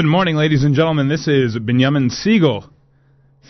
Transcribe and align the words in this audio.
Good 0.00 0.06
morning, 0.06 0.36
ladies 0.36 0.64
and 0.64 0.74
gentlemen. 0.74 1.10
This 1.10 1.28
is 1.28 1.58
Benjamin 1.58 2.08
Segal 2.08 2.70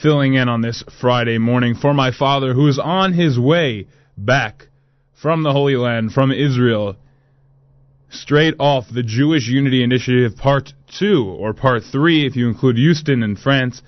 filling 0.02 0.34
in 0.34 0.48
on 0.48 0.62
this 0.62 0.82
Friday 1.00 1.38
morning 1.38 1.76
for 1.76 1.94
my 1.94 2.10
father, 2.10 2.54
who 2.54 2.66
is 2.66 2.76
on 2.76 3.12
his 3.12 3.38
way 3.38 3.86
back 4.18 4.66
from 5.22 5.44
the 5.44 5.52
Holy 5.52 5.76
Land, 5.76 6.10
from 6.10 6.32
Israel, 6.32 6.96
straight 8.10 8.54
off 8.58 8.86
the 8.92 9.04
Jewish 9.04 9.46
Unity 9.46 9.84
Initiative 9.84 10.36
Part 10.36 10.72
2, 10.98 11.36
or 11.38 11.54
Part 11.54 11.84
3, 11.84 12.26
if 12.26 12.34
you 12.34 12.48
include 12.48 12.78
Houston 12.78 13.22
and 13.22 13.38
France. 13.38 13.80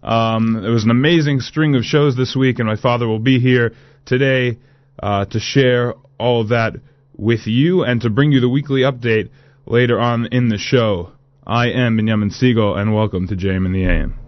Um, 0.00 0.60
there 0.62 0.70
was 0.70 0.84
an 0.84 0.92
amazing 0.92 1.40
string 1.40 1.74
of 1.74 1.82
shows 1.82 2.16
this 2.16 2.36
week, 2.36 2.60
and 2.60 2.68
my 2.68 2.76
father 2.76 3.08
will 3.08 3.18
be 3.18 3.40
here 3.40 3.72
today 4.04 4.58
uh, 5.02 5.24
to 5.24 5.40
share 5.40 5.94
all 6.20 6.42
of 6.42 6.50
that 6.50 6.74
with 7.16 7.48
you 7.48 7.82
and 7.82 8.00
to 8.02 8.10
bring 8.10 8.30
you 8.30 8.38
the 8.38 8.48
weekly 8.48 8.82
update 8.82 9.30
later 9.66 9.98
on 9.98 10.26
in 10.26 10.50
the 10.50 10.58
show. 10.58 11.10
I 11.48 11.68
am 11.68 11.96
Benjamin 11.96 12.30
Segal, 12.30 12.76
and 12.76 12.92
welcome 12.92 13.28
to 13.28 13.36
JM 13.36 13.66
in 13.66 13.72
the 13.72 13.84
AM. 13.84 14.25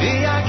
Yeah. 0.00 0.39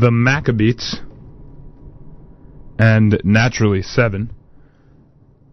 The 0.00 0.10
Maccabeats 0.10 1.00
and 2.78 3.20
Naturally 3.24 3.82
Seven 3.82 4.32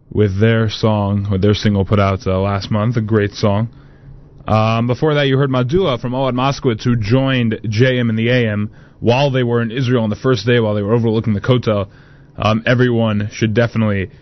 with 0.08 0.38
their 0.38 0.70
song, 0.70 1.26
with 1.32 1.42
their 1.42 1.54
single 1.54 1.84
put 1.84 1.98
out 1.98 2.24
uh, 2.28 2.38
last 2.38 2.70
month, 2.70 2.96
a 2.96 3.00
great 3.00 3.32
song. 3.32 3.68
Um, 4.46 4.86
before 4.86 5.14
that, 5.14 5.26
you 5.26 5.36
heard 5.36 5.50
Madua 5.50 6.00
from 6.00 6.12
Ohad 6.12 6.34
Moskowitz, 6.34 6.84
who 6.84 6.94
joined 6.94 7.54
JM 7.64 8.08
in 8.08 8.14
the 8.14 8.30
AM 8.30 8.70
while 9.00 9.32
they 9.32 9.42
were 9.42 9.62
in 9.62 9.72
Israel 9.72 10.04
on 10.04 10.10
the 10.10 10.16
first 10.16 10.46
day, 10.46 10.60
while 10.60 10.76
they 10.76 10.82
were 10.82 10.94
overlooking 10.94 11.34
the 11.34 11.40
Kotel. 11.40 11.90
Um, 12.36 12.62
everyone 12.66 13.30
should 13.32 13.52
definitely 13.52 14.12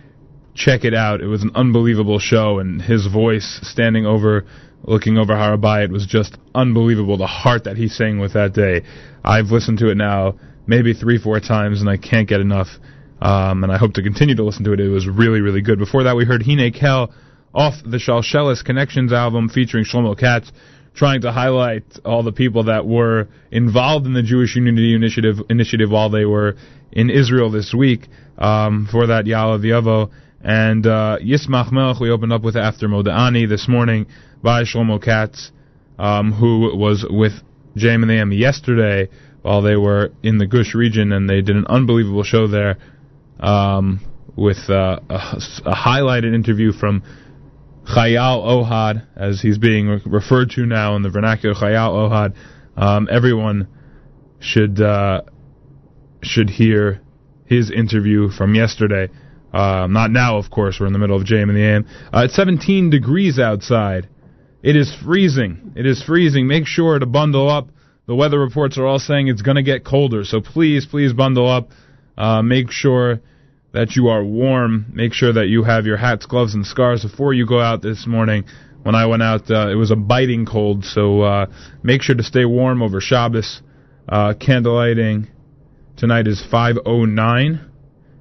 check 0.55 0.85
it 0.85 0.95
out. 0.95 1.21
It 1.21 1.27
was 1.27 1.43
an 1.43 1.51
unbelievable 1.55 2.19
show, 2.19 2.61
and 2.61 2.81
his 2.81 3.07
voice 3.09 3.61
standing 3.63 4.07
over, 4.07 4.47
looking 4.87 5.19
over 5.19 5.33
Harabai, 5.33 5.85
it 5.85 5.91
was 5.91 6.07
just 6.07 6.37
unbelievable. 6.55 7.17
The 7.17 7.27
heart 7.27 7.65
that 7.65 7.77
he 7.77 7.89
sang 7.89 8.19
with 8.19 8.35
that 8.35 8.53
day. 8.53 8.83
I've 9.25 9.47
listened 9.47 9.79
to 9.79 9.91
it 9.91 9.97
now 9.97 10.35
maybe 10.67 10.95
three, 10.95 11.19
four 11.19 11.41
times, 11.41 11.81
and 11.81 11.89
I 11.89 11.97
can't 11.97 12.29
get 12.29 12.41
enough. 12.41 12.69
Um, 13.21 13.63
and 13.65 13.73
I 13.73 13.79
hope 13.79 13.95
to 13.95 14.03
continue 14.03 14.35
to 14.37 14.45
listen 14.45 14.65
to 14.65 14.73
it. 14.73 14.81
It 14.81 14.89
was 14.89 15.09
really, 15.09 15.41
really 15.41 15.63
good. 15.63 15.79
Before 15.79 16.05
that, 16.05 16.17
we 16.17 16.25
heard 16.25 16.43
Hine 16.43 16.73
Kel 16.73 17.13
off 17.55 17.75
the 17.85 17.99
Shalshelis 17.99 18.65
Connections 18.65 19.13
album 19.13 19.49
featuring 19.49 19.85
Shlomo 19.85 20.19
Katz, 20.19 20.51
trying 20.95 21.23
to 21.23 21.33
highlight 21.33 21.85
all 22.05 22.23
the 22.23 22.33
people 22.33 22.65
that 22.65 22.87
were 22.87 23.29
involved 23.51 24.07
in 24.07 24.15
the 24.15 24.23
Jewish 24.23 24.57
Unity 24.57 24.95
Initiative 24.95 25.37
initiative 25.49 25.91
while 25.91 26.11
they 26.11 26.25
were 26.25 26.57
in 26.93 27.11
Israel 27.11 27.51
this 27.51 27.73
week. 27.73 28.09
Um, 28.37 28.89
for 28.91 29.07
that, 29.07 29.25
Yala 29.25 29.61
V'Yavo 29.61 30.11
and 30.43 30.87
uh, 30.87 31.19
Yismach 31.23 31.73
Melech, 31.73 32.01
we 32.01 32.11
opened 32.11 32.33
up 32.33 32.43
with 32.43 32.57
After 32.57 32.87
Moda'ani 32.87 33.49
this 33.49 33.67
morning 33.69 34.07
by 34.45 34.63
Shlomo 34.63 35.03
Katz, 35.03 35.51
um, 35.99 36.31
who 36.31 36.77
was 36.77 37.05
with 37.09 37.33
JM 37.77 38.03
and 38.03 38.11
AM 38.13 38.31
yesterday 38.31 39.09
while 39.41 39.63
they 39.63 39.75
were 39.75 40.13
in 40.23 40.39
the 40.39 40.47
Gush 40.47 40.75
region, 40.75 41.13
and 41.13 41.29
they 41.29 41.41
did 41.41 41.57
an 41.57 41.67
unbelievable 41.67 42.23
show 42.23 42.47
there 42.47 42.77
um, 43.41 44.01
with 44.37 44.59
uh, 44.69 45.01
a, 45.09 45.15
a 45.65 45.75
highlighted 45.75 46.35
interview 46.35 46.73
from 46.73 47.03
Chayal 47.87 48.45
Ohad, 48.45 49.07
as 49.17 49.41
he's 49.41 49.59
being 49.59 49.89
re- 49.89 50.03
referred 50.05 50.51
to 50.51 50.67
now 50.67 50.95
in 50.97 51.03
the 51.03 51.11
vernacular, 51.11 51.55
Chayal 51.55 51.91
Ohad. 51.91 52.35
Um, 52.77 53.09
everyone 53.11 53.69
should 54.41 54.81
uh, 54.81 55.23
should 56.23 56.51
hear 56.51 57.01
his 57.47 57.71
interview 57.71 58.29
from 58.29 58.55
yesterday. 58.55 59.09
Uh, 59.53 59.87
not 59.89 60.11
now, 60.11 60.37
of 60.37 60.51
course. 60.51 60.79
We're 60.81 60.87
in 60.87 60.93
the 60.93 60.99
middle 60.99 61.17
of 61.17 61.25
JM 61.25 61.45
and 61.45 61.57
the 61.57 61.63
AM. 61.63 61.87
Uh, 62.13 62.25
it's 62.25 62.35
17 62.35 62.91
degrees 62.91 63.39
outside. 63.39 64.09
It 64.65 64.77
is 64.77 64.97
freezing. 65.05 65.75
It 65.77 65.85
is 65.85 66.03
freezing. 66.03 66.47
Make 66.47 66.67
sure 66.67 66.99
to 66.99 67.05
bundle 67.05 67.51
up. 67.51 67.69
The 68.07 68.15
weather 68.15 68.39
reports 68.41 68.79
are 68.79 68.87
all 68.87 68.99
saying 68.99 69.29
it's 69.29 69.43
going 69.43 69.57
to 69.57 69.63
get 69.63 69.85
colder, 69.85 70.25
so 70.25 70.41
please, 70.41 70.87
please 70.87 71.13
bundle 71.13 71.47
up. 71.47 71.69
Uh, 72.17 72.41
make 72.41 72.71
sure 72.71 73.21
that 73.75 73.95
you 73.95 74.09
are 74.09 74.25
warm. 74.25 74.87
Make 74.91 75.13
sure 75.13 75.35
that 75.35 75.49
you 75.49 75.65
have 75.65 75.85
your 75.85 75.99
hats, 75.99 76.25
gloves, 76.25 76.55
and 76.55 76.65
scarves 76.65 77.03
before 77.03 77.35
you 77.35 77.47
go 77.47 77.61
out 77.61 77.83
this 77.83 78.07
morning. 78.07 78.45
When 78.85 78.95
I 78.95 79.05
went 79.05 79.23
out, 79.23 79.51
uh, 79.51 79.69
it 79.69 79.75
was 79.75 79.91
a 79.91 79.97
biting 79.97 80.47
cold, 80.47 80.87
so 80.87 81.21
uh, 81.21 81.47
make 81.83 82.01
sure 82.01 82.15
to 82.15 82.23
stay 82.23 82.47
warm 82.47 82.81
over 82.81 83.03
Shabbos. 83.03 83.61
Uh, 84.09 84.33
candlelighting 84.33 85.29
tonight 85.99 86.27
is 86.27 86.43
5:09 86.51 87.69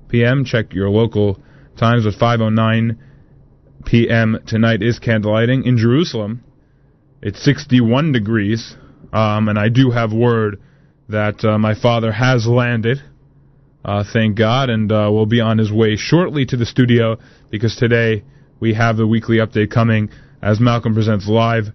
p.m. 0.10 0.44
Check 0.44 0.74
your 0.74 0.90
local 0.90 1.42
times 1.78 2.06
at 2.06 2.16
5:09 2.16 2.98
p.m. 3.86 4.40
tonight 4.48 4.82
is 4.82 5.00
candlelighting 5.00 5.66
in 5.66 5.78
Jerusalem. 5.78 6.44
It's 7.22 7.44
61 7.44 8.12
degrees, 8.12 8.76
um, 9.12 9.48
and 9.48 9.58
I 9.58 9.70
do 9.70 9.92
have 9.92 10.12
word 10.12 10.62
that 11.10 11.44
uh, 11.44 11.58
my 11.58 11.76
father 11.76 12.12
has 12.12 12.48
landed. 12.48 13.00
Uh, 13.86 14.04
thank 14.12 14.38
God, 14.38 14.70
and 14.70 14.92
uh, 14.92 15.10
will 15.12 15.26
be 15.26 15.42
on 15.42 15.58
his 15.58 15.72
way 15.72 15.96
shortly 15.96 16.46
to 16.46 16.58
the 16.58 16.66
studio 16.66 17.18
because 17.50 17.76
today 17.76 18.24
we 18.60 18.74
have 18.74 18.98
the 18.98 19.08
weekly 19.08 19.38
update 19.38 19.72
coming 19.72 20.10
as 20.42 20.60
Malcolm 20.60 20.94
presents 20.94 21.28
live 21.28 21.66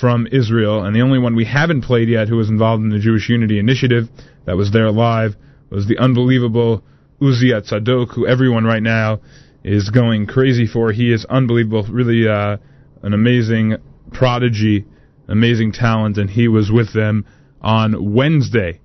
from 0.00 0.26
Israel. 0.30 0.84
And 0.84 0.96
the 0.96 1.02
only 1.02 1.18
one 1.18 1.36
we 1.36 1.44
haven't 1.44 1.82
played 1.82 2.08
yet 2.08 2.28
who 2.28 2.36
was 2.36 2.48
involved 2.48 2.82
in 2.82 2.90
the 2.90 2.98
Jewish 2.98 3.28
Unity 3.28 3.58
Initiative 3.58 4.08
that 4.46 4.56
was 4.56 4.72
there 4.72 4.90
live 4.90 5.34
was 5.70 5.86
the 5.86 5.98
unbelievable 5.98 6.82
Uzia 7.20 7.62
Tzadok, 7.62 8.14
who 8.14 8.26
everyone 8.26 8.64
right 8.64 8.82
now 8.82 9.20
is 9.64 9.90
going 9.90 10.26
crazy 10.26 10.66
for. 10.66 10.92
He 10.92 11.12
is 11.12 11.24
unbelievable, 11.26 11.84
really 11.84 12.28
uh, 12.28 12.56
an 13.02 13.12
amazing 13.12 13.76
prodigy, 14.12 14.84
amazing 15.28 15.72
talent, 15.72 16.18
and 16.18 16.28
he 16.28 16.48
was 16.48 16.70
with 16.70 16.92
them 16.92 17.26
on 17.60 18.12
Wednesday 18.14 18.80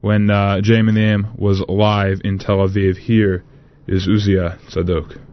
when 0.00 0.30
uh, 0.30 0.60
and 0.60 1.34
was 1.36 1.62
live 1.68 2.20
in 2.24 2.38
Tel 2.38 2.58
Aviv. 2.58 2.96
Here 2.96 3.44
is 3.86 4.06
Uzia 4.06 4.58
Tzadok. 4.70 5.31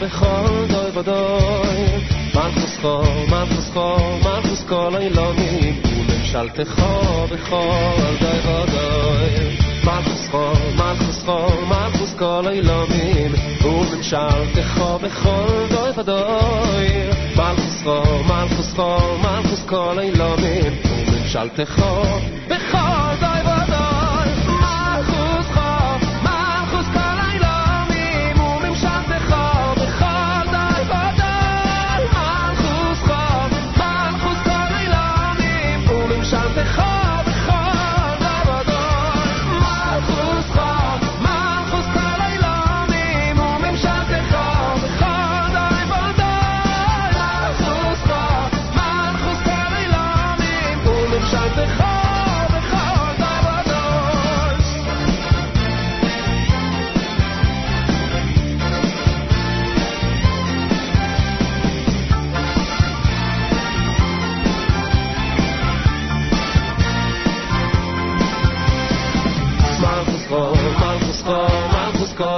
بخوان 0.00 0.66
دای 0.66 0.90
با 0.90 1.02
دای 1.02 1.86
مرخوز 2.34 2.78
خوا 2.78 3.02
مرخوز 3.30 3.70
خوا 3.70 3.96
مرخوز 4.24 4.64
خوا 4.68 4.88
لای 4.88 5.08
لا 5.08 5.32
می 5.32 5.72
بوله 5.72 6.24
شلط 6.32 6.68
خوا 6.68 7.26
بخوان 7.26 8.16
دای 8.20 8.40
با 8.46 8.64
دای 8.66 8.94
مرخوز 9.86 10.30
خوا 10.30 10.52
مرخوز 10.78 11.24
خوا 11.24 11.66
مرخوز 11.66 12.14
خوا 12.18 12.40
لای 12.40 12.60
لا 20.10 20.36
می 20.36 20.60
بوله 20.60 21.28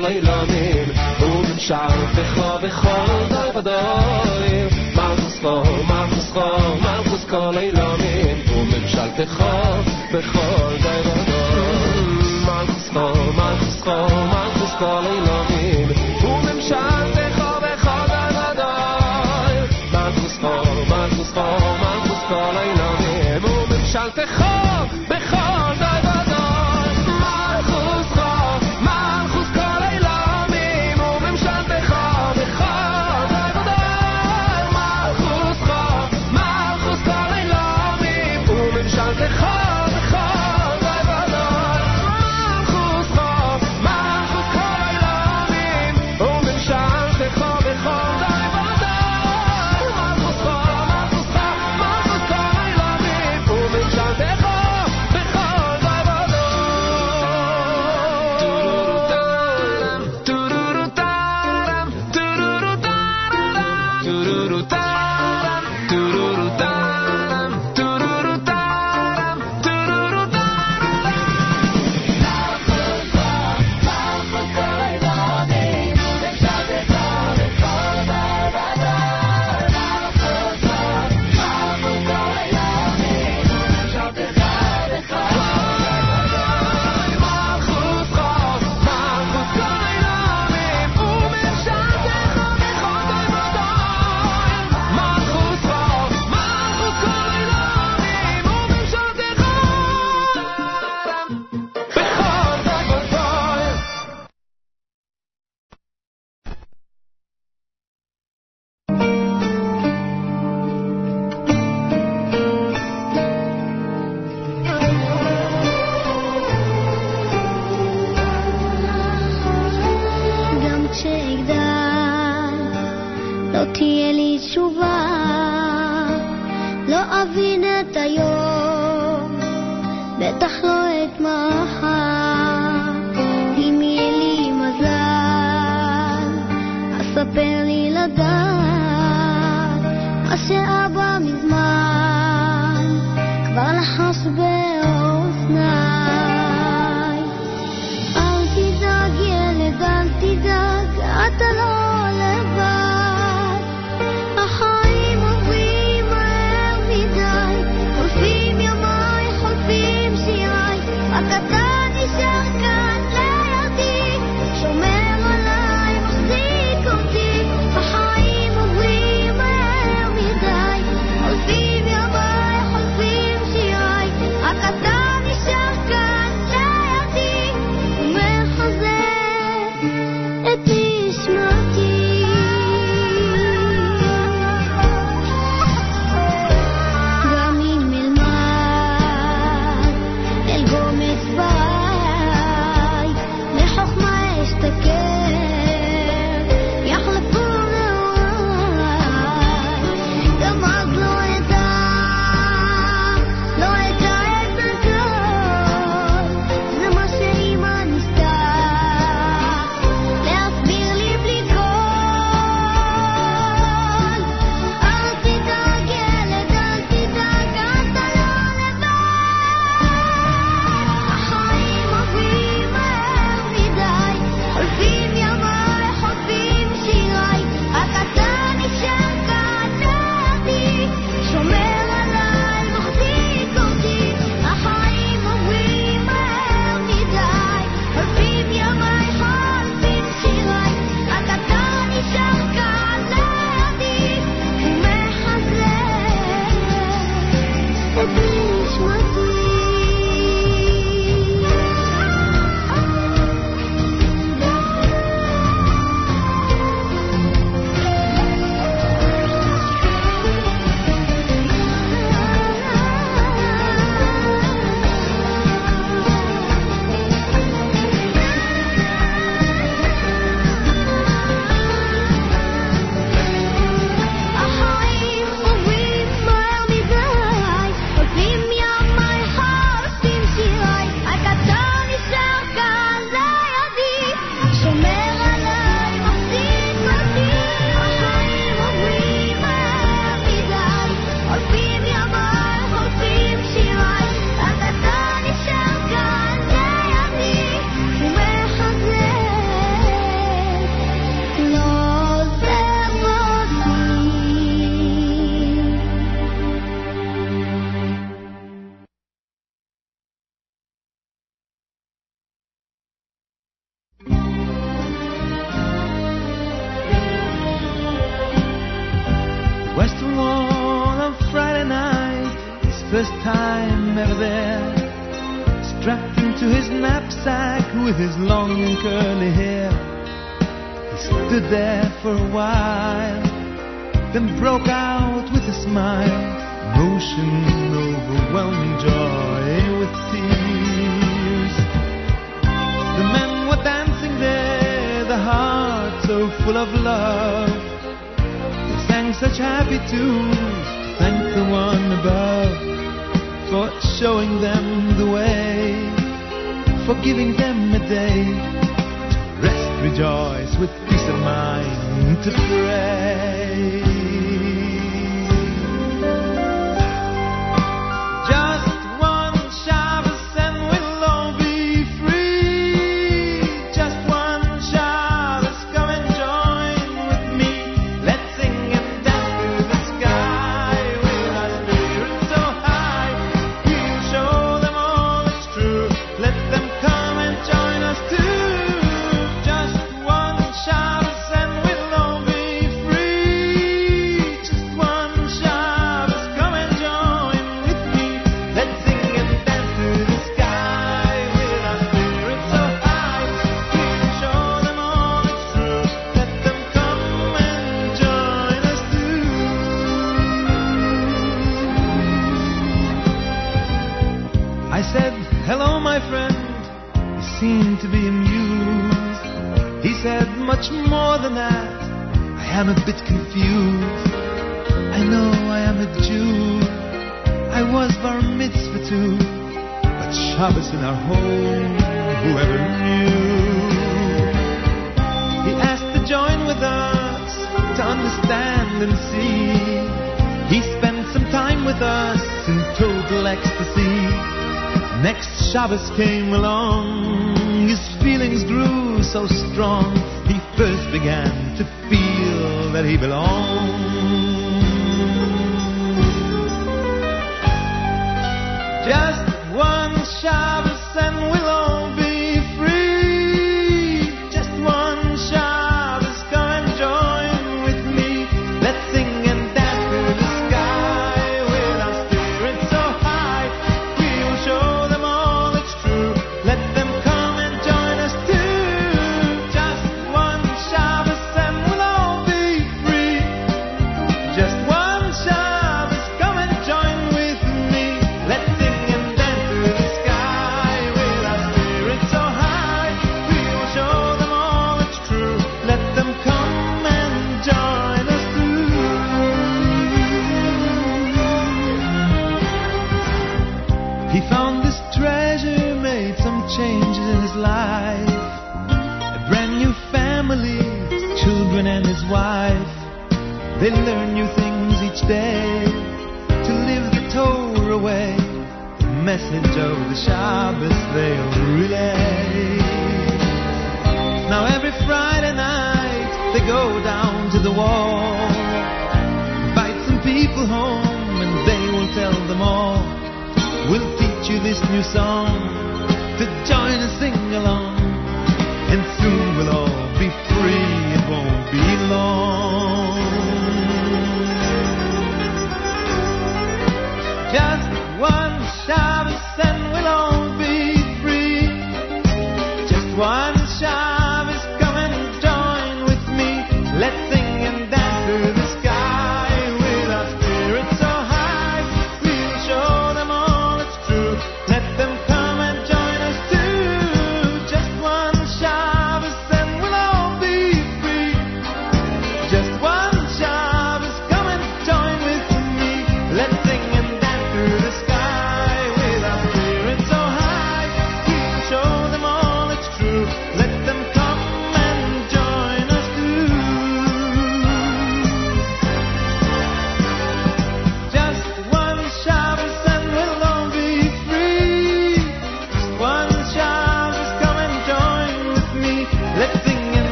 لیلامین 0.00 0.86
اون 1.20 1.58
شب 1.58 2.12
به 2.16 2.24
خواب 2.24 2.68
خواب 2.68 3.52
بدایم 3.54 4.68
مخصوص 4.96 5.40
خواب 5.40 5.66
مخصوص 5.66 6.32
خواب 6.32 6.78
مخصوص 6.82 7.26
کالای 7.26 7.70
لامین 7.70 8.36
اون 8.54 8.86
شب 8.86 9.16
به 9.16 9.26
خواب 9.26 9.84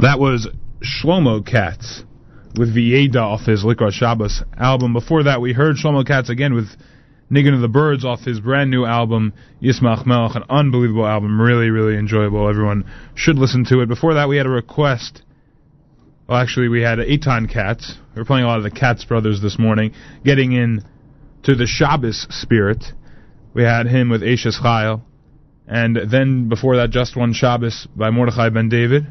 That 0.00 0.18
was 0.18 0.48
Shlomo 0.80 1.44
Katz 1.44 2.04
with 2.56 2.74
Vieda 2.74 3.16
off 3.16 3.42
his 3.42 3.64
Likra 3.64 3.92
Shabbos 3.92 4.42
album. 4.56 4.94
Before 4.94 5.24
that, 5.24 5.42
we 5.42 5.52
heard 5.52 5.76
Shlomo 5.76 6.06
Katz 6.06 6.30
again 6.30 6.54
with 6.54 6.68
Niggin 7.30 7.54
of 7.54 7.60
the 7.60 7.68
Birds 7.68 8.02
off 8.02 8.20
his 8.20 8.40
brand 8.40 8.70
new 8.70 8.86
album, 8.86 9.34
Yismach 9.60 10.06
Melech, 10.06 10.36
an 10.36 10.44
unbelievable 10.48 11.06
album, 11.06 11.38
really, 11.38 11.68
really 11.68 11.98
enjoyable. 11.98 12.48
Everyone 12.48 12.90
should 13.14 13.36
listen 13.36 13.66
to 13.66 13.82
it. 13.82 13.88
Before 13.90 14.14
that, 14.14 14.26
we 14.26 14.38
had 14.38 14.46
a 14.46 14.50
request. 14.50 15.20
Well, 16.26 16.38
actually, 16.38 16.68
we 16.68 16.80
had 16.80 16.98
Eitan 16.98 17.52
Katz. 17.52 17.98
We 18.14 18.20
were 18.20 18.24
playing 18.24 18.46
a 18.46 18.48
lot 18.48 18.56
of 18.56 18.64
the 18.64 18.70
Katz 18.70 19.04
brothers 19.04 19.42
this 19.42 19.58
morning, 19.58 19.92
getting 20.24 20.52
in 20.52 20.82
to 21.42 21.54
the 21.54 21.66
Shabbos 21.66 22.26
spirit. 22.30 22.82
We 23.52 23.64
had 23.64 23.86
him 23.86 24.08
with 24.08 24.22
Eishes 24.22 24.62
Chayil. 24.62 25.02
And 25.68 26.10
then 26.10 26.48
before 26.48 26.76
that, 26.76 26.88
Just 26.88 27.16
One 27.16 27.34
Shabbos 27.34 27.86
by 27.94 28.08
Mordechai 28.08 28.48
Ben 28.48 28.70
David. 28.70 29.06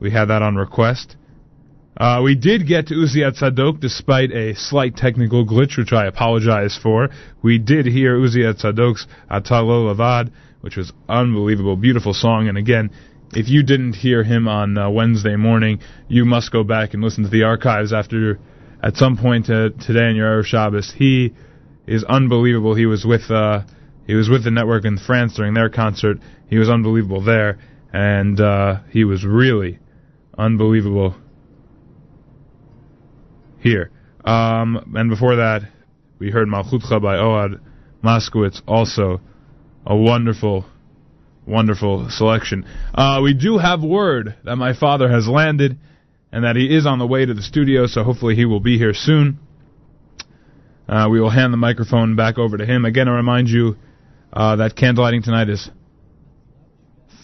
We 0.00 0.10
had 0.10 0.26
that 0.26 0.42
on 0.42 0.56
request. 0.56 1.16
Uh, 1.96 2.22
we 2.24 2.34
did 2.34 2.66
get 2.66 2.86
to 2.86 2.94
Uzia 2.94 3.38
Tzadok 3.38 3.80
despite 3.80 4.32
a 4.32 4.54
slight 4.54 4.96
technical 4.96 5.44
glitch, 5.44 5.76
which 5.76 5.92
I 5.92 6.06
apologize 6.06 6.78
for. 6.82 7.10
We 7.42 7.58
did 7.58 7.84
hear 7.84 8.16
Uzia 8.16 8.54
Tzadok's 8.54 9.06
Atalo 9.30 9.94
Lavad, 9.94 10.32
which 10.62 10.76
was 10.76 10.92
unbelievable, 11.08 11.76
beautiful 11.76 12.14
song. 12.14 12.48
And 12.48 12.56
again, 12.56 12.90
if 13.32 13.48
you 13.48 13.62
didn't 13.62 13.94
hear 13.94 14.24
him 14.24 14.48
on 14.48 14.78
uh, 14.78 14.88
Wednesday 14.88 15.36
morning, 15.36 15.80
you 16.08 16.24
must 16.24 16.50
go 16.50 16.64
back 16.64 16.94
and 16.94 17.02
listen 17.02 17.24
to 17.24 17.30
the 17.30 17.42
archives 17.42 17.92
after, 17.92 18.38
at 18.82 18.96
some 18.96 19.18
point 19.18 19.50
uh, 19.50 19.68
today 19.86 20.08
in 20.08 20.16
your 20.16 20.42
Shabbos. 20.42 20.92
He 20.96 21.34
is 21.86 22.02
unbelievable. 22.04 22.74
He 22.74 22.86
was 22.86 23.04
with 23.04 23.30
uh, 23.30 23.64
he 24.06 24.14
was 24.14 24.28
with 24.28 24.44
the 24.44 24.50
network 24.50 24.84
in 24.84 24.96
France 24.96 25.34
during 25.34 25.54
their 25.54 25.68
concert. 25.68 26.18
He 26.48 26.56
was 26.56 26.70
unbelievable 26.70 27.22
there, 27.22 27.58
and 27.92 28.40
uh, 28.40 28.80
he 28.90 29.04
was 29.04 29.24
really 29.24 29.78
unbelievable 30.36 31.14
here. 33.60 33.90
Um, 34.24 34.94
and 34.96 35.10
before 35.10 35.36
that, 35.36 35.62
we 36.18 36.30
heard 36.30 36.48
Malchutcha 36.48 37.00
by 37.00 37.16
Ohad 37.16 37.60
Moskowitz, 38.02 38.60
also 38.66 39.20
a 39.86 39.96
wonderful, 39.96 40.66
wonderful 41.46 42.08
selection. 42.10 42.66
Uh, 42.94 43.20
we 43.22 43.34
do 43.34 43.58
have 43.58 43.82
word 43.82 44.36
that 44.44 44.56
my 44.56 44.74
father 44.74 45.10
has 45.10 45.26
landed 45.26 45.78
and 46.32 46.44
that 46.44 46.56
he 46.56 46.74
is 46.74 46.86
on 46.86 46.98
the 46.98 47.06
way 47.06 47.24
to 47.24 47.34
the 47.34 47.42
studio, 47.42 47.86
so 47.86 48.04
hopefully 48.04 48.36
he 48.36 48.44
will 48.44 48.60
be 48.60 48.78
here 48.78 48.94
soon. 48.94 49.38
Uh, 50.88 51.08
we 51.10 51.20
will 51.20 51.30
hand 51.30 51.52
the 51.52 51.56
microphone 51.56 52.16
back 52.16 52.38
over 52.38 52.56
to 52.56 52.66
him. 52.66 52.84
Again, 52.84 53.08
I 53.08 53.16
remind 53.16 53.48
you 53.48 53.76
uh, 54.32 54.56
that 54.56 54.76
candlelighting 54.76 55.24
tonight 55.24 55.48
is 55.48 55.70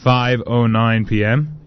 5:09 0.04 1.09
p.m. 1.09 1.65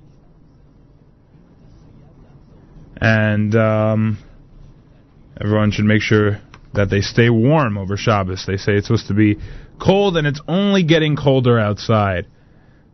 And 3.02 3.56
um, 3.56 4.18
everyone 5.40 5.72
should 5.72 5.86
make 5.86 6.02
sure 6.02 6.42
that 6.74 6.90
they 6.90 7.02
stay 7.02 7.30
warm 7.30 7.78
over 7.78 7.98
Shabbos. 7.98 8.46
They 8.46 8.58
say 8.58 8.74
it's 8.74 8.88
supposed 8.88 9.08
to 9.08 9.14
be 9.14 9.38
cold, 9.80 10.18
and 10.18 10.28
it's 10.28 10.42
only 10.48 10.84
getting 10.84 11.16
colder 11.16 11.58
outside. 11.58 12.28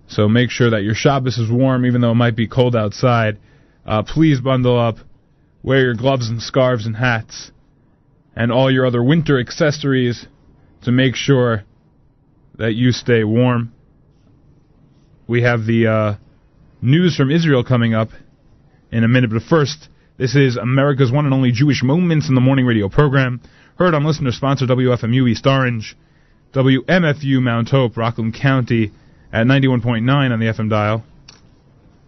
So 0.08 0.30
make 0.30 0.52
sure 0.52 0.70
that 0.70 0.84
your 0.84 0.94
Shabbos 0.94 1.38
is 1.38 1.52
warm, 1.52 1.86
even 1.86 2.02
though 2.02 2.12
it 2.12 2.16
might 2.16 2.36
be 2.36 2.48
cold 2.48 2.76
outside. 2.76 3.40
Uh, 3.86 4.04
please 4.04 4.40
bundle 4.40 4.80
up, 4.80 4.98
wear 5.64 5.82
your 5.82 5.96
gloves 5.96 6.30
and 6.30 6.42
scarves 6.42 6.86
and 6.86 6.96
hats, 6.96 7.52
and 8.36 8.52
all 8.52 8.72
your 8.72 8.86
other 8.86 9.04
winter 9.04 9.40
accessories 9.40 10.28
to 10.84 10.92
make 10.92 11.16
sure 11.16 11.64
that 12.58 12.74
you 12.74 12.92
stay 12.92 13.24
warm. 13.24 13.74
We 15.28 15.42
have 15.42 15.66
the 15.66 15.88
uh, 15.88 16.16
news 16.82 17.16
from 17.16 17.32
Israel 17.32 17.64
coming 17.64 17.96
up 17.96 18.10
in 18.92 19.04
a 19.04 19.08
minute, 19.08 19.32
but 19.32 19.42
first, 19.42 19.90
this 20.18 20.36
is 20.36 20.56
America's 20.56 21.12
one 21.12 21.26
and 21.26 21.34
only 21.34 21.52
Jewish 21.52 21.84
Moments 21.84 22.30
in 22.30 22.36
the 22.36 22.42
Morning 22.42 22.66
radio 22.66 22.88
program, 22.88 23.42
heard 23.78 23.94
on 23.94 24.06
listener 24.06 24.32
sponsor 24.32 24.66
WFMU 24.66 25.30
East 25.30 25.46
Orange, 25.46 25.98
WMFU 26.54 27.42
Mount 27.42 27.70
Hope, 27.70 27.98
Rockland 27.98 28.34
County 28.34 28.94
at 29.34 29.46
91.9 29.46 30.32
on 30.32 30.40
the 30.40 30.46
FM 30.46 30.70
dial. 30.70 31.04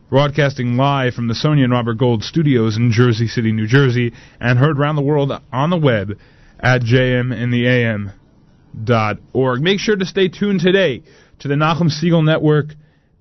Broadcasting 0.09 0.77
live 0.77 1.15
from 1.15 1.27
the 1.27 1.35
Sonia 1.35 1.65
and 1.65 1.73
Robert 1.73 1.97
Gold 1.97 2.23
studios 2.23 2.77
in 2.77 2.93
Jersey 2.93 3.27
City, 3.27 3.51
New 3.51 3.67
Jersey, 3.67 4.13
and 4.39 4.57
heard 4.57 4.79
around 4.79 4.95
the 4.95 5.01
world 5.01 5.33
on 5.51 5.69
the 5.69 5.77
web 5.77 6.17
at 6.61 6.83
jmintheam.org. 6.83 9.61
Make 9.61 9.79
sure 9.81 9.97
to 9.97 10.05
stay 10.05 10.29
tuned 10.29 10.61
today 10.61 11.03
to 11.39 11.49
the 11.49 11.55
Nachum 11.55 11.91
Segal 11.91 12.23
Network 12.23 12.67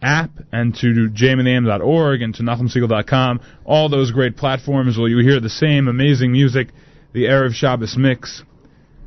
app 0.03 0.30
and 0.53 0.74
to 0.76 1.09
jmintheam.org 1.11 2.22
and 2.22 2.34
to 2.34 2.42
nachumsegal.com. 2.42 3.40
All 3.64 3.88
those 3.88 4.11
great 4.11 4.36
platforms 4.36 4.99
where 4.99 5.09
you 5.09 5.18
hear 5.18 5.40
the 5.40 5.51
same 5.51 5.88
amazing 5.88 6.32
music, 6.32 6.68
the 7.12 7.24
Erev 7.24 7.53
Shabbos 7.53 7.97
mix. 7.97 8.42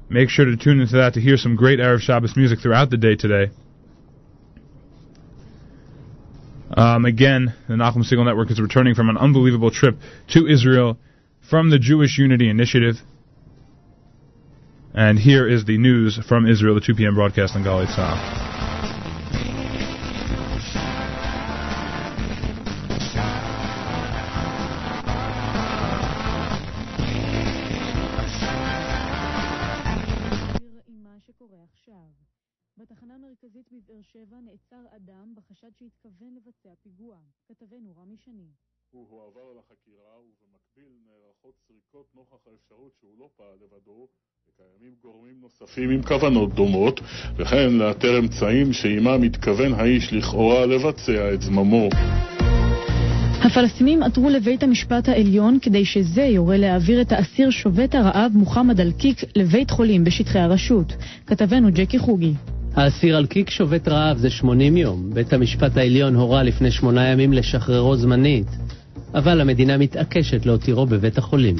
Make 0.09 0.29
sure 0.29 0.45
to 0.45 0.57
tune 0.57 0.81
into 0.81 0.97
that 0.97 1.13
to 1.13 1.21
hear 1.21 1.37
some 1.37 1.55
great 1.55 1.79
Erev 1.79 1.99
Shabbos 1.99 2.35
music 2.35 2.59
throughout 2.59 2.89
the 2.89 2.97
day 2.97 3.15
today. 3.15 3.51
Um, 6.75 7.05
again, 7.05 7.53
the 7.67 7.75
Nachum 7.75 8.25
Network 8.25 8.51
is 8.51 8.59
returning 8.59 8.95
from 8.95 9.09
an 9.09 9.17
unbelievable 9.17 9.71
trip 9.71 9.97
to 10.29 10.47
Israel 10.47 10.97
from 11.49 11.71
the 11.71 11.79
Jewish 11.79 12.17
Unity 12.17 12.49
Initiative. 12.49 12.95
And 14.93 15.17
here 15.17 15.47
is 15.47 15.65
the 15.65 15.77
news 15.77 16.19
from 16.27 16.47
Israel, 16.47 16.75
the 16.75 16.81
2 16.81 16.95
p.m. 16.95 17.15
broadcast 17.15 17.55
on 17.55 17.63
Galei 17.63 17.85
Tzahal. 17.85 18.48
האפשרות 42.71 42.91
שהוא 42.99 43.11
לא 43.19 43.27
פעל 43.37 43.55
לבדו 43.63 44.07
וקיימים 44.47 44.95
גורמים 45.03 45.35
נוספים 45.41 45.89
עם 45.89 46.01
כוונות 46.03 46.53
דומות 46.53 46.99
וכן 47.37 47.73
לאתר 47.73 48.19
אמצעים 48.19 48.73
שעימם 48.73 49.21
מתכוון 49.21 49.73
האיש 49.73 50.13
לכאורה 50.13 50.65
לבצע 50.65 51.33
את 51.33 51.41
זממו. 51.41 51.89
הפלסטינים 53.45 54.03
עתרו 54.03 54.29
לבית 54.29 54.63
המשפט 54.63 55.09
העליון 55.09 55.57
כדי 55.61 55.85
שזה 55.85 56.21
יורה 56.21 56.57
להעביר 56.57 57.01
את 57.01 57.11
האסיר 57.11 57.49
שובת 57.49 57.95
הרעב 57.95 58.31
מוחמד 58.35 58.79
אלקיק 58.79 59.17
לבית 59.35 59.71
חולים 59.71 60.03
בשטחי 60.03 60.39
הרשות. 60.39 60.93
כתבנו 61.27 61.69
ג'קי 61.73 61.99
חוגי. 61.99 62.33
האסיר 62.75 63.17
אלקיק 63.17 63.49
שובת 63.49 63.87
רעב 63.87 64.17
זה 64.17 64.29
80 64.29 64.77
יום. 64.77 65.13
בית 65.13 65.33
המשפט 65.33 65.77
העליון 65.77 66.15
הורה 66.15 66.43
לפני 66.43 66.71
שמונה 66.71 67.07
ימים 67.07 67.33
לשחררו 67.33 67.95
זמנית, 67.95 68.47
אבל 69.15 69.41
המדינה 69.41 69.77
מתעקשת 69.77 70.45
להותירו 70.45 70.85
בבית 70.85 71.17
החולים. 71.17 71.55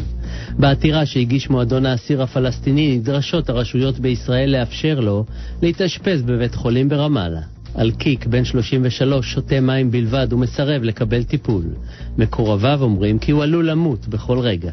בעתירה 0.59 1.05
שהגיש 1.05 1.49
מועדון 1.49 1.85
האסיר 1.85 2.23
הפלסטיני 2.23 2.97
נדרשות 2.97 3.49
הרשויות 3.49 3.99
בישראל 3.99 4.49
לאפשר 4.49 4.99
לו 4.99 5.25
להתאשפז 5.61 6.21
בבית 6.21 6.55
חולים 6.55 6.89
ברמאללה. 6.89 7.41
אלקיק, 7.77 8.25
בן 8.25 8.45
33, 8.45 9.33
שותה 9.33 9.59
מים 9.59 9.91
בלבד 9.91 10.33
ומסרב 10.33 10.83
לקבל 10.83 11.23
טיפול. 11.23 11.63
מקורביו 12.17 12.79
אומרים 12.81 13.19
כי 13.19 13.31
הוא 13.31 13.43
עלול 13.43 13.69
למות 13.69 14.07
בכל 14.07 14.39
רגע. 14.39 14.71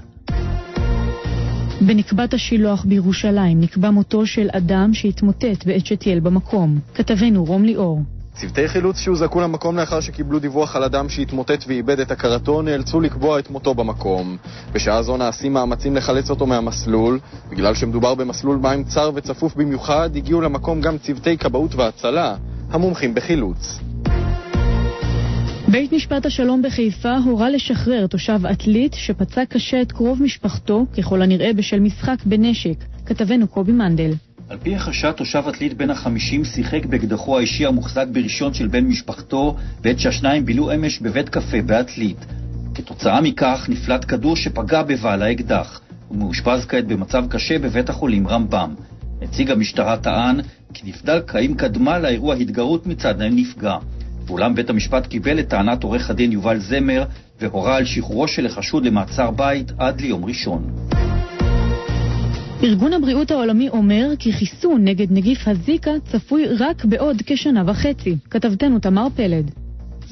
בנקבת 1.81 2.35
השילוח 2.35 2.85
בירושלים 2.85 3.61
נקבע 3.61 3.91
מותו 3.91 4.27
של 4.27 4.49
אדם 4.53 4.95
שהתמוטט 4.95 5.67
בעת 5.67 5.87
שטייל 5.87 6.21
במקום. 6.21 6.79
כתבנו 6.95 7.45
רום 7.45 7.65
ליאור. 7.65 8.16
צוותי 8.37 8.69
חילוץ 8.69 8.99
שהוזעקו 8.99 9.41
למקום 9.41 9.77
לאחר 9.77 10.01
שקיבלו 10.01 10.39
דיווח 10.39 10.77
על 10.77 10.85
אדם 10.85 11.09
שהתמוטט 11.09 11.65
ואיבד 11.67 12.01
את 12.01 12.11
הכרתו 12.11 12.63
נאלצו 12.63 13.01
לקבוע 13.01 13.39
את 13.39 13.51
מותו 13.51 13.75
במקום. 13.75 14.37
בשעה 14.73 15.03
זו 15.03 15.17
נעשים 15.17 15.53
מאמצים 15.53 15.97
לחלץ 15.97 16.31
אותו 16.31 16.47
מהמסלול. 16.47 17.19
בגלל 17.51 17.75
שמדובר 17.75 18.15
במסלול 18.15 18.57
מים 18.57 18.85
צר 18.85 19.11
וצפוף 19.15 19.55
במיוחד, 19.55 20.11
הגיעו 20.17 20.41
למקום 20.41 20.81
גם 20.81 20.99
צוותי 20.99 21.39
כבאות 21.39 21.75
והצלה, 21.75 22.37
המומחים 22.71 23.15
בחילוץ. 23.15 23.79
בית 25.69 25.93
משפט 25.93 26.27
השלום 26.27 26.63
בחיפה 26.63 27.17
הורה 27.17 27.51
לשחרר 27.51 28.07
תושב 28.07 28.47
עתלית 28.47 28.95
שפצע 28.95 29.45
קשה 29.45 29.83
את 29.83 29.93
קרוב 29.93 30.23
משפחתו, 30.23 30.87
ככל 30.99 31.23
הנראה 31.23 31.53
בשל 31.53 31.81
משחק 31.81 32.17
בנשק. 32.25 32.85
כתבנו 33.07 33.49
קובי 33.49 33.73
מנדל. 33.73 34.11
על 34.49 34.59
פי 34.63 34.77
החשד, 34.77 35.13
תושב 35.13 35.43
עתלית 35.47 35.75
בן 35.75 35.91
החמישים 35.91 36.45
שיחק 36.45 36.87
באקדחו 36.87 37.39
האישי 37.39 37.67
המוחזק 37.67 38.07
בראשון 38.13 38.55
של 38.55 38.69
בן 38.69 38.85
משפחתו, 38.85 39.57
בעת 39.81 39.99
שהשניים 39.99 40.45
בילו 40.45 40.75
אמש 40.75 40.99
בבית 41.01 41.29
קפה 41.29 41.63
בעתלית. 41.63 42.27
כתוצאה 42.75 43.21
מכך 43.21 43.67
נפלט 43.69 44.05
כדור 44.09 44.37
שפגע 44.37 44.83
בבעל 44.83 45.23
האקדח. 45.23 45.81
הוא 46.09 46.19
מאושפז 46.19 46.67
כעת 46.69 46.87
במצב 46.87 47.25
קשה 47.31 47.59
בבית 47.59 47.89
החולים 47.89 48.29
רמב"ם. 48.29 48.75
נציג 49.21 49.51
המשטרה 49.51 49.97
טען 49.97 50.41
כי 50.75 50.83
נבדק 50.87 51.35
האם 51.35 51.55
קדמה 51.55 51.99
לאירוע 51.99 52.35
התגרות 52.35 52.87
מצד 52.87 53.23
הנפגע. 53.23 53.77
ואולם 54.27 54.55
בית 54.55 54.71
המשפט 54.71 55.07
קיבל 55.07 55.41
את 55.41 55.49
טענת 55.49 55.83
עורך 55.83 56.11
הדין 56.11 56.33
יובל 56.33 56.59
זמר 56.59 57.05
והורה 57.41 57.77
על 57.77 57.85
שחרורו 57.85 58.29
של 58.29 58.47
החשוד 58.47 58.85
למעצר 58.85 59.31
בית 59.31 59.73
עד 59.79 60.01
ליום 60.01 60.25
ראשון. 60.25 60.71
ארגון 62.65 62.93
הבריאות 62.93 63.31
העולמי 63.31 63.69
אומר 63.69 64.09
כי 64.19 64.33
חיסון 64.33 64.85
נגד 64.85 65.13
נגיף 65.13 65.49
הזיקה 65.49 65.91
צפוי 66.05 66.45
רק 66.59 66.85
בעוד 66.85 67.23
כשנה 67.27 67.63
וחצי. 67.67 68.17
כתבתנו 68.31 68.79
תמר 68.79 69.07
פלד. 69.17 69.66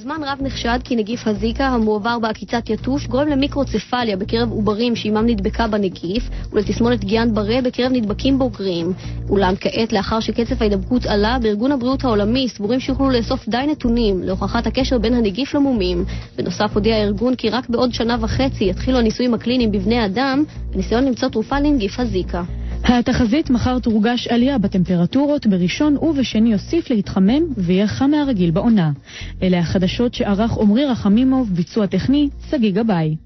זמן 0.05 0.20
רב 0.26 0.38
נחשד 0.40 0.78
כי 0.84 0.96
נגיף 0.96 1.26
הזיקה 1.26 1.66
המועבר 1.66 2.18
בעקיצת 2.18 2.70
יתוש 2.70 3.07
גורם 3.07 3.28
למיקרוצפליה 3.28 4.16
בקרב 4.16 4.50
עוברים 4.50 4.96
שעימם 4.96 5.26
נדבקה 5.26 5.66
בנגיף 5.66 6.30
ולתסמונת 6.52 7.05
גיאן 7.05 7.34
ברה 7.34 7.61
בקרב 7.61 7.92
נדבקים 7.92 8.38
בוגרים. 8.38 8.92
אולם 9.28 9.55
כעת, 9.61 9.92
לאחר 9.92 10.20
שקצב 10.20 10.55
ההידבקות 10.61 11.07
עלה, 11.07 11.38
בארגון 11.42 11.72
הבריאות 11.72 12.05
העולמי 12.05 12.48
סבורים 12.48 12.80
שיוכלו 12.80 13.11
לאסוף 13.11 13.48
די 13.48 13.64
נתונים 13.68 14.22
להוכחת 14.22 14.66
הקשר 14.66 14.98
בין 14.98 15.14
הנגיף 15.14 15.55
למומים. 15.55 16.05
בנוסף 16.36 16.70
הודיע 16.74 16.96
הארגון 16.96 17.34
כי 17.34 17.50
רק 17.50 17.68
בעוד 17.68 17.94
שנה 17.94 18.16
וחצי 18.20 18.64
יתחילו 18.64 18.98
הניסויים 18.98 19.34
הקליניים 19.34 19.72
בבני 19.72 20.05
אדם 20.05 20.44
בניסיון 20.72 21.05
למצוא 21.05 21.28
תרופה 21.28 21.61
לנגיף 21.61 22.00
הזיקה. 22.00 22.42
התחזית 22.85 23.51
מחר 23.51 23.78
תורגש 23.78 24.28
עלייה 24.28 24.59
בטמפרטורות, 24.59 25.47
בראשון 25.47 25.97
ובשני 25.97 26.53
יוסיף 26.53 26.91
להתחמם 26.91 27.43
ויהיה 27.57 27.87
חם 27.87 28.11
מהרגיל 28.11 28.51
בעונה. 28.51 28.91
אלה 29.43 29.59
החדשות 29.59 30.14
שערך 30.14 30.59
עמרי 30.59 30.85
רחמימוב, 30.85 31.51
ביצוע 31.53 31.87
טכני, 31.87 32.28
שגיא 32.51 32.72
גבאי. 32.72 33.16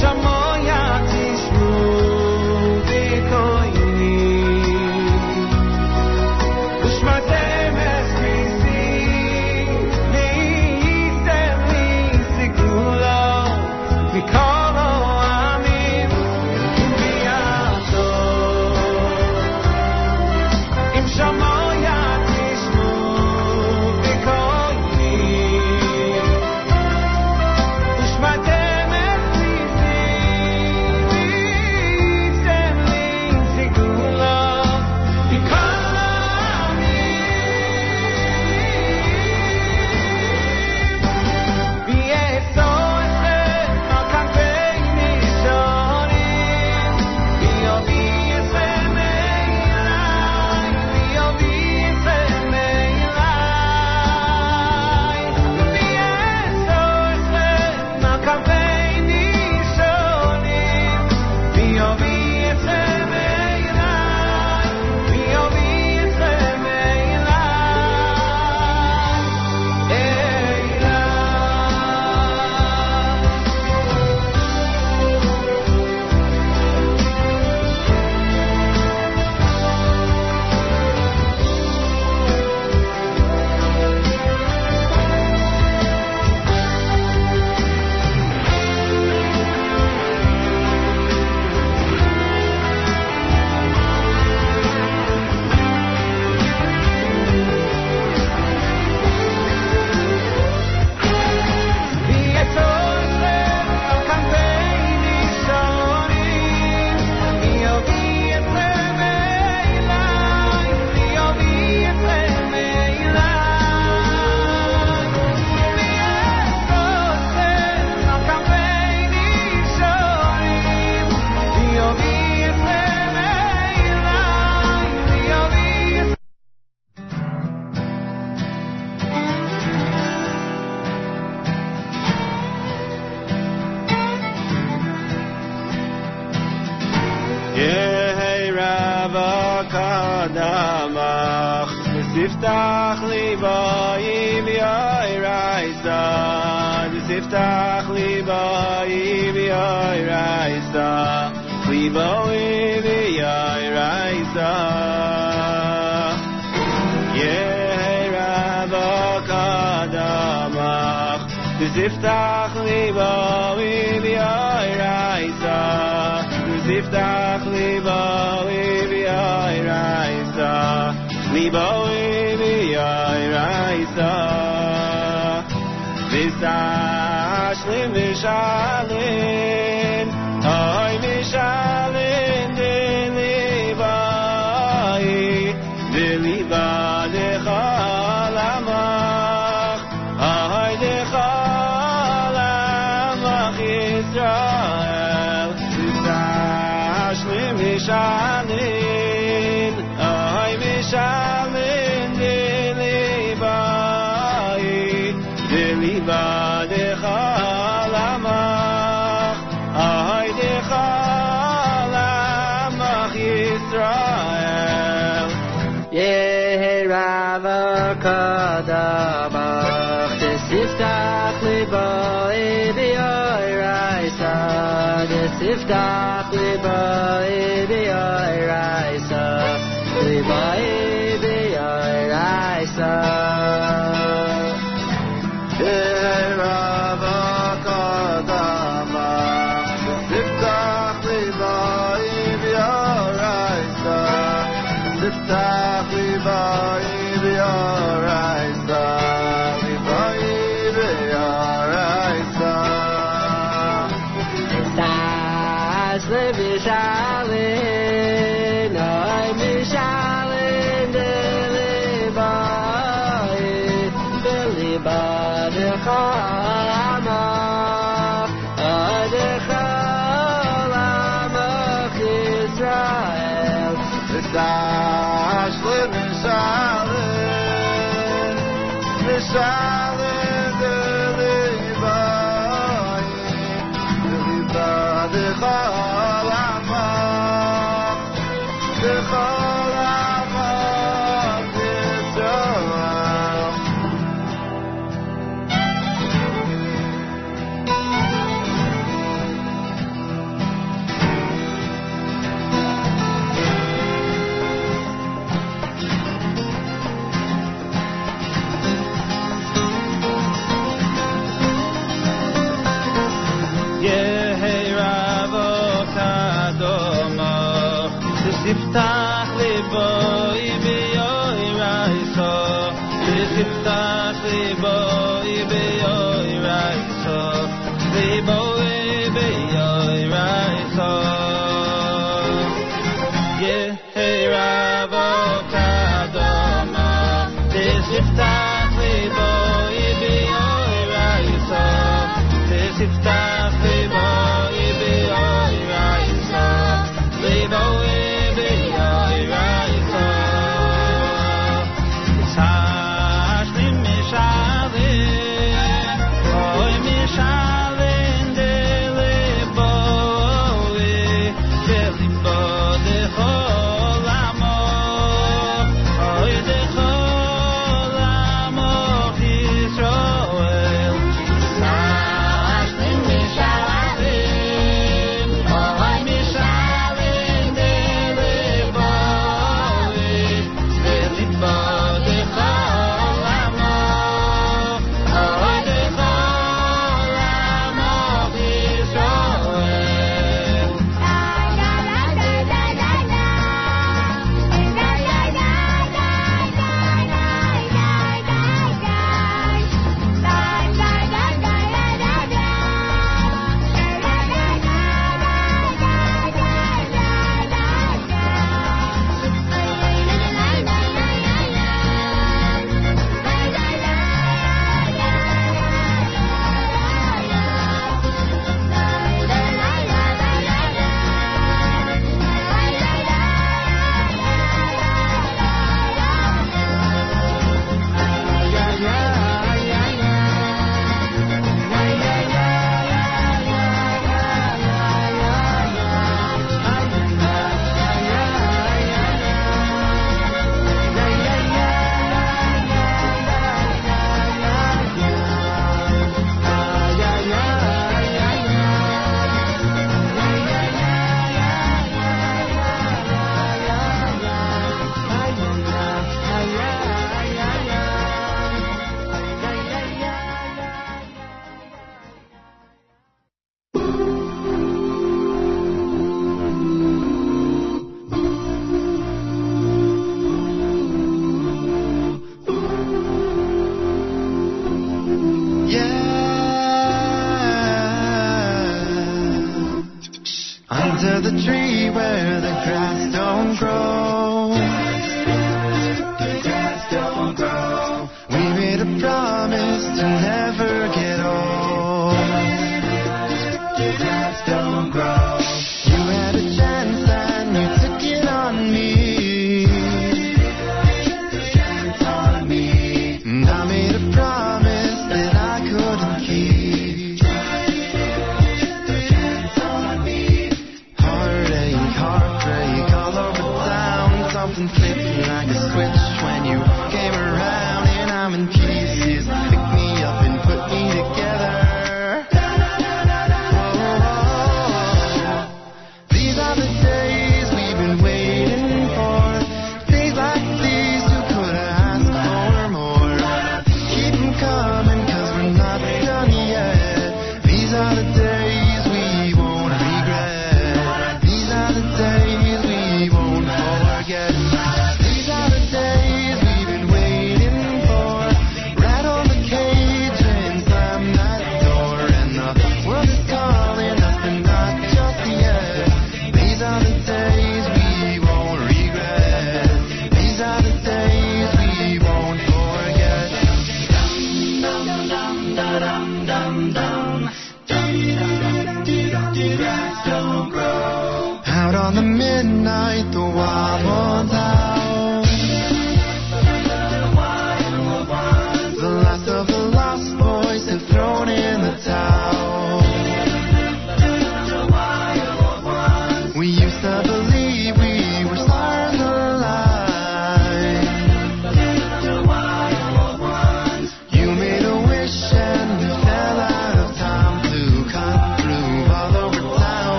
llamar. 0.00 0.29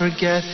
Forget. 0.00 0.49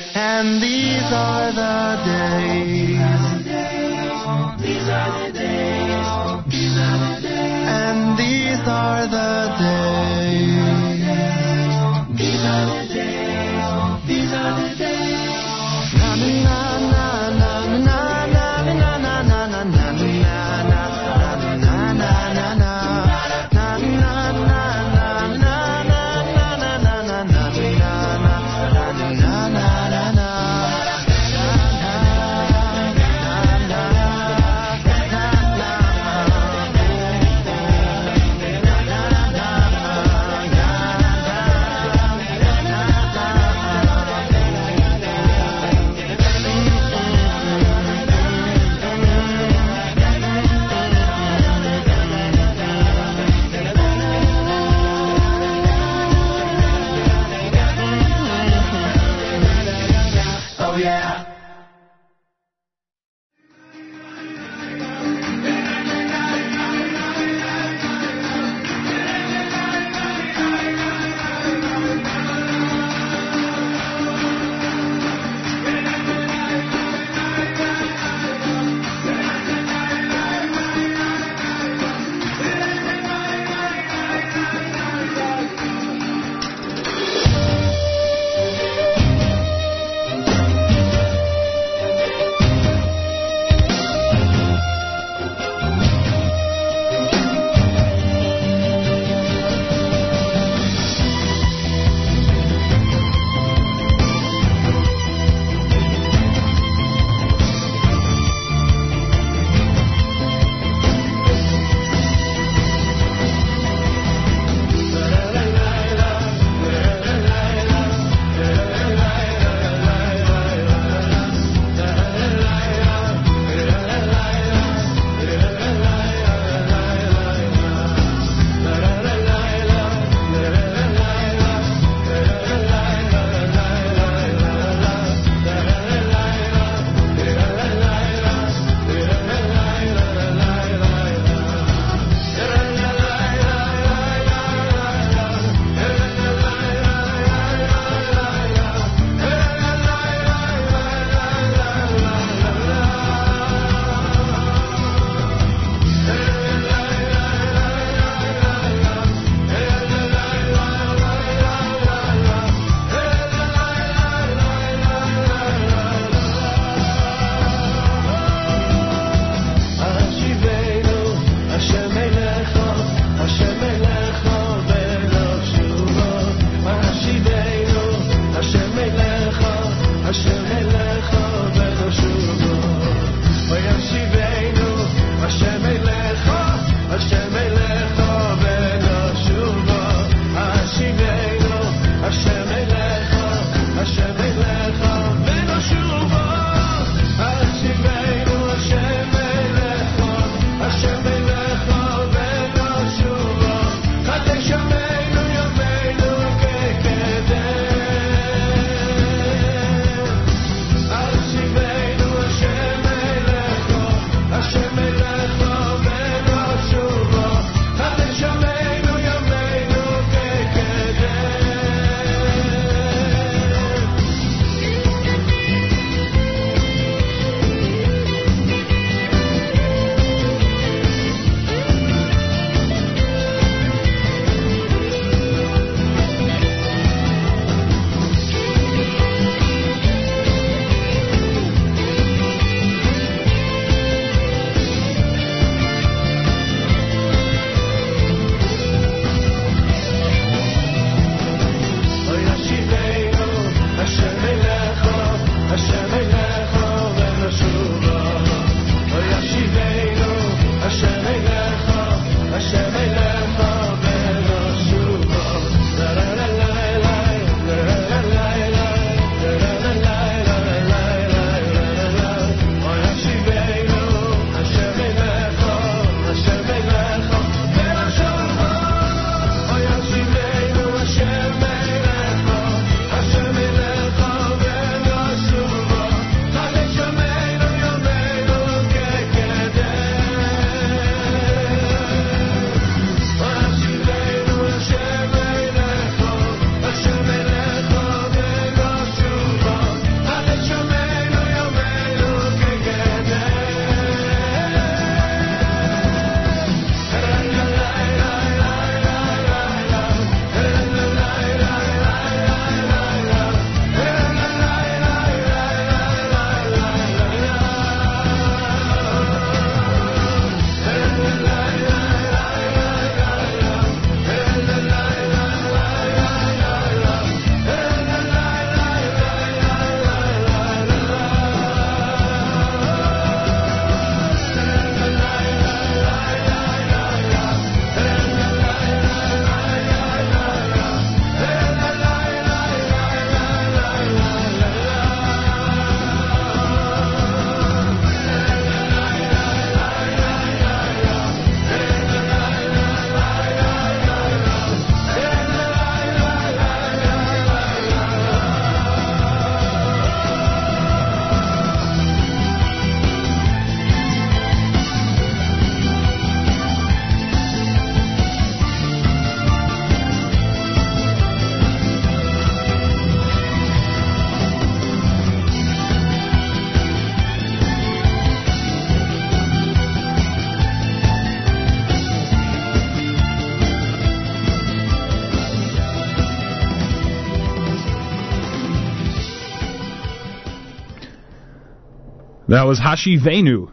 That 392.29 392.43
was 392.43 392.59
Hashiveinu 392.59 393.53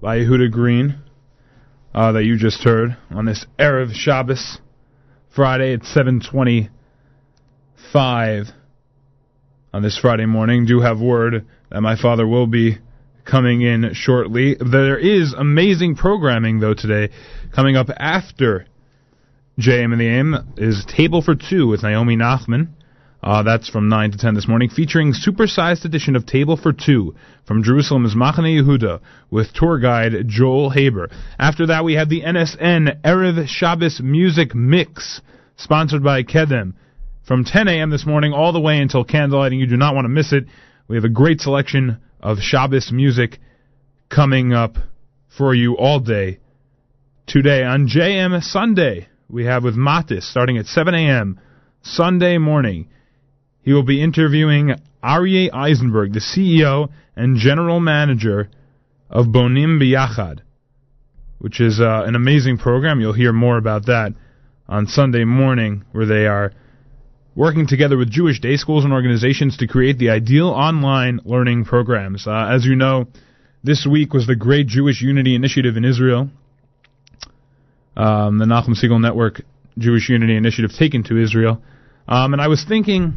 by 0.00 0.18
Yehuda 0.18 0.52
Green 0.52 1.00
uh, 1.92 2.12
that 2.12 2.22
you 2.22 2.38
just 2.38 2.62
heard 2.62 2.96
on 3.10 3.24
this 3.24 3.44
Erev 3.58 3.92
Shabbos 3.92 4.58
Friday 5.34 5.74
at 5.74 5.82
725 5.82 8.46
on 9.72 9.82
this 9.82 9.98
Friday 9.98 10.26
morning. 10.26 10.64
Do 10.64 10.80
have 10.80 11.00
word 11.00 11.44
that 11.72 11.80
my 11.80 12.00
father 12.00 12.24
will 12.24 12.46
be 12.46 12.78
coming 13.24 13.62
in 13.62 13.90
shortly. 13.94 14.56
There 14.60 14.96
is 14.96 15.34
amazing 15.36 15.96
programming, 15.96 16.60
though, 16.60 16.74
today. 16.74 17.12
Coming 17.52 17.74
up 17.74 17.88
after 17.96 18.68
JM 19.58 19.90
and 19.90 20.00
the 20.00 20.06
AM 20.06 20.52
is 20.56 20.86
Table 20.86 21.20
for 21.20 21.34
Two 21.34 21.66
with 21.66 21.82
Naomi 21.82 22.16
Nachman. 22.16 22.68
Uh, 23.22 23.44
that's 23.44 23.68
from 23.68 23.88
9 23.88 24.10
to 24.10 24.18
10 24.18 24.34
this 24.34 24.48
morning, 24.48 24.68
featuring 24.68 25.12
supersized 25.12 25.84
edition 25.84 26.16
of 26.16 26.26
Table 26.26 26.56
for 26.56 26.72
Two 26.72 27.14
from 27.46 27.62
Jerusalem's 27.62 28.16
Machane 28.16 28.60
Yehuda 28.60 29.00
with 29.30 29.52
tour 29.54 29.78
guide 29.78 30.26
Joel 30.26 30.70
Haber. 30.70 31.08
After 31.38 31.66
that, 31.66 31.84
we 31.84 31.94
have 31.94 32.08
the 32.08 32.22
NSN 32.22 33.00
Erev 33.02 33.46
Shabbos 33.46 34.00
Music 34.02 34.56
Mix, 34.56 35.20
sponsored 35.56 36.02
by 36.02 36.24
Kedem. 36.24 36.74
From 37.22 37.44
10 37.44 37.68
a.m. 37.68 37.90
this 37.90 38.04
morning 38.04 38.32
all 38.32 38.52
the 38.52 38.60
way 38.60 38.78
until 38.78 39.04
candlelighting, 39.04 39.60
you 39.60 39.68
do 39.68 39.76
not 39.76 39.94
want 39.94 40.06
to 40.06 40.08
miss 40.08 40.32
it. 40.32 40.46
We 40.88 40.96
have 40.96 41.04
a 41.04 41.08
great 41.08 41.40
selection 41.40 41.98
of 42.20 42.38
Shabbos 42.40 42.90
music 42.90 43.38
coming 44.08 44.52
up 44.52 44.74
for 45.38 45.54
you 45.54 45.76
all 45.76 46.00
day. 46.00 46.40
Today 47.28 47.62
on 47.62 47.86
JM 47.86 48.42
Sunday, 48.42 49.06
we 49.28 49.44
have 49.44 49.62
with 49.62 49.76
Matis 49.76 50.24
starting 50.24 50.58
at 50.58 50.66
7 50.66 50.92
a.m. 50.92 51.38
Sunday 51.82 52.38
morning. 52.38 52.88
He 53.62 53.72
will 53.72 53.84
be 53.84 54.02
interviewing 54.02 54.74
Aryeh 55.02 55.52
Eisenberg, 55.52 56.12
the 56.12 56.20
CEO 56.20 56.90
and 57.16 57.36
general 57.36 57.80
manager 57.80 58.48
of 59.10 59.26
Bonim 59.26 59.80
Biyachad, 59.80 60.40
which 61.38 61.60
is 61.60 61.80
uh, 61.80 62.02
an 62.04 62.14
amazing 62.14 62.58
program. 62.58 63.00
You'll 63.00 63.12
hear 63.12 63.32
more 63.32 63.58
about 63.58 63.86
that 63.86 64.14
on 64.68 64.86
Sunday 64.86 65.24
morning, 65.24 65.84
where 65.92 66.06
they 66.06 66.26
are 66.26 66.52
working 67.34 67.66
together 67.66 67.96
with 67.96 68.10
Jewish 68.10 68.40
day 68.40 68.56
schools 68.56 68.84
and 68.84 68.92
organizations 68.92 69.56
to 69.58 69.66
create 69.66 69.98
the 69.98 70.10
ideal 70.10 70.48
online 70.48 71.20
learning 71.24 71.64
programs. 71.64 72.26
Uh, 72.26 72.48
as 72.50 72.64
you 72.64 72.76
know, 72.76 73.06
this 73.62 73.86
week 73.90 74.12
was 74.12 74.26
the 74.26 74.36
Great 74.36 74.66
Jewish 74.66 75.02
Unity 75.02 75.34
Initiative 75.34 75.76
in 75.76 75.84
Israel, 75.84 76.30
um, 77.96 78.38
the 78.38 78.44
Nachum 78.44 78.74
Segal 78.74 79.00
Network 79.00 79.42
Jewish 79.78 80.08
Unity 80.08 80.36
Initiative 80.36 80.72
taken 80.76 81.04
to 81.04 81.16
Israel. 81.22 81.62
Um, 82.08 82.32
and 82.32 82.42
I 82.42 82.48
was 82.48 82.64
thinking 82.66 83.16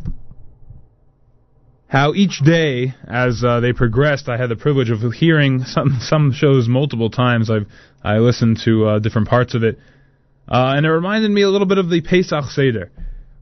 how 1.88 2.14
each 2.14 2.40
day, 2.44 2.95
as 3.07 3.44
uh, 3.44 3.60
they 3.60 3.72
progressed, 3.72 4.28
I 4.28 4.38
had 4.38 4.49
the 4.49 4.56
privilege 4.56 4.90
of 4.90 4.99
hearing 5.14 5.64
some 5.66 5.99
some 6.02 6.32
shows 6.32 6.68
multiple 6.68 7.10
times. 7.10 7.49
I've 7.49 7.68
I 8.03 8.18
listened 8.18 8.60
to 8.66 8.86
uh, 8.86 8.99
different 8.99 9.28
parts 9.28 9.56
of 9.56 9.64
it, 9.64 9.78
uh, 10.48 10.74
and 10.76 10.86
it 10.86 10.91
reminded 10.91 11.32
me 11.32 11.41
a 11.41 11.49
little 11.49 11.68
bit 11.68 11.78
of 11.78 11.90
the 11.90 12.02
Pesach 12.02 12.45
Seder, 12.45 12.91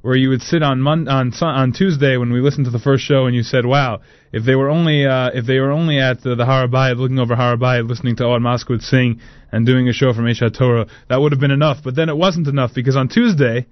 where 0.02 0.16
you 0.16 0.30
would 0.30 0.42
sit 0.42 0.62
on 0.62 0.82
Mon- 0.82 1.08
on 1.08 1.34
on 1.42 1.72
Tuesday 1.72 2.18
when 2.18 2.34
we 2.34 2.42
listened 2.42 2.66
to 2.66 2.72
the 2.72 2.80
first 2.80 3.04
show, 3.04 3.28
and 3.28 3.36
you 3.36 3.44
said, 3.44 3.66
"Wow, 3.66 4.02
if 4.34 4.44
they 4.44 4.56
were 4.56 4.70
only 4.70 5.06
uh, 5.06 5.32
if 5.34 5.46
they 5.46 5.60
were 5.60 5.72
only 5.72 6.00
at 6.00 6.22
the, 6.22 6.36
the 6.36 6.96
looking 6.98 7.20
over 7.20 7.36
Harabayit, 7.36 7.88
listening 7.88 8.18
to 8.18 8.24
Ohad 8.24 8.42
Moskowitz 8.42 8.84
sing 8.84 9.22
and 9.54 9.66
doing 9.66 9.88
a 9.88 9.94
show 9.94 10.14
from 10.14 10.26
Aish 10.26 10.42
HaTorah, 10.42 10.90
that 11.08 11.22
would 11.22 11.32
have 11.32 11.42
been 11.42 11.52
enough." 11.52 11.78
But 11.82 11.96
then 11.96 12.10
it 12.10 12.18
wasn't 12.18 12.48
enough 12.48 12.74
because 12.76 12.98
on 12.98 13.08
Tuesday, 13.08 13.68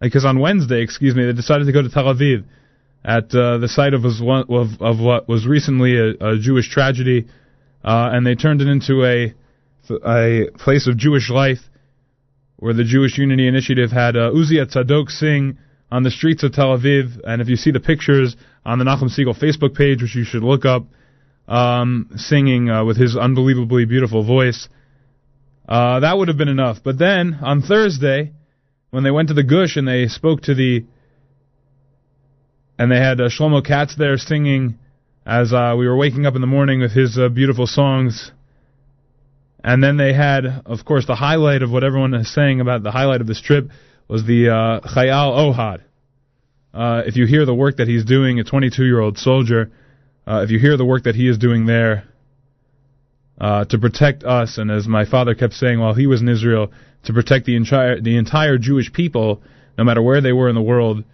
because 0.00 0.24
on 0.24 0.40
Wednesday, 0.40 0.82
excuse 0.82 1.14
me, 1.14 1.24
they 1.24 1.32
decided 1.32 1.66
to 1.66 1.72
go 1.72 1.82
to 1.82 1.88
Tel 1.88 2.12
Aviv 2.12 2.44
at 3.04 3.34
uh, 3.34 3.58
the 3.58 3.68
site 3.68 3.94
of, 3.94 4.02
one, 4.20 4.44
of, 4.48 4.80
of 4.80 5.00
what 5.00 5.28
was 5.28 5.46
recently 5.46 5.96
a, 5.98 6.34
a 6.34 6.38
Jewish 6.38 6.70
tragedy, 6.70 7.26
uh, 7.84 8.10
and 8.12 8.26
they 8.26 8.34
turned 8.34 8.60
it 8.60 8.68
into 8.68 9.04
a 9.04 9.34
a 9.90 10.46
place 10.58 10.86
of 10.86 10.96
Jewish 10.96 11.28
life, 11.30 11.58
where 12.56 12.72
the 12.72 12.84
Jewish 12.84 13.18
Unity 13.18 13.48
Initiative 13.48 13.90
had 13.90 14.16
uh, 14.16 14.30
Uzia 14.30 14.72
Tzadok 14.72 15.10
sing 15.10 15.58
on 15.90 16.04
the 16.04 16.10
streets 16.10 16.42
of 16.42 16.52
Tel 16.52 16.78
Aviv, 16.78 17.20
and 17.24 17.42
if 17.42 17.48
you 17.48 17.56
see 17.56 17.70
the 17.70 17.80
pictures 17.80 18.36
on 18.64 18.78
the 18.78 18.84
Nachum 18.84 19.10
Segal 19.10 19.38
Facebook 19.38 19.76
page, 19.76 20.00
which 20.00 20.14
you 20.14 20.24
should 20.24 20.42
look 20.42 20.64
up, 20.64 20.86
um, 21.48 22.10
singing 22.16 22.70
uh, 22.70 22.84
with 22.84 22.96
his 22.96 23.16
unbelievably 23.16 23.84
beautiful 23.86 24.24
voice, 24.24 24.68
uh, 25.68 26.00
that 26.00 26.16
would 26.16 26.28
have 26.28 26.38
been 26.38 26.48
enough. 26.48 26.78
But 26.82 26.98
then 26.98 27.38
on 27.42 27.62
Thursday, 27.62 28.32
when 28.90 29.02
they 29.02 29.10
went 29.10 29.28
to 29.28 29.34
the 29.34 29.42
Gush 29.42 29.76
and 29.76 29.86
they 29.86 30.06
spoke 30.06 30.42
to 30.42 30.54
the 30.54 30.84
and 32.82 32.90
they 32.90 32.96
had 32.98 33.20
uh, 33.20 33.28
Shlomo 33.28 33.64
Katz 33.64 33.94
there 33.94 34.16
singing 34.16 34.76
as 35.24 35.52
uh, 35.52 35.76
we 35.78 35.86
were 35.86 35.96
waking 35.96 36.26
up 36.26 36.34
in 36.34 36.40
the 36.40 36.48
morning 36.48 36.80
with 36.80 36.90
his 36.90 37.16
uh, 37.16 37.28
beautiful 37.28 37.64
songs. 37.64 38.32
And 39.62 39.80
then 39.80 39.98
they 39.98 40.12
had, 40.12 40.46
of 40.66 40.84
course, 40.84 41.06
the 41.06 41.14
highlight 41.14 41.62
of 41.62 41.70
what 41.70 41.84
everyone 41.84 42.12
is 42.14 42.34
saying 42.34 42.60
about 42.60 42.82
the 42.82 42.90
highlight 42.90 43.20
of 43.20 43.28
this 43.28 43.40
trip 43.40 43.68
was 44.08 44.26
the 44.26 44.48
uh, 44.48 44.80
Chayal 44.80 45.54
Ohad. 45.54 45.82
Uh, 46.74 47.02
if 47.06 47.14
you 47.14 47.24
hear 47.24 47.46
the 47.46 47.54
work 47.54 47.76
that 47.76 47.86
he's 47.86 48.04
doing, 48.04 48.40
a 48.40 48.44
22-year-old 48.44 49.16
soldier, 49.16 49.70
uh, 50.26 50.42
if 50.42 50.50
you 50.50 50.58
hear 50.58 50.76
the 50.76 50.84
work 50.84 51.04
that 51.04 51.14
he 51.14 51.28
is 51.28 51.38
doing 51.38 51.66
there 51.66 52.02
uh, 53.40 53.64
to 53.66 53.78
protect 53.78 54.24
us, 54.24 54.58
and 54.58 54.72
as 54.72 54.88
my 54.88 55.04
father 55.04 55.36
kept 55.36 55.52
saying 55.52 55.78
while 55.78 55.94
he 55.94 56.08
was 56.08 56.20
in 56.20 56.28
Israel, 56.28 56.72
to 57.04 57.12
protect 57.12 57.46
the 57.46 57.54
entire 57.54 58.00
the 58.00 58.16
entire 58.16 58.58
Jewish 58.58 58.92
people, 58.92 59.40
no 59.78 59.84
matter 59.84 60.02
where 60.02 60.20
they 60.20 60.32
were 60.32 60.48
in 60.48 60.56
the 60.56 60.62
world, 60.62 61.04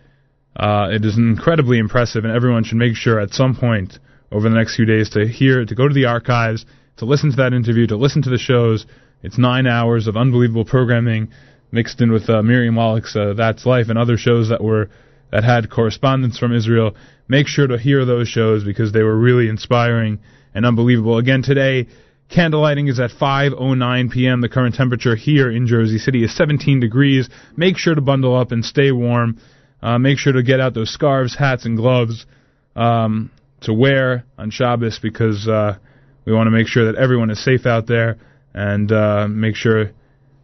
uh, 0.59 0.89
it 0.91 1.05
is 1.05 1.17
incredibly 1.17 1.79
impressive, 1.79 2.25
and 2.25 2.35
everyone 2.35 2.65
should 2.65 2.79
make 2.79 2.97
sure 2.97 3.21
at 3.21 3.31
some 3.31 3.55
point 3.55 3.99
over 4.33 4.49
the 4.49 4.55
next 4.55 4.77
few 4.77 4.85
days 4.85 5.11
to 5.11 5.27
hear, 5.27 5.65
to 5.65 5.75
go 5.75 5.87
to 5.87 5.95
the 5.95 6.07
archives, 6.07 6.67
to 6.97 7.05
listen 7.05 7.31
to 7.31 7.37
that 7.37 7.53
interview, 7.53 7.87
to 7.87 7.97
listen 7.97 8.23
to 8.23 8.31
the 8.31 8.39
shows. 8.39 8.85
It's 9.23 9.39
nine 9.39 9.67
hours 9.67 10.07
of 10.07 10.17
unbelievable 10.17 10.65
programming 10.65 11.29
mixed 11.71 12.01
in 12.01 12.11
with 12.11 12.29
uh, 12.29 12.43
Miriam 12.43 12.77
Wallach's 12.77 13.15
uh, 13.15 13.35
That's 13.37 13.67
Life 13.67 13.89
and 13.89 13.99
other 13.99 14.17
shows 14.17 14.49
that 14.49 14.63
were 14.63 14.91
that 15.31 15.45
had 15.45 15.71
correspondence 15.71 16.39
from 16.39 16.55
Israel. 16.55 16.97
Make 17.29 17.47
sure 17.47 17.67
to 17.67 17.79
hear 17.79 18.05
those 18.05 18.29
shows 18.29 18.65
because 18.65 18.93
they 18.93 19.03
were 19.03 19.17
really 19.17 19.49
inspiring 19.49 20.21
and 20.55 20.65
unbelievable. 20.65 21.19
Again 21.19 21.43
today, 21.43 21.87
candlelighting 22.35 22.89
is 22.89 22.99
at 22.99 23.11
5:09 23.11 24.11
p.m. 24.11 24.41
The 24.41 24.49
current 24.49 24.75
temperature 24.75 25.15
here 25.15 25.51
in 25.51 25.67
Jersey 25.67 25.99
City 25.99 26.25
is 26.25 26.35
17 26.37 26.81
degrees. 26.81 27.29
Make 27.57 27.77
sure 27.77 27.95
to 27.95 28.01
bundle 28.01 28.35
up 28.35 28.51
and 28.51 28.65
stay 28.65 28.91
warm. 28.91 29.39
Uh, 29.81 29.99
make 29.99 30.19
sure 30.19 30.33
to 30.33 30.43
get 30.43 30.61
out 30.61 30.75
those 30.75 30.93
scarves, 30.93 31.37
hats, 31.37 31.65
and 31.65 31.77
gloves 31.77 32.27
um, 32.75 33.31
to 33.61 33.73
wear 33.73 34.25
on 34.37 34.51
Shabbos 34.51 34.99
because 35.01 35.47
uh, 35.47 35.79
we 36.25 36.33
want 36.33 36.47
to 36.47 36.51
make 36.51 36.67
sure 36.67 36.93
that 36.93 36.99
everyone 37.01 37.31
is 37.31 37.43
safe 37.43 37.67
out 37.67 37.87
there 37.87 38.19
and 38.55 38.91
uh, 38.91 39.29
make 39.29 39.55
sure 39.55 39.93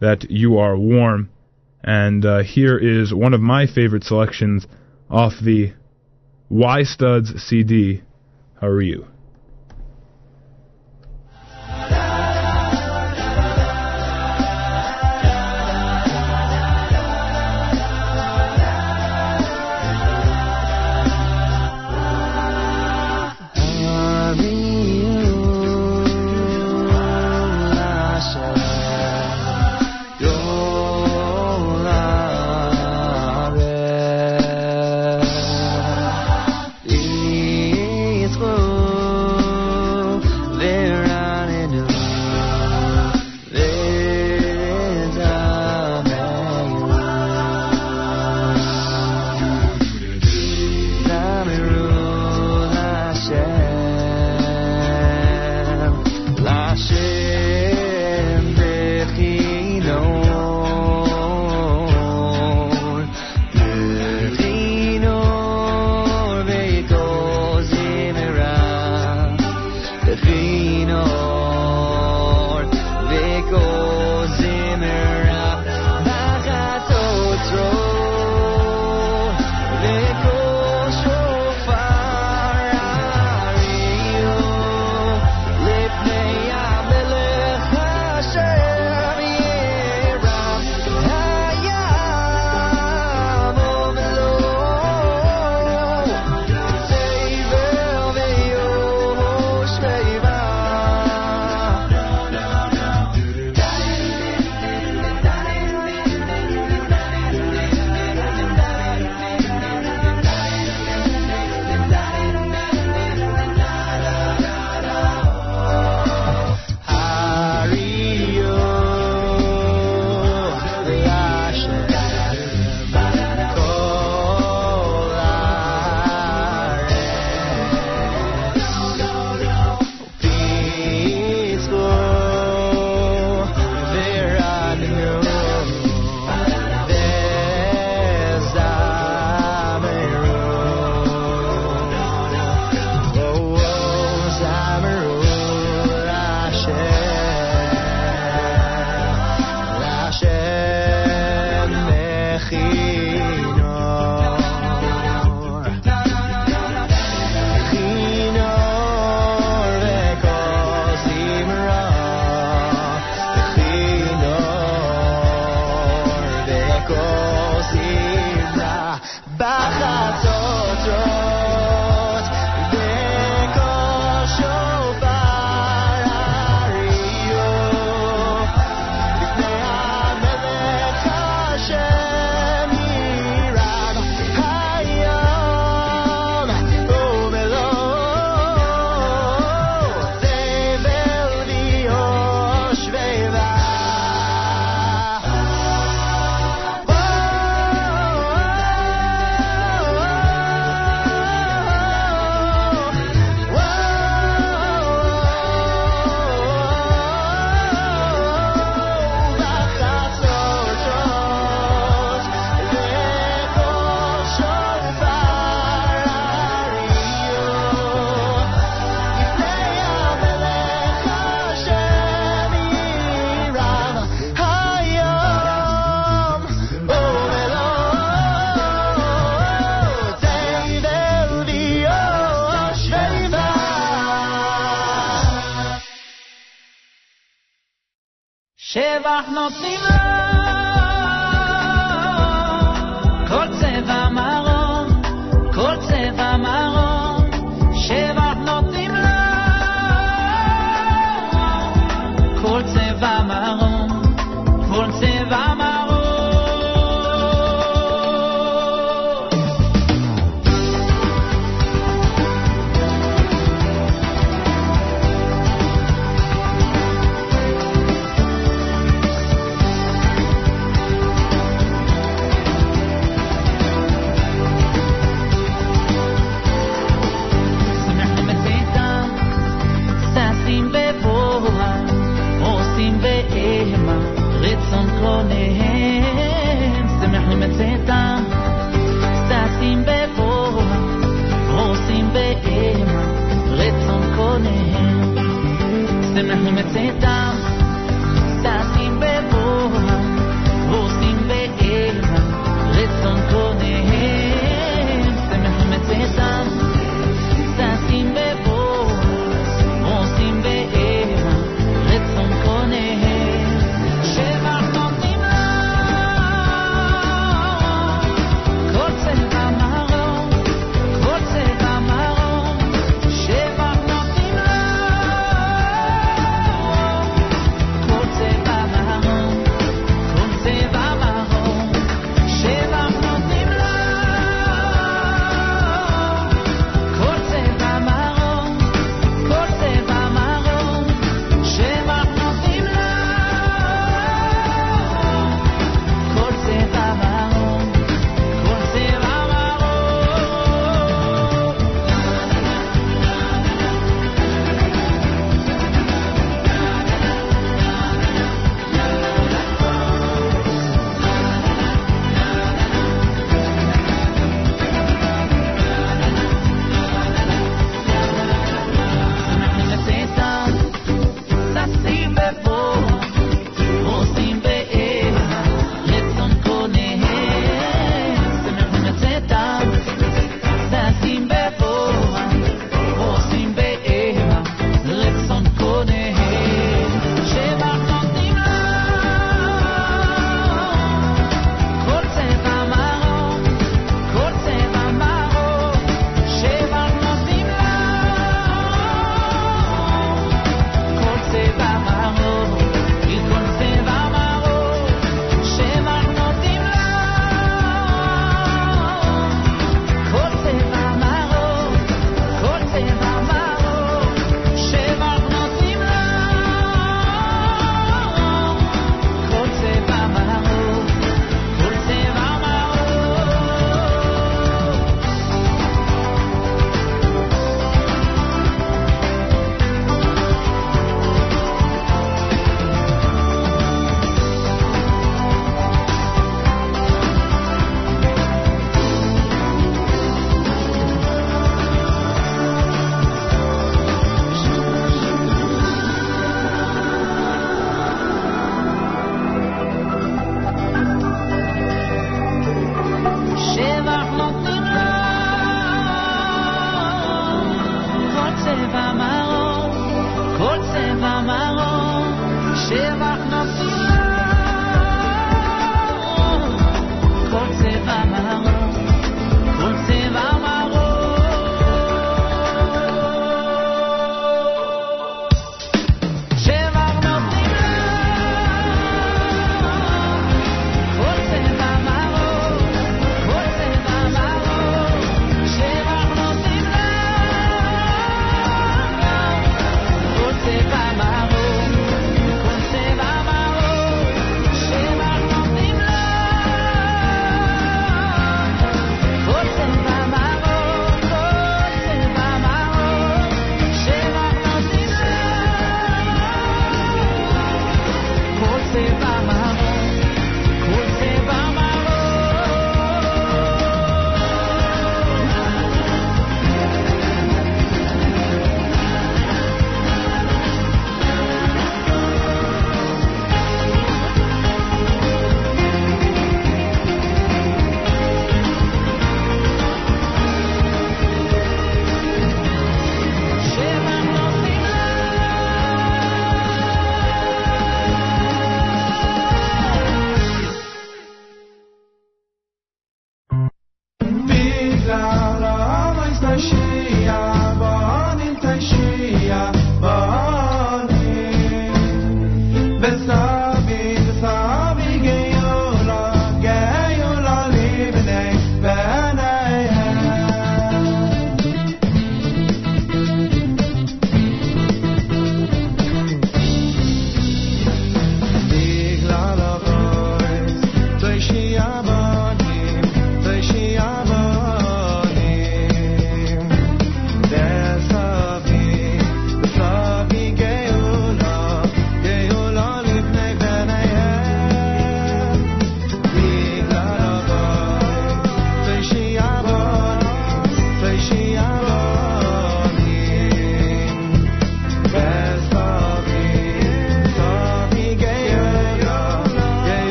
that 0.00 0.30
you 0.30 0.58
are 0.58 0.76
warm. 0.76 1.30
And 1.82 2.24
uh, 2.24 2.42
here 2.42 2.78
is 2.78 3.12
one 3.12 3.34
of 3.34 3.40
my 3.40 3.66
favorite 3.66 4.04
selections 4.04 4.66
off 5.10 5.34
the 5.42 5.72
Y 6.48 6.82
Studs 6.82 7.34
CD. 7.42 8.02
How 8.60 8.68
are 8.68 8.82
you? 8.82 9.06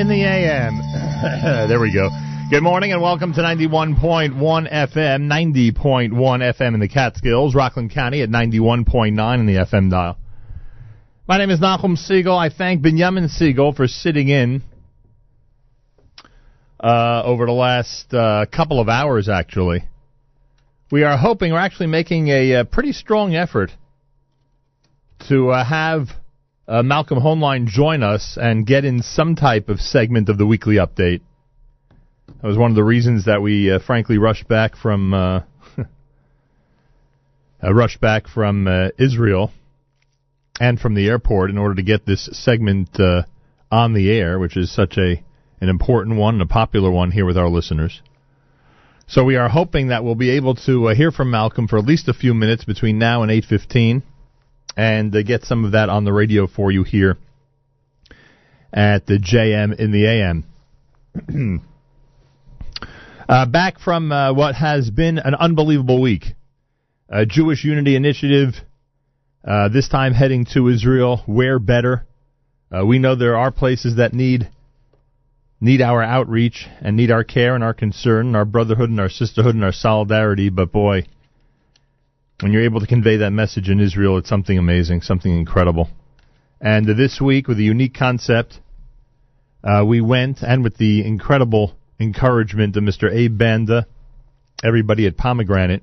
In 0.00 0.08
the 0.08 0.24
AM. 0.24 0.78
there 1.68 1.78
we 1.78 1.92
go. 1.92 2.08
Good 2.48 2.62
morning 2.62 2.92
and 2.92 3.02
welcome 3.02 3.34
to 3.34 3.40
91.1 3.42 4.32
FM, 4.34 5.74
90.1 5.74 6.10
FM 6.10 6.72
in 6.72 6.80
the 6.80 6.88
Catskills, 6.88 7.54
Rockland 7.54 7.90
County 7.90 8.22
at 8.22 8.30
91.9 8.30 9.38
in 9.38 9.44
the 9.44 9.56
FM 9.56 9.90
dial. 9.90 10.16
My 11.28 11.36
name 11.36 11.50
is 11.50 11.60
Nachum 11.60 11.98
Segal. 11.98 12.34
I 12.34 12.48
thank 12.48 12.80
Benjamin 12.80 13.28
Segal 13.28 13.76
for 13.76 13.86
sitting 13.86 14.30
in 14.30 14.62
uh, 16.82 17.20
over 17.22 17.44
the 17.44 17.52
last 17.52 18.14
uh, 18.14 18.46
couple 18.46 18.80
of 18.80 18.88
hours, 18.88 19.28
actually. 19.28 19.84
We 20.90 21.02
are 21.02 21.18
hoping, 21.18 21.52
we're 21.52 21.58
actually 21.58 21.88
making 21.88 22.28
a, 22.28 22.54
uh 22.54 22.64
pretty 22.64 22.92
strong 22.92 23.34
effort 23.34 23.70
to 25.28 25.50
uh, 25.50 25.62
have 25.62 26.08
uh, 26.70 26.82
Malcolm 26.84 27.18
Hoenlein 27.18 27.66
join 27.66 28.04
us 28.04 28.38
and 28.40 28.64
get 28.64 28.84
in 28.84 29.02
some 29.02 29.34
type 29.34 29.68
of 29.68 29.80
segment 29.80 30.28
of 30.28 30.38
the 30.38 30.46
weekly 30.46 30.76
update. 30.76 31.20
That 32.28 32.46
was 32.46 32.56
one 32.56 32.70
of 32.70 32.76
the 32.76 32.84
reasons 32.84 33.24
that 33.24 33.42
we, 33.42 33.72
uh, 33.72 33.80
frankly, 33.80 34.18
rushed 34.18 34.46
back 34.46 34.76
from 34.76 35.12
uh, 35.12 35.40
uh, 37.62 37.74
rushed 37.74 38.00
back 38.00 38.28
from 38.28 38.68
uh, 38.68 38.90
Israel 38.98 39.50
and 40.60 40.78
from 40.78 40.94
the 40.94 41.08
airport 41.08 41.50
in 41.50 41.58
order 41.58 41.74
to 41.74 41.82
get 41.82 42.06
this 42.06 42.28
segment 42.32 43.00
uh, 43.00 43.24
on 43.72 43.92
the 43.92 44.08
air, 44.08 44.38
which 44.38 44.56
is 44.56 44.72
such 44.72 44.96
a 44.96 45.24
an 45.60 45.68
important 45.68 46.16
one 46.16 46.36
and 46.36 46.42
a 46.42 46.46
popular 46.46 46.90
one 46.90 47.10
here 47.10 47.26
with 47.26 47.36
our 47.36 47.48
listeners. 47.48 48.00
So 49.08 49.24
we 49.24 49.34
are 49.34 49.48
hoping 49.48 49.88
that 49.88 50.04
we'll 50.04 50.14
be 50.14 50.30
able 50.30 50.54
to 50.54 50.86
hear 50.88 51.10
from 51.10 51.32
Malcolm 51.32 51.66
for 51.66 51.78
at 51.78 51.84
least 51.84 52.06
a 52.06 52.14
few 52.14 52.32
minutes 52.32 52.64
between 52.64 52.96
now 52.96 53.24
and 53.24 53.32
8:15 53.32 54.02
and 54.76 55.14
uh, 55.14 55.22
get 55.22 55.44
some 55.44 55.64
of 55.64 55.72
that 55.72 55.88
on 55.88 56.04
the 56.04 56.12
radio 56.12 56.46
for 56.46 56.70
you 56.70 56.82
here 56.82 57.16
at 58.72 59.06
the 59.06 59.18
JM 59.18 59.78
in 59.78 59.90
the 59.90 60.06
AM. 60.06 60.44
uh, 63.28 63.46
back 63.46 63.78
from 63.78 64.12
uh, 64.12 64.32
what 64.32 64.54
has 64.54 64.90
been 64.90 65.18
an 65.18 65.34
unbelievable 65.34 66.00
week. 66.00 66.24
Jewish 67.26 67.64
Unity 67.64 67.96
Initiative, 67.96 68.54
uh, 69.44 69.68
this 69.68 69.88
time 69.88 70.12
heading 70.12 70.44
to 70.54 70.68
Israel. 70.68 71.22
Where 71.26 71.58
better? 71.58 72.06
Uh, 72.70 72.84
we 72.84 72.98
know 72.98 73.14
there 73.14 73.36
are 73.36 73.50
places 73.50 73.96
that 73.96 74.12
need 74.12 74.48
need 75.60 75.82
our 75.82 76.02
outreach 76.02 76.66
and 76.80 76.96
need 76.96 77.10
our 77.10 77.24
care 77.24 77.54
and 77.54 77.64
our 77.64 77.74
concern 77.74 78.28
and 78.28 78.36
our 78.36 78.44
brotherhood 78.44 78.90
and 78.90 79.00
our 79.00 79.08
sisterhood 79.08 79.54
and 79.54 79.64
our 79.64 79.72
solidarity. 79.72 80.50
But 80.50 80.72
boy, 80.72 81.04
when 82.42 82.52
you're 82.52 82.64
able 82.64 82.80
to 82.80 82.86
convey 82.86 83.18
that 83.18 83.30
message 83.30 83.68
in 83.68 83.80
Israel, 83.80 84.18
it's 84.18 84.28
something 84.28 84.58
amazing, 84.58 85.02
something 85.02 85.36
incredible. 85.36 85.88
And 86.60 86.86
this 86.86 87.20
week, 87.20 87.48
with 87.48 87.58
a 87.58 87.62
unique 87.62 87.94
concept, 87.94 88.60
uh, 89.64 89.84
we 89.86 90.00
went, 90.00 90.42
and 90.42 90.62
with 90.62 90.76
the 90.76 91.06
incredible 91.06 91.76
encouragement 91.98 92.76
of 92.76 92.82
Mr. 92.82 93.12
Abe 93.12 93.36
Banda, 93.36 93.86
everybody 94.62 95.06
at 95.06 95.16
Pomegranate, 95.16 95.82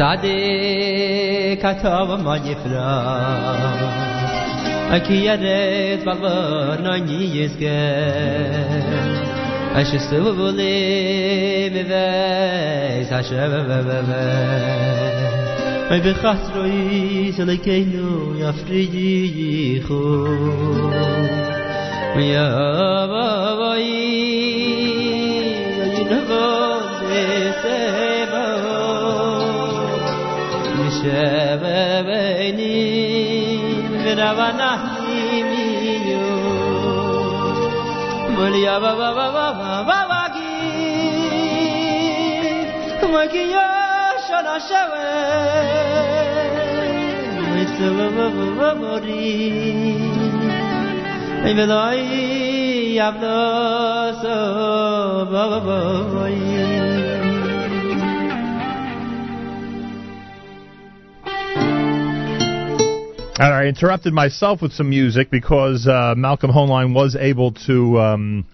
سعدي 0.00 1.56
كتاب 1.56 2.08
ما 2.24 2.36
يفرا 2.36 2.90
أكي 4.96 5.26
يريد 5.26 6.04
بالبر 6.04 6.80
ناني 6.80 7.36
يزجر 7.36 7.70
أش 9.76 9.86
سبولي 10.10 11.68
و 11.68 13.52
و 13.52 13.72
و 13.88 13.92
و. 14.08 14.12
به 15.90 16.12
خط 16.12 16.56
روی 16.56 17.32
سلکینو 17.32 18.38
یفریدی 18.38 19.82
خو 19.88 20.26
یا 22.20 23.06
بابایی 23.06 24.00
یا 26.10 26.69
shebe 31.00 31.80
beni 32.06 32.76
grava 34.04 34.48
himiyu 34.96 36.26
mulya 38.34 38.76
va 38.82 38.92
va 39.00 39.08
va 39.18 39.26
va 39.36 39.46
va 39.88 39.98
va 40.10 40.22
gi 40.34 40.50
ki 43.32 43.44
yo 43.54 43.68
shona 44.26 44.56
va 47.96 48.06
va 48.16 48.26
va 48.58 48.70
mori 48.80 49.28
ay 51.44 51.52
vedai 51.58 52.04
yavdo 52.98 53.38
so 54.22 54.36
va 55.32 55.42
va 55.50 55.58
va 55.66 57.09
And 63.40 63.54
I 63.54 63.64
interrupted 63.64 64.12
myself 64.12 64.60
with 64.60 64.74
some 64.74 64.90
music 64.90 65.30
because 65.30 65.88
uh, 65.88 66.12
Malcolm 66.14 66.50
Hoenlein 66.50 66.92
was 66.92 67.16
able 67.18 67.52
to. 67.66 67.98
Um, 67.98 68.46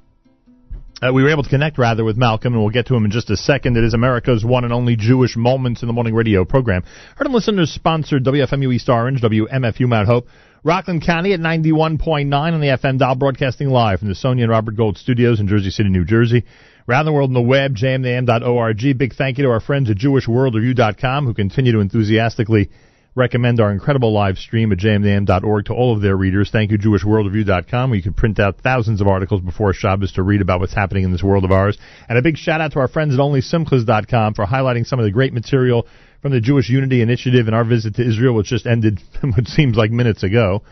uh, 1.03 1.13
we 1.13 1.25
were 1.25 1.31
able 1.31 1.43
to 1.43 1.49
connect 1.49 1.77
rather 1.77 2.05
with 2.05 2.17
Malcolm, 2.17 2.53
and 2.53 2.63
we'll 2.63 2.71
get 2.71 2.87
to 2.87 2.95
him 2.95 3.05
in 3.05 3.11
just 3.11 3.29
a 3.29 3.37
second. 3.37 3.77
It 3.77 3.83
is 3.83 3.95
America's 3.95 4.45
one 4.45 4.63
and 4.63 4.73
only 4.73 4.95
Jewish 4.95 5.37
Moments 5.37 5.83
in 5.83 5.89
the 5.89 5.93
Morning 5.93 6.15
radio 6.15 6.45
program. 6.45 6.85
Heard 7.17 7.27
and 7.27 7.35
listeners 7.35 7.73
sponsored 7.73 8.25
WFMU 8.25 8.73
East 8.73 8.89
Orange, 8.89 9.23
WMFU 9.23 9.89
Mount 9.89 10.07
Hope, 10.07 10.29
Rockland 10.63 11.05
County 11.05 11.33
at 11.33 11.41
91.9 11.41 12.33
on 12.33 12.61
the 12.61 12.69
FM 12.69 13.01
dial, 13.01 13.17
broadcasting 13.17 13.69
live 13.69 13.99
from 13.99 14.07
the 14.07 14.15
Sonia 14.15 14.45
and 14.45 14.53
Robert 14.53 14.77
Gold 14.77 14.99
studios 14.99 15.41
in 15.41 15.49
Jersey 15.49 15.71
City, 15.71 15.89
New 15.89 16.05
Jersey. 16.05 16.45
Around 16.89 17.07
the 17.07 17.13
world 17.13 17.31
on 17.31 17.35
the 17.35 17.41
web, 17.41 17.75
jmam.org. 17.75 18.97
Big 18.97 19.17
thank 19.17 19.39
you 19.39 19.45
to 19.47 19.51
our 19.51 19.59
friends 19.59 19.91
at 19.91 19.97
JewishWorldReview.com 19.97 21.27
who 21.27 21.35
continue 21.35 21.73
to 21.73 21.81
enthusiastically 21.81 22.71
recommend 23.17 23.61
our 23.61 23.73
incredible 23.73 24.13
live 24.13 24.37
stream 24.37 24.71
at 24.71 24.79
jmam.org 24.79 25.65
to 25.65 25.73
all 25.73 25.97
of 25.97 26.03
their 26.03 26.17
readers. 26.17 26.51
Thank 26.53 26.71
you, 26.71 26.79
JewishWorldReview.com, 26.79 27.91
where 27.91 27.97
you 27.97 28.03
can 28.03 28.13
print 28.13 28.39
out 28.39 28.61
thousands 28.61 29.01
of 29.01 29.09
articles 29.09 29.41
before 29.41 29.73
Shabbos 29.73 30.13
to 30.13 30.23
read 30.23 30.43
about 30.43 30.61
what's 30.61 30.75
happening 30.75 31.03
in 31.03 31.13
this 31.13 31.23
world 31.23 31.45
of 31.45 31.51
ours. 31.51 31.79
And 32.09 32.19
a 32.19 32.23
big 32.23 32.37
shout 32.37 32.61
out 32.61 32.73
to 32.73 32.79
our 32.79 32.89
friends 32.89 33.15
at 33.15 33.21
OnlySimchas.com 33.21 34.35
for 34.35 34.45
highlighting 34.45 34.87
some 34.87 34.99
of 34.99 35.07
the 35.07 35.11
great 35.11 35.33
material 35.33 35.89
from 36.21 36.33
the 36.33 36.41
Jewish 36.41 36.69
Unity 36.69 37.01
Initiative 37.01 37.47
and 37.47 37.57
our 37.57 37.65
visit 37.65 37.95
to 37.97 38.07
Israel, 38.07 38.35
which 38.35 38.49
just 38.49 38.67
ended, 38.67 39.01
what 39.23 39.47
seems 39.49 39.77
like 39.77 39.91
minutes 39.91 40.23
ago. 40.23 40.63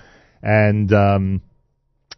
And 0.43 0.93
um, 0.93 1.43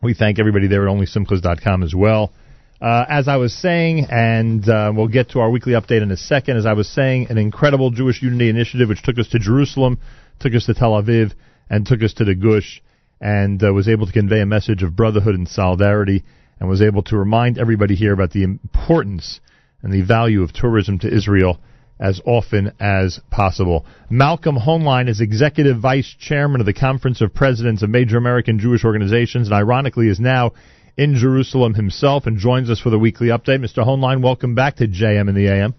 we 0.02 0.14
thank 0.14 0.40
everybody 0.40 0.66
there 0.66 0.88
at 0.88 0.92
OnlySimchas.com 0.92 1.84
as 1.84 1.94
well. 1.94 2.32
Uh, 2.80 3.06
as 3.08 3.26
I 3.26 3.36
was 3.36 3.54
saying, 3.54 4.06
and 4.10 4.68
uh, 4.68 4.92
we'll 4.94 5.08
get 5.08 5.30
to 5.30 5.40
our 5.40 5.50
weekly 5.50 5.72
update 5.72 6.02
in 6.02 6.10
a 6.10 6.16
second, 6.16 6.58
as 6.58 6.66
I 6.66 6.74
was 6.74 6.88
saying, 6.88 7.28
an 7.30 7.38
incredible 7.38 7.90
Jewish 7.90 8.22
Unity 8.22 8.50
Initiative 8.50 8.90
which 8.90 9.02
took 9.02 9.18
us 9.18 9.28
to 9.28 9.38
Jerusalem, 9.38 9.98
took 10.40 10.54
us 10.54 10.66
to 10.66 10.74
Tel 10.74 10.92
Aviv, 10.92 11.32
and 11.70 11.86
took 11.86 12.02
us 12.02 12.12
to 12.14 12.24
the 12.24 12.34
Gush, 12.34 12.82
and 13.18 13.62
uh, 13.64 13.72
was 13.72 13.88
able 13.88 14.06
to 14.06 14.12
convey 14.12 14.40
a 14.40 14.46
message 14.46 14.82
of 14.82 14.94
brotherhood 14.94 15.34
and 15.34 15.48
solidarity, 15.48 16.22
and 16.60 16.68
was 16.68 16.82
able 16.82 17.02
to 17.04 17.16
remind 17.16 17.58
everybody 17.58 17.94
here 17.94 18.12
about 18.12 18.32
the 18.32 18.42
importance 18.42 19.40
and 19.82 19.90
the 19.90 20.02
value 20.02 20.42
of 20.42 20.52
tourism 20.52 20.98
to 20.98 21.12
Israel 21.12 21.58
as 21.98 22.20
often 22.26 22.72
as 22.78 23.20
possible. 23.30 23.86
Malcolm 24.10 24.56
Hoenlein 24.56 25.08
is 25.08 25.22
Executive 25.22 25.80
Vice 25.80 26.14
Chairman 26.18 26.60
of 26.60 26.66
the 26.66 26.74
Conference 26.74 27.22
of 27.22 27.32
Presidents 27.32 27.82
of 27.82 27.88
Major 27.88 28.18
American 28.18 28.58
Jewish 28.58 28.84
Organizations, 28.84 29.48
and 29.48 29.54
ironically 29.54 30.08
is 30.08 30.20
now 30.20 30.52
in 30.96 31.14
Jerusalem 31.16 31.74
himself 31.74 32.26
and 32.26 32.38
joins 32.38 32.70
us 32.70 32.80
for 32.80 32.90
the 32.90 32.98
weekly 32.98 33.28
update. 33.28 33.60
Mr. 33.60 33.84
Hoenlein, 33.84 34.22
welcome 34.22 34.54
back 34.54 34.76
to 34.76 34.88
JM 34.88 35.28
in 35.28 35.34
the 35.34 35.48
AM. 35.48 35.74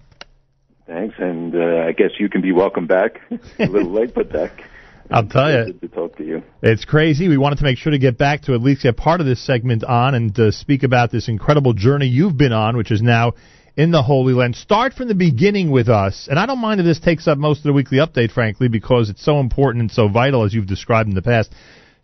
Thanks, 0.86 1.16
and 1.20 1.54
uh, 1.54 1.86
I 1.88 1.92
guess 1.92 2.12
you 2.20 2.30
can 2.30 2.42
be 2.42 2.52
welcome 2.52 2.88
back. 2.88 3.20
a 3.60 3.66
little 3.66 3.92
late, 3.92 4.14
but 4.14 4.32
back. 4.32 4.64
I'll 5.12 5.28
tell 5.28 5.52
you. 5.52 5.74
Good 5.74 5.82
to 5.82 5.88
talk 5.88 6.18
to 6.18 6.24
you. 6.24 6.44
It's 6.62 6.86
crazy. 6.86 7.30
We 7.30 7.38
wanted 7.38 7.58
to 7.60 7.64
make 7.64 7.78
sure 7.78 7.92
to 7.92 7.98
get 7.98 8.18
back 8.18 8.44
to 8.44 8.54
at 8.54 8.62
least 8.62 8.84
get 8.84 8.98
part 8.98 9.22
of 9.22 9.26
this 9.26 9.46
segment 9.46 9.84
on 9.84 10.16
and 10.16 10.38
uh, 10.38 10.52
speak 10.52 10.84
about 10.84 11.12
this 11.12 11.30
incredible 11.30 11.74
journey 11.74 12.08
you've 12.08 12.38
been 12.38 12.52
on, 12.52 12.76
which 12.76 12.92
is 12.92 13.02
now 13.02 13.34
in 13.78 13.92
the 13.92 14.04
Holy 14.04 14.34
Land. 14.34 14.56
Start 14.56 14.94
from 14.94 15.08
the 15.08 15.16
beginning 15.16 15.72
with 15.72 15.88
us, 15.88 16.28
and 16.30 16.38
I 16.38 16.46
don't 16.46 16.60
mind 16.60 16.80
if 16.80 16.86
this 16.86 17.00
takes 17.00 17.28
up 17.28 17.38
most 17.38 17.60
of 17.60 17.64
the 17.64 17.74
weekly 17.74 18.00
update, 18.00 18.32
frankly, 18.32 18.68
because 18.68 19.10
it's 19.10 19.24
so 19.24 19.40
important 19.40 19.82
and 19.82 19.92
so 19.92 20.10
vital 20.10 20.44
as 20.44 20.54
you've 20.54 20.68
described 20.68 21.08
in 21.08 21.16
the 21.16 21.22
past 21.22 21.54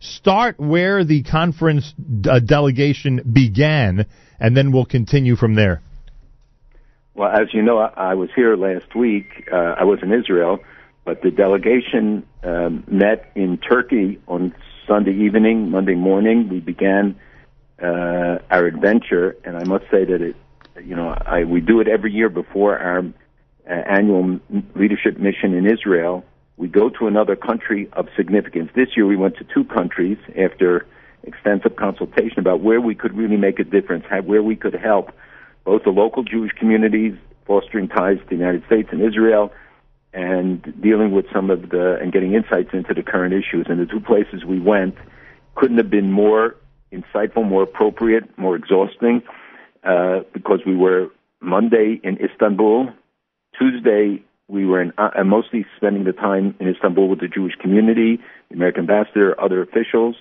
start 0.00 0.58
where 0.58 1.04
the 1.04 1.22
conference 1.22 1.94
uh, 2.28 2.38
delegation 2.40 3.22
began, 3.32 4.06
and 4.38 4.56
then 4.56 4.72
we'll 4.72 4.84
continue 4.84 5.36
from 5.36 5.54
there. 5.54 5.80
Well, 7.14 7.30
as 7.30 7.54
you 7.54 7.62
know, 7.62 7.78
I, 7.78 8.10
I 8.10 8.14
was 8.14 8.30
here 8.34 8.56
last 8.56 8.94
week. 8.94 9.48
Uh, 9.52 9.56
I 9.56 9.84
was 9.84 10.00
in 10.02 10.12
Israel, 10.12 10.58
but 11.04 11.22
the 11.22 11.30
delegation 11.30 12.26
um, 12.42 12.84
met 12.88 13.30
in 13.34 13.58
Turkey 13.58 14.20
on 14.26 14.54
Sunday 14.86 15.14
evening, 15.14 15.70
Monday 15.70 15.94
morning. 15.94 16.48
We 16.48 16.60
began 16.60 17.16
uh, 17.82 18.38
our 18.50 18.66
adventure, 18.66 19.36
and 19.44 19.56
I 19.56 19.64
must 19.64 19.84
say 19.90 20.04
that 20.04 20.20
it, 20.20 20.36
you 20.84 20.96
know, 20.96 21.08
I, 21.08 21.44
we 21.44 21.60
do 21.60 21.80
it 21.80 21.88
every 21.88 22.12
year 22.12 22.28
before 22.28 22.78
our 22.78 22.98
uh, 22.98 23.72
annual 23.72 24.40
leadership 24.74 25.18
mission 25.18 25.54
in 25.54 25.66
Israel 25.66 26.24
we 26.56 26.68
go 26.68 26.88
to 26.88 27.06
another 27.06 27.36
country 27.36 27.88
of 27.94 28.08
significance. 28.16 28.70
This 28.74 28.88
year 28.96 29.06
we 29.06 29.16
went 29.16 29.36
to 29.38 29.44
two 29.44 29.64
countries 29.64 30.18
after 30.38 30.86
extensive 31.24 31.76
consultation 31.76 32.38
about 32.38 32.60
where 32.60 32.80
we 32.80 32.94
could 32.94 33.16
really 33.16 33.36
make 33.36 33.58
a 33.58 33.64
difference, 33.64 34.04
where 34.24 34.42
we 34.42 34.56
could 34.56 34.74
help 34.74 35.12
both 35.64 35.82
the 35.84 35.90
local 35.90 36.22
Jewish 36.22 36.52
communities 36.52 37.14
fostering 37.46 37.88
ties 37.88 38.18
to 38.18 38.24
the 38.28 38.36
United 38.36 38.64
States 38.66 38.88
and 38.92 39.02
Israel 39.02 39.52
and 40.12 40.62
dealing 40.80 41.10
with 41.10 41.26
some 41.32 41.50
of 41.50 41.70
the 41.70 41.98
and 42.00 42.12
getting 42.12 42.34
insights 42.34 42.70
into 42.72 42.94
the 42.94 43.02
current 43.02 43.34
issues. 43.34 43.66
And 43.68 43.80
the 43.80 43.86
two 43.86 44.00
places 44.00 44.44
we 44.44 44.60
went 44.60 44.96
couldn't 45.56 45.78
have 45.78 45.90
been 45.90 46.12
more 46.12 46.56
insightful, 46.92 47.46
more 47.46 47.64
appropriate, 47.64 48.38
more 48.38 48.54
exhausting 48.54 49.22
uh, 49.82 50.20
because 50.32 50.60
we 50.64 50.76
were 50.76 51.08
Monday 51.40 52.00
in 52.02 52.18
Istanbul, 52.18 52.90
Tuesday 53.58 54.23
we 54.48 54.66
were 54.66 54.82
in, 54.82 54.92
uh, 54.98 55.10
mostly 55.24 55.64
spending 55.76 56.04
the 56.04 56.12
time 56.12 56.54
in 56.60 56.68
Istanbul 56.68 57.08
with 57.08 57.20
the 57.20 57.28
Jewish 57.28 57.54
community, 57.56 58.20
the 58.50 58.56
American 58.56 58.80
ambassador, 58.80 59.40
other 59.40 59.62
officials. 59.62 60.16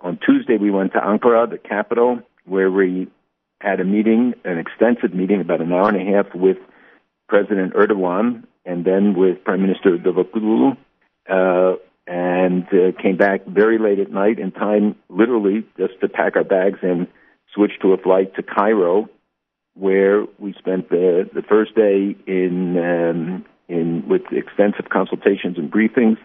On 0.00 0.18
Tuesday, 0.24 0.56
we 0.56 0.70
went 0.70 0.92
to 0.92 0.98
Ankara, 0.98 1.48
the 1.50 1.58
capital, 1.58 2.20
where 2.44 2.70
we 2.70 3.08
had 3.60 3.80
a 3.80 3.84
meeting, 3.84 4.34
an 4.44 4.58
extensive 4.58 5.14
meeting, 5.14 5.40
about 5.40 5.60
an 5.60 5.72
hour 5.72 5.88
and 5.88 5.96
a 5.96 6.14
half, 6.14 6.34
with 6.34 6.58
President 7.28 7.74
Erdogan 7.74 8.44
and 8.64 8.84
then 8.84 9.14
with 9.14 9.42
Prime 9.44 9.62
Minister 9.62 9.98
Davutoglu, 9.98 10.76
uh, 11.28 11.76
and 12.06 12.66
uh, 12.68 12.92
came 13.00 13.16
back 13.16 13.46
very 13.46 13.78
late 13.78 13.98
at 13.98 14.10
night 14.10 14.38
in 14.38 14.52
time, 14.52 14.96
literally, 15.08 15.66
just 15.78 16.00
to 16.00 16.08
pack 16.08 16.36
our 16.36 16.44
bags 16.44 16.78
and 16.82 17.06
switch 17.54 17.72
to 17.82 17.92
a 17.92 17.98
flight 17.98 18.34
to 18.36 18.42
Cairo, 18.42 19.08
where 19.74 20.24
we 20.38 20.54
spent 20.58 20.90
the, 20.90 21.28
the 21.34 21.42
first 21.42 21.74
day 21.74 22.16
in 22.26 22.78
um, 22.78 23.44
in 23.68 24.06
with 24.08 24.22
extensive 24.30 24.88
consultations 24.90 25.56
and 25.58 25.72
briefings 25.72 26.18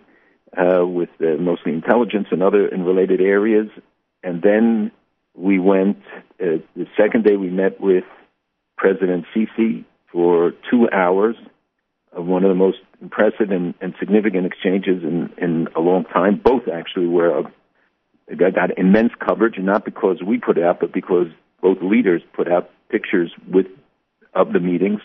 uh, 0.57 0.85
with 0.85 1.09
uh, 1.21 1.39
mostly 1.39 1.73
intelligence 1.73 2.27
and 2.31 2.43
other 2.43 2.67
in 2.67 2.83
related 2.83 3.21
areas, 3.21 3.69
and 4.23 4.41
then 4.41 4.91
we 5.35 5.59
went. 5.59 5.97
Uh, 6.41 6.59
the 6.75 6.87
second 6.97 7.23
day, 7.23 7.35
we 7.35 7.49
met 7.49 7.79
with 7.79 8.03
President 8.77 9.25
Sisi 9.35 9.85
for 10.11 10.53
two 10.69 10.89
hours 10.91 11.35
of 12.11 12.25
one 12.25 12.43
of 12.43 12.49
the 12.49 12.55
most 12.55 12.79
impressive 13.01 13.51
and, 13.51 13.73
and 13.81 13.93
significant 13.99 14.45
exchanges 14.45 15.03
in, 15.03 15.29
in 15.37 15.67
a 15.75 15.79
long 15.79 16.03
time. 16.05 16.41
Both 16.43 16.63
actually 16.67 17.07
were 17.07 17.29
of, 17.29 17.45
got, 18.35 18.77
immense 18.77 19.11
coverage, 19.25 19.57
and 19.57 19.65
not 19.65 19.85
because 19.85 20.21
we 20.25 20.39
put 20.39 20.57
it 20.57 20.63
out, 20.63 20.79
but 20.79 20.91
because 20.91 21.27
both 21.61 21.77
leaders 21.81 22.21
put 22.33 22.51
out 22.51 22.69
pictures 22.89 23.31
with 23.47 23.67
of 24.33 24.53
the 24.53 24.59
meetings. 24.59 25.01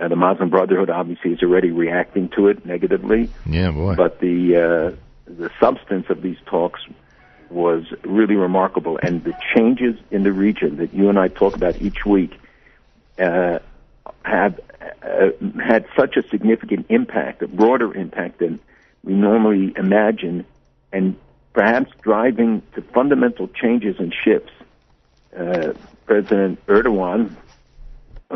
Uh, 0.00 0.08
the 0.08 0.16
Muslim 0.16 0.48
Brotherhood 0.48 0.90
obviously 0.90 1.32
is 1.32 1.42
already 1.42 1.70
reacting 1.70 2.30
to 2.30 2.48
it 2.48 2.64
negatively. 2.64 3.28
Yeah, 3.46 3.70
boy. 3.70 3.94
But 3.94 4.20
the 4.20 4.56
uh, 4.56 4.96
the 5.26 5.50
substance 5.60 6.06
of 6.08 6.22
these 6.22 6.38
talks 6.46 6.80
was 7.50 7.84
really 8.02 8.34
remarkable, 8.34 8.98
and 9.02 9.22
the 9.22 9.34
changes 9.54 9.96
in 10.10 10.22
the 10.22 10.32
region 10.32 10.76
that 10.76 10.94
you 10.94 11.08
and 11.08 11.18
I 11.18 11.28
talk 11.28 11.54
about 11.54 11.80
each 11.82 12.06
week 12.06 12.38
uh, 13.18 13.58
have 14.24 14.58
uh, 15.02 15.30
had 15.62 15.86
such 15.96 16.16
a 16.16 16.26
significant 16.28 16.86
impact, 16.88 17.42
a 17.42 17.48
broader 17.48 17.94
impact 17.94 18.38
than 18.38 18.60
we 19.04 19.12
normally 19.12 19.74
imagine, 19.76 20.46
and 20.92 21.16
perhaps 21.52 21.92
driving 22.00 22.62
to 22.74 22.82
fundamental 22.82 23.48
changes 23.48 23.96
and 23.98 24.14
shifts. 24.14 24.52
Uh, 25.36 25.72
President 26.06 26.64
Erdogan, 26.66 27.34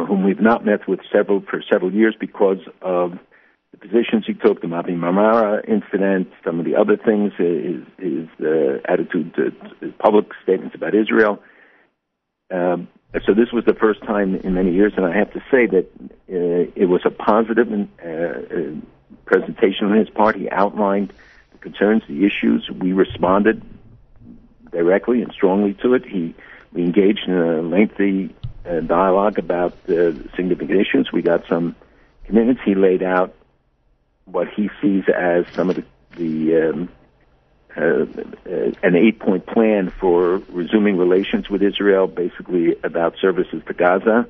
whom 0.04 0.24
we've 0.24 0.40
not 0.40 0.64
met 0.64 0.86
with 0.86 1.00
several 1.12 1.40
for 1.40 1.62
several 1.70 1.92
years 1.92 2.14
because 2.18 2.58
of 2.82 3.18
the 3.72 3.78
positions 3.78 4.24
he 4.26 4.34
took, 4.34 4.60
the 4.60 4.66
Mavi 4.66 4.96
Marmara 4.96 5.66
incident, 5.68 6.30
some 6.44 6.58
of 6.58 6.64
the 6.64 6.76
other 6.76 6.96
things, 6.96 7.32
his, 7.38 7.82
his 7.98 8.28
uh, 8.40 8.80
attitude 8.86 9.34
to 9.34 9.52
his 9.80 9.92
public 9.98 10.26
statements 10.42 10.74
about 10.74 10.94
Israel. 10.94 11.42
Um, 12.52 12.88
so 13.24 13.32
this 13.34 13.50
was 13.52 13.64
the 13.64 13.74
first 13.74 14.02
time 14.02 14.34
in 14.36 14.54
many 14.54 14.72
years, 14.72 14.92
and 14.96 15.06
I 15.06 15.16
have 15.16 15.32
to 15.32 15.40
say 15.50 15.66
that 15.66 15.86
uh, 16.00 16.70
it 16.74 16.88
was 16.88 17.02
a 17.04 17.10
positive 17.10 17.68
uh, 17.72 18.06
uh, 18.06 18.80
presentation 19.24 19.86
on 19.86 19.96
his 19.96 20.10
part. 20.10 20.36
He 20.36 20.50
outlined 20.50 21.12
the 21.52 21.58
concerns, 21.58 22.02
the 22.08 22.26
issues. 22.26 22.68
We 22.70 22.92
responded 22.92 23.62
directly 24.70 25.22
and 25.22 25.32
strongly 25.32 25.74
to 25.82 25.94
it. 25.94 26.04
He 26.04 26.34
we 26.72 26.82
engaged 26.82 27.26
in 27.26 27.34
a 27.34 27.62
lengthy 27.62 28.34
uh, 28.68 28.80
dialogue 28.80 29.38
about 29.38 29.72
uh, 29.88 30.12
significant 30.34 30.80
issues. 30.80 31.10
We 31.12 31.22
got 31.22 31.44
some 31.48 31.76
commitments. 32.24 32.62
He 32.64 32.74
laid 32.74 33.02
out 33.02 33.34
what 34.24 34.48
he 34.48 34.70
sees 34.80 35.04
as 35.14 35.46
some 35.54 35.70
of 35.70 35.76
the, 35.76 35.84
the 36.16 36.70
um, 36.70 36.88
uh, 37.76 37.80
uh, 37.80 38.72
an 38.82 38.96
eight-point 38.96 39.46
plan 39.46 39.92
for 40.00 40.38
resuming 40.48 40.96
relations 40.96 41.50
with 41.50 41.62
Israel, 41.62 42.06
basically 42.06 42.74
about 42.82 43.16
services 43.20 43.62
to 43.66 43.74
Gaza. 43.74 44.26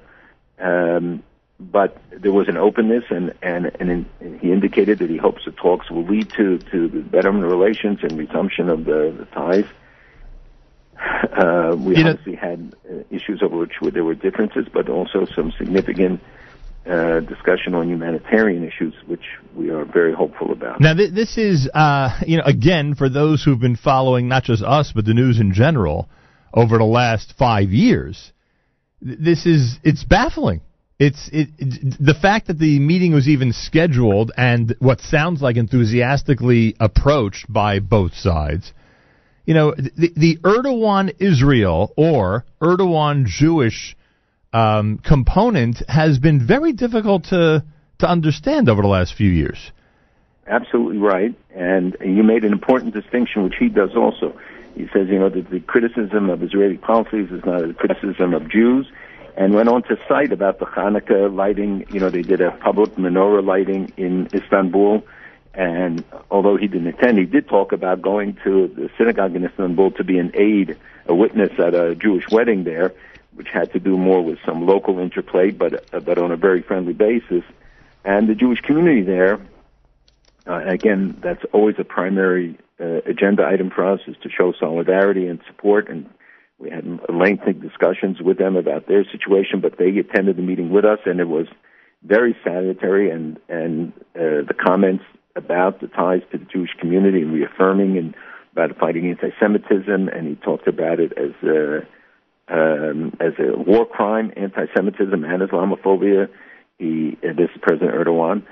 Um, 0.59 1.23
but 1.59 1.97
there 2.11 2.33
was 2.33 2.49
an 2.49 2.57
openness, 2.57 3.05
and 3.09 3.33
and 3.43 3.71
and 3.81 3.91
in, 4.21 4.39
he 4.41 4.53
indicated 4.53 4.99
that 4.99 5.09
he 5.09 5.17
hopes 5.17 5.45
the 5.45 5.53
talks 5.53 5.91
will 5.91 6.05
lead 6.05 6.29
to 6.31 6.59
to 6.59 6.89
the 6.89 7.01
betterment 7.01 7.45
of 7.45 7.51
relations 7.51 8.01
and 8.03 8.19
resumption 8.19 8.69
of 8.69 8.85
the, 8.85 9.15
the 9.17 9.25
ties. 9.27 9.65
Uh, 10.99 11.77
we 11.79 11.97
You 11.97 12.05
know- 12.05 12.11
obviously 12.11 12.35
had 12.37 12.75
uh, 12.91 12.95
issues 13.11 13.43
over 13.43 13.57
which 13.57 13.73
there 13.93 14.05
were 14.05 14.15
differences, 14.15 14.67
but 14.73 14.89
also 14.89 15.27
some 15.35 15.53
significant 15.59 16.21
uh, 16.87 17.21
discussion 17.21 17.75
on 17.75 17.89
humanitarian 17.89 18.65
issues, 18.65 18.95
which 19.07 19.25
we 19.55 19.71
are 19.71 19.85
very 19.85 20.13
hopeful 20.15 20.53
about. 20.53 20.81
Now, 20.81 20.95
th- 20.95 21.13
this 21.13 21.37
is, 21.37 21.69
uh, 21.75 22.21
you 22.27 22.37
know, 22.37 22.45
again, 22.45 22.95
for 22.95 23.09
those 23.09 23.43
who've 23.43 23.59
been 23.59 23.77
following 23.77 24.29
not 24.29 24.45
just 24.45 24.63
us, 24.63 24.93
but 24.95 25.05
the 25.05 25.15
news 25.15 25.41
in 25.41 25.53
general 25.53 26.09
over 26.55 26.79
the 26.79 26.85
last 26.85 27.35
five 27.37 27.71
years, 27.71 28.33
th- 29.05 29.19
this 29.19 29.47
is, 29.47 29.79
it's 29.83 30.05
baffling. 30.05 30.61
It's 30.99 31.29
it, 31.31 31.49
it, 31.59 31.97
the 32.01 32.15
fact 32.15 32.47
that 32.47 32.59
the 32.59 32.79
meeting 32.79 33.13
was 33.13 33.29
even 33.29 33.53
scheduled 33.53 34.33
and 34.35 34.75
what 34.79 35.01
sounds 35.03 35.43
like 35.43 35.57
enthusiastically 35.57 36.75
approached 36.81 37.53
by 37.53 37.81
both 37.81 38.15
sides. 38.15 38.73
You 39.47 39.55
know, 39.55 39.75
the, 39.75 40.13
the 40.15 40.37
Erdogan 40.39 41.15
Israel 41.21 41.93
or 41.97 42.45
Erdogan 42.61 43.27
Jewish 43.27 43.97
um, 44.53 44.99
component 44.99 45.83
has 45.89 46.19
been 46.19 46.45
very 46.45 46.73
difficult 46.73 47.25
to 47.27 47.65
to 47.99 48.09
understand 48.09 48.69
over 48.69 48.83
the 48.83 48.89
last 48.89 49.15
few 49.15 49.31
years. 49.31 49.73
Absolutely 50.47 50.99
right. 50.99 51.35
And 51.55 51.97
you 52.01 52.23
made 52.23 52.45
an 52.45 52.53
important 52.53 52.93
distinction, 52.93 53.43
which 53.45 53.57
he 53.59 53.69
does 53.69 53.97
also. 53.97 54.39
He 54.75 54.87
says, 54.93 55.09
you 55.09 55.19
know, 55.19 55.31
that 55.31 55.51
the 55.51 55.61
criticism 55.61 56.29
of 56.29 56.43
Israeli 56.43 56.77
policies 56.77 57.31
is 57.31 57.45
not 57.45 57.65
a 57.65 57.73
criticism 57.73 58.35
of 58.35 58.49
Jews, 58.51 58.87
and 59.37 59.55
went 59.55 59.69
on 59.69 59.83
to 59.85 59.97
cite 60.09 60.33
about 60.33 60.59
the 60.59 60.67
Hanukkah 60.67 61.35
lighting. 61.35 61.87
You 61.91 62.01
know, 62.01 62.11
they 62.11 62.23
did 62.23 62.41
a 62.41 62.51
public 62.51 62.95
menorah 62.97 63.45
lighting 63.45 63.93
in 63.97 64.29
Istanbul, 64.35 65.03
and 65.57 66.05
although 66.31 66.59
he 66.59 66.69
didn't 66.69 66.89
attend, 66.89 67.19
he 67.19 67.25
did 67.25 67.49
talk 67.49 67.73
about 67.73 68.03
going 68.03 68.37
to 68.45 68.69
the 68.69 68.91
synagogue 68.99 69.35
in 69.35 69.45
Istanbul 69.45 69.91
to 69.93 70.05
be 70.05 70.19
an 70.19 70.31
aide, 70.35 70.77
a 71.07 71.15
witness 71.15 71.59
at 71.59 71.75
a 71.75 71.95
Jewish 71.95 72.29
wedding 72.31 72.65
there, 72.65 72.93
which 73.35 73.49
had 73.49 73.73
to 73.73 73.81
do 73.81 73.97
more 73.97 74.23
with 74.23 74.39
some 74.45 74.67
local 74.67 74.99
interplay, 74.99 75.51
but 75.51 75.95
uh, 75.95 76.01
but 76.01 76.19
on 76.19 76.31
a 76.31 76.37
very 76.37 76.61
friendly 76.61 76.93
basis. 76.93 77.43
And 78.05 78.29
the 78.29 78.35
Jewish 78.35 78.61
community 78.61 79.01
there, 79.01 79.41
uh, 80.47 80.61
again, 80.67 81.19
that's 81.23 81.45
always 81.53 81.77
a 81.79 81.85
primary 81.85 82.59
uh, 82.79 83.01
agenda 83.07 83.47
item 83.47 83.71
for 83.71 83.91
us, 83.91 84.01
is 84.07 84.17
to 84.25 84.29
show 84.29 84.53
solidarity 84.61 85.27
and 85.27 85.41
support. 85.47 85.89
And 85.89 86.07
we 86.59 86.69
had 86.69 86.85
lengthy 87.09 87.55
discussions 87.55 88.21
with 88.21 88.37
them 88.37 88.57
about 88.57 88.89
their 88.89 89.05
situation, 89.11 89.61
but 89.61 89.79
they 89.79 89.89
attended 89.99 90.37
the 90.37 90.43
meeting 90.43 90.69
with 90.69 90.85
us, 90.85 90.99
and 91.07 91.19
it 91.19 91.29
was 91.29 91.47
very 92.03 92.37
salutary. 92.45 93.11
And 93.11 93.39
and 93.49 93.95
uh, 94.15 94.45
the 94.47 94.55
comments 94.55 95.05
about 95.37 95.81
the 95.81 95.89
ties 95.89 96.23
to 96.33 96.39
the 96.39 96.45
Jewish 96.47 96.71
community 96.81 97.23
and 97.23 97.33
reaffirming 97.33 97.99
and 97.99 98.15
about 98.53 98.77
fighting 98.79 99.09
anti-Semitism, 99.11 100.09
and 100.09 100.27
he 100.27 100.35
talked 100.37 100.67
about 100.67 100.99
it 100.99 101.13
as 101.19 101.33
a 101.47 101.87
um, 102.49 103.17
as 103.21 103.33
a 103.39 103.57
war 103.59 103.85
crime, 103.85 104.33
anti-Semitism 104.37 105.25
and 105.25 105.43
Islamophobia. 105.43 106.29
He, 106.79 107.19
uh, 107.23 107.33
this 107.37 107.51
is 107.55 107.61
President 107.61 107.93
Erdogan. 107.93 108.43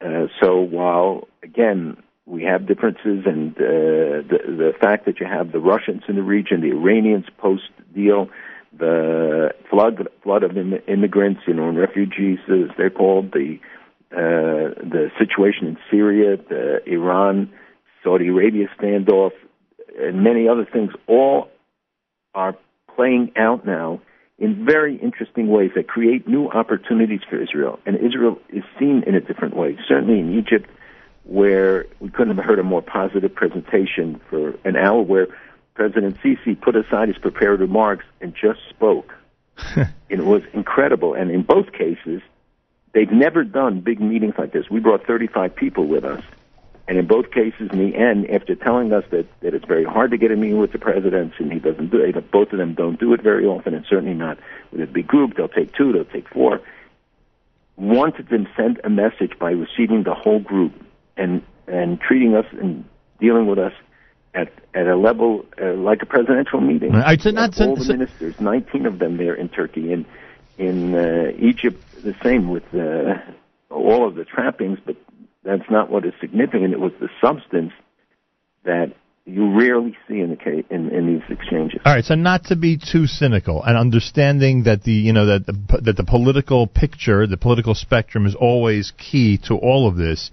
Uh, 0.00 0.26
so 0.42 0.60
while 0.60 1.28
again 1.42 1.96
we 2.26 2.42
have 2.42 2.66
differences, 2.66 3.24
and 3.24 3.56
uh, 3.56 4.26
the 4.30 4.38
the 4.46 4.72
fact 4.80 5.06
that 5.06 5.20
you 5.20 5.26
have 5.26 5.52
the 5.52 5.60
Russians 5.60 6.02
in 6.08 6.16
the 6.16 6.22
region, 6.22 6.60
the 6.60 6.72
Iranians 6.72 7.26
post 7.38 7.70
deal, 7.94 8.28
the 8.76 9.50
flood 9.70 10.08
flood 10.22 10.42
of 10.42 10.56
Im- 10.56 10.82
immigrants, 10.88 11.42
you 11.46 11.54
know, 11.54 11.68
and 11.68 11.78
refugees 11.78 12.38
as 12.48 12.70
they're 12.76 12.90
called, 12.90 13.32
the 13.32 13.60
uh, 14.12 14.74
the 14.80 15.10
situation 15.18 15.66
in 15.66 15.78
Syria, 15.90 16.36
the 16.36 16.80
Iran 16.86 17.52
Saudi 18.02 18.28
Arabia 18.28 18.68
standoff, 18.78 19.32
and 19.98 20.22
many 20.22 20.48
other 20.48 20.64
things, 20.64 20.92
all 21.06 21.48
are 22.34 22.56
playing 22.94 23.32
out 23.36 23.66
now 23.66 24.00
in 24.38 24.64
very 24.64 24.96
interesting 24.96 25.48
ways 25.48 25.70
that 25.74 25.88
create 25.88 26.28
new 26.28 26.48
opportunities 26.48 27.20
for 27.28 27.40
Israel. 27.40 27.78
And 27.86 27.96
Israel 27.96 28.38
is 28.50 28.62
seen 28.78 29.02
in 29.06 29.14
a 29.14 29.20
different 29.20 29.56
way. 29.56 29.78
Certainly 29.88 30.20
in 30.20 30.38
Egypt, 30.38 30.68
where 31.24 31.86
we 32.00 32.10
couldn't 32.10 32.36
have 32.36 32.44
heard 32.44 32.58
a 32.58 32.62
more 32.62 32.82
positive 32.82 33.34
presentation 33.34 34.20
for 34.30 34.54
an 34.64 34.76
hour 34.76 35.02
where 35.02 35.26
President 35.74 36.16
Sisi 36.22 36.58
put 36.60 36.76
aside 36.76 37.08
his 37.08 37.18
prepared 37.18 37.60
remarks 37.60 38.04
and 38.20 38.34
just 38.34 38.60
spoke. 38.68 39.12
it 40.08 40.24
was 40.24 40.42
incredible. 40.52 41.14
And 41.14 41.30
in 41.30 41.42
both 41.42 41.72
cases, 41.72 42.22
they've 42.96 43.12
never 43.12 43.44
done 43.44 43.80
big 43.80 44.00
meetings 44.00 44.34
like 44.38 44.52
this. 44.52 44.70
We 44.70 44.80
brought 44.80 45.06
35 45.06 45.54
people 45.54 45.86
with 45.86 46.02
us. 46.02 46.24
And 46.88 46.96
in 46.96 47.06
both 47.06 47.30
cases, 47.30 47.68
in 47.70 47.78
the 47.78 47.94
end, 47.94 48.30
after 48.30 48.54
telling 48.54 48.90
us 48.92 49.04
that, 49.10 49.26
that 49.40 49.52
it's 49.52 49.66
very 49.66 49.84
hard 49.84 50.12
to 50.12 50.16
get 50.16 50.30
a 50.30 50.36
meeting 50.36 50.56
with 50.56 50.72
the 50.72 50.78
presidents 50.78 51.34
and 51.38 51.52
he 51.52 51.58
doesn't 51.58 51.90
do 51.90 51.98
it, 51.98 52.30
both 52.30 52.52
of 52.52 52.58
them 52.58 52.72
don't 52.74 52.98
do 52.98 53.12
it 53.12 53.20
very 53.20 53.44
often, 53.44 53.74
and 53.74 53.84
certainly 53.86 54.14
not 54.14 54.38
with 54.72 54.80
a 54.80 54.86
big 54.86 55.06
group. 55.06 55.36
They'll 55.36 55.48
take 55.48 55.74
two, 55.74 55.92
they'll 55.92 56.06
take 56.06 56.26
four. 56.30 56.62
wanted 57.76 58.28
them 58.30 58.48
sent 58.56 58.78
a 58.82 58.88
message 58.88 59.38
by 59.38 59.50
receiving 59.50 60.04
the 60.04 60.14
whole 60.14 60.40
group 60.40 60.72
and 61.18 61.42
and 61.66 62.00
treating 62.00 62.34
us 62.34 62.46
and 62.52 62.84
dealing 63.20 63.46
with 63.46 63.58
us 63.58 63.72
at 64.32 64.52
at 64.72 64.86
a 64.86 64.96
level 64.96 65.44
uh, 65.60 65.74
like 65.74 66.00
a 66.02 66.06
presidential 66.06 66.60
meeting. 66.60 66.94
I 66.94 67.16
said 67.16 67.34
not 67.34 67.60
all 67.60 67.76
so- 67.76 67.84
the 67.84 67.92
ministers, 67.92 68.40
19 68.40 68.86
of 68.86 69.00
them 69.00 69.18
there 69.18 69.34
in 69.34 69.48
Turkey, 69.50 69.92
and 69.92 70.06
in 70.56 70.94
uh, 70.94 71.32
Egypt 71.38 71.82
the 72.06 72.14
same 72.22 72.48
with 72.48 72.62
uh, 72.72 73.14
all 73.70 74.06
of 74.08 74.14
the 74.14 74.24
trappings, 74.24 74.78
but 74.86 74.96
that's 75.44 75.68
not 75.70 75.90
what 75.90 76.06
is 76.06 76.14
significant. 76.20 76.72
It 76.72 76.80
was 76.80 76.92
the 77.00 77.08
substance 77.20 77.72
that 78.64 78.94
you 79.24 79.58
rarely 79.58 79.96
see 80.08 80.20
in 80.20 80.30
the 80.30 80.36
case, 80.36 80.64
in, 80.70 80.88
in 80.90 81.06
these 81.06 81.22
exchanges. 81.28 81.80
All 81.84 81.92
right, 81.92 82.04
so 82.04 82.14
not 82.14 82.44
to 82.44 82.56
be 82.56 82.78
too 82.78 83.06
cynical, 83.06 83.62
and 83.62 83.76
understanding 83.76 84.62
that 84.64 84.84
the 84.84 84.92
you 84.92 85.12
know 85.12 85.26
that 85.26 85.46
the 85.46 85.80
that 85.82 85.96
the 85.96 86.04
political 86.04 86.68
picture, 86.68 87.26
the 87.26 87.36
political 87.36 87.74
spectrum, 87.74 88.24
is 88.24 88.36
always 88.36 88.92
key 88.96 89.38
to 89.48 89.54
all 89.54 89.88
of 89.88 89.96
this. 89.96 90.30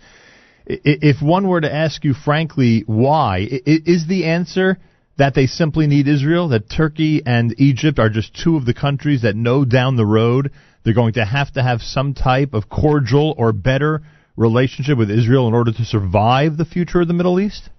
If 0.66 1.22
one 1.22 1.48
were 1.48 1.60
to 1.60 1.74
ask 1.74 2.06
you 2.06 2.14
frankly 2.14 2.84
why, 2.86 3.40
is 3.66 4.08
the 4.08 4.26
answer 4.26 4.78
that 5.18 5.34
they 5.36 5.48
simply 5.48 5.88
need 5.88 6.08
Israel? 6.08 6.50
That 6.50 6.70
Turkey 6.70 7.22
and 7.26 7.54
Egypt 7.58 8.00
are 8.00 8.10
just 8.10 8.40
two 8.42 8.56
of 8.58 8.66
the 8.66 8.74
countries 8.74 9.24
that 9.24 9.36
know 9.36 9.66
down 9.66 9.98
the 9.98 10.06
road 10.06 10.52
they're 10.84 10.94
going 10.94 11.14
to 11.14 11.26
have 11.26 11.52
to 11.54 11.64
have 11.64 11.82
some 11.82 12.14
type 12.14 12.54
of 12.54 12.70
cordial 12.70 13.34
or 13.38 13.52
better 13.52 14.02
relationship 14.36 14.98
with 14.98 15.10
Israel 15.10 15.48
in 15.48 15.54
order 15.54 15.72
to 15.72 15.86
survive 15.86 16.58
the 16.58 16.66
future 16.66 17.02
of 17.02 17.08
the 17.08 17.14
Middle 17.14 17.40
East? 17.40 17.70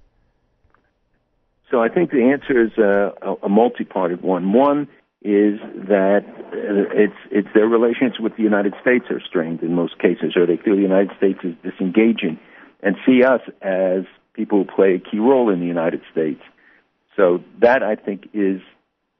So 1.70 1.80
I 1.80 1.88
think 1.88 2.10
the 2.10 2.30
answer 2.30 2.64
is 2.64 2.72
a, 2.78 3.12
a, 3.20 3.46
a 3.46 3.48
multi-parted 3.48 4.22
one. 4.22 4.52
One 4.52 4.88
is 5.22 5.58
that 5.88 6.20
uh, 6.52 6.92
it's 6.94 7.16
it's 7.30 7.48
their 7.54 7.66
relations 7.66 8.20
with 8.20 8.36
the 8.36 8.42
United 8.42 8.74
States 8.82 9.06
are 9.10 9.20
strained 9.26 9.62
in 9.62 9.74
most 9.74 9.98
cases, 9.98 10.34
or 10.36 10.46
they 10.46 10.58
feel 10.58 10.76
the 10.76 10.82
United 10.82 11.16
States 11.16 11.40
is 11.42 11.54
disengaging, 11.64 12.38
and 12.82 12.94
see 13.06 13.24
us 13.24 13.40
as 13.62 14.04
people 14.34 14.58
who 14.62 14.64
play 14.66 14.94
a 14.94 14.98
key 14.98 15.18
role 15.18 15.50
in 15.50 15.60
the 15.60 15.66
United 15.66 16.02
States. 16.12 16.42
So 17.16 17.42
that 17.60 17.82
I 17.82 17.96
think 17.96 18.28
is 18.34 18.60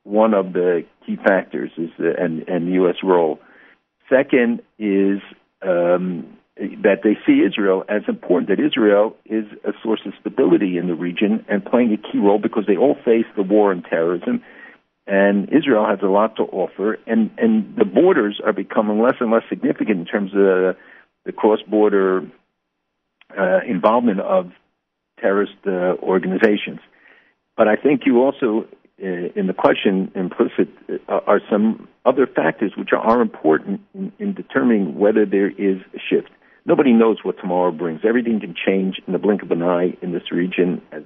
one 0.02 0.34
of 0.34 0.52
the 0.52 0.84
key 1.06 1.16
factors 1.16 1.70
is 1.78 1.90
the, 1.98 2.12
and 2.18 2.46
and 2.48 2.68
the 2.68 2.72
U.S. 2.74 2.96
role. 3.02 3.40
Second 4.08 4.60
is 4.78 5.20
um, 5.62 6.36
that 6.56 7.00
they 7.02 7.16
see 7.26 7.40
Israel 7.40 7.84
as 7.88 8.02
important. 8.06 8.48
That 8.48 8.60
Israel 8.60 9.16
is 9.24 9.44
a 9.64 9.72
source 9.82 10.00
of 10.06 10.12
stability 10.20 10.76
in 10.76 10.86
the 10.86 10.94
region 10.94 11.44
and 11.48 11.64
playing 11.64 11.92
a 11.92 11.96
key 11.96 12.18
role 12.18 12.38
because 12.38 12.64
they 12.66 12.76
all 12.76 12.96
face 13.04 13.26
the 13.36 13.42
war 13.42 13.70
on 13.70 13.82
terrorism, 13.82 14.42
and 15.06 15.48
Israel 15.52 15.86
has 15.86 15.98
a 16.02 16.06
lot 16.06 16.36
to 16.36 16.42
offer. 16.44 16.98
And 17.06 17.30
and 17.38 17.74
the 17.76 17.84
borders 17.84 18.40
are 18.44 18.52
becoming 18.52 19.00
less 19.00 19.16
and 19.20 19.30
less 19.30 19.42
significant 19.48 20.00
in 20.00 20.04
terms 20.06 20.30
of 20.32 20.38
the, 20.38 20.76
the 21.24 21.32
cross-border 21.32 22.30
uh, 23.36 23.60
involvement 23.66 24.20
of 24.20 24.52
terrorist 25.20 25.54
uh, 25.66 25.96
organizations. 26.02 26.80
But 27.56 27.68
I 27.68 27.76
think 27.76 28.02
you 28.04 28.22
also, 28.22 28.66
in 28.98 29.46
the 29.46 29.52
question 29.52 30.10
implicit, 30.14 30.68
uh, 31.08 31.20
are 31.26 31.40
some 31.50 31.88
other 32.04 32.26
factors 32.26 32.72
which 32.76 32.90
are 32.92 33.20
important 33.20 33.80
in, 33.94 34.12
in 34.18 34.34
determining 34.34 34.98
whether 34.98 35.26
there 35.26 35.48
is 35.48 35.80
a 35.94 35.98
shift. 35.98 36.30
Nobody 36.66 36.92
knows 36.92 37.18
what 37.22 37.36
tomorrow 37.38 37.72
brings. 37.72 38.00
Everything 38.04 38.40
can 38.40 38.54
change 38.54 39.00
in 39.06 39.12
the 39.12 39.18
blink 39.18 39.42
of 39.42 39.50
an 39.50 39.62
eye 39.62 39.96
in 40.00 40.12
this 40.12 40.30
region, 40.30 40.80
as 40.92 41.02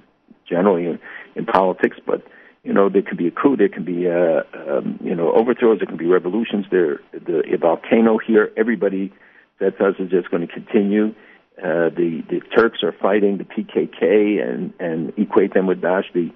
generally 0.47 0.85
in, 0.85 0.99
in 1.35 1.45
politics. 1.45 1.97
But 2.05 2.23
you 2.63 2.73
know, 2.73 2.89
there 2.89 3.01
can 3.01 3.17
be 3.17 3.27
a 3.27 3.31
coup, 3.31 3.57
there 3.57 3.69
can 3.69 3.83
be 3.83 4.07
uh, 4.07 4.43
um, 4.53 4.99
you 5.03 5.15
know 5.15 5.31
overthrows, 5.33 5.79
there 5.79 5.87
can 5.87 5.97
be 5.97 6.05
revolutions. 6.05 6.65
There, 6.71 7.01
the 7.11 7.43
a 7.53 7.57
volcano 7.57 8.17
here. 8.19 8.51
Everybody 8.55 9.11
that 9.59 9.73
says 9.79 9.95
is 9.99 10.09
just 10.09 10.29
going 10.29 10.47
to 10.47 10.53
continue. 10.53 11.09
Uh, 11.57 11.89
the 11.89 12.23
the 12.29 12.39
Turks 12.55 12.83
are 12.83 12.93
fighting 12.93 13.37
the 13.37 13.43
PKK 13.43 14.41
and 14.41 14.73
and 14.79 15.11
equate 15.17 15.53
them 15.53 15.67
with 15.67 15.81
Daesh. 15.81 16.05
Uh, 16.15 16.33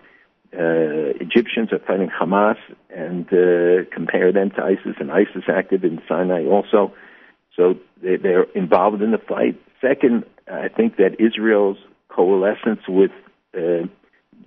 Egyptians 0.55 1.71
are 1.71 1.79
fighting 1.79 2.09
Hamas 2.09 2.57
and 2.89 3.25
uh, 3.27 3.89
compare 3.91 4.31
them 4.31 4.51
to 4.51 4.63
ISIS, 4.63 4.95
and 4.99 5.11
ISIS 5.11 5.43
active 5.47 5.83
in 5.83 6.01
Sinai 6.07 6.45
also. 6.45 6.93
So 7.55 7.75
they, 8.01 8.17
they're 8.17 8.43
involved 8.55 9.01
in 9.01 9.11
the 9.11 9.17
fight. 9.17 9.59
Second, 9.81 10.25
I 10.51 10.67
think 10.69 10.97
that 10.97 11.19
Israel's 11.19 11.77
coalescence 12.09 12.81
with 12.87 13.11
uh, 13.57 13.87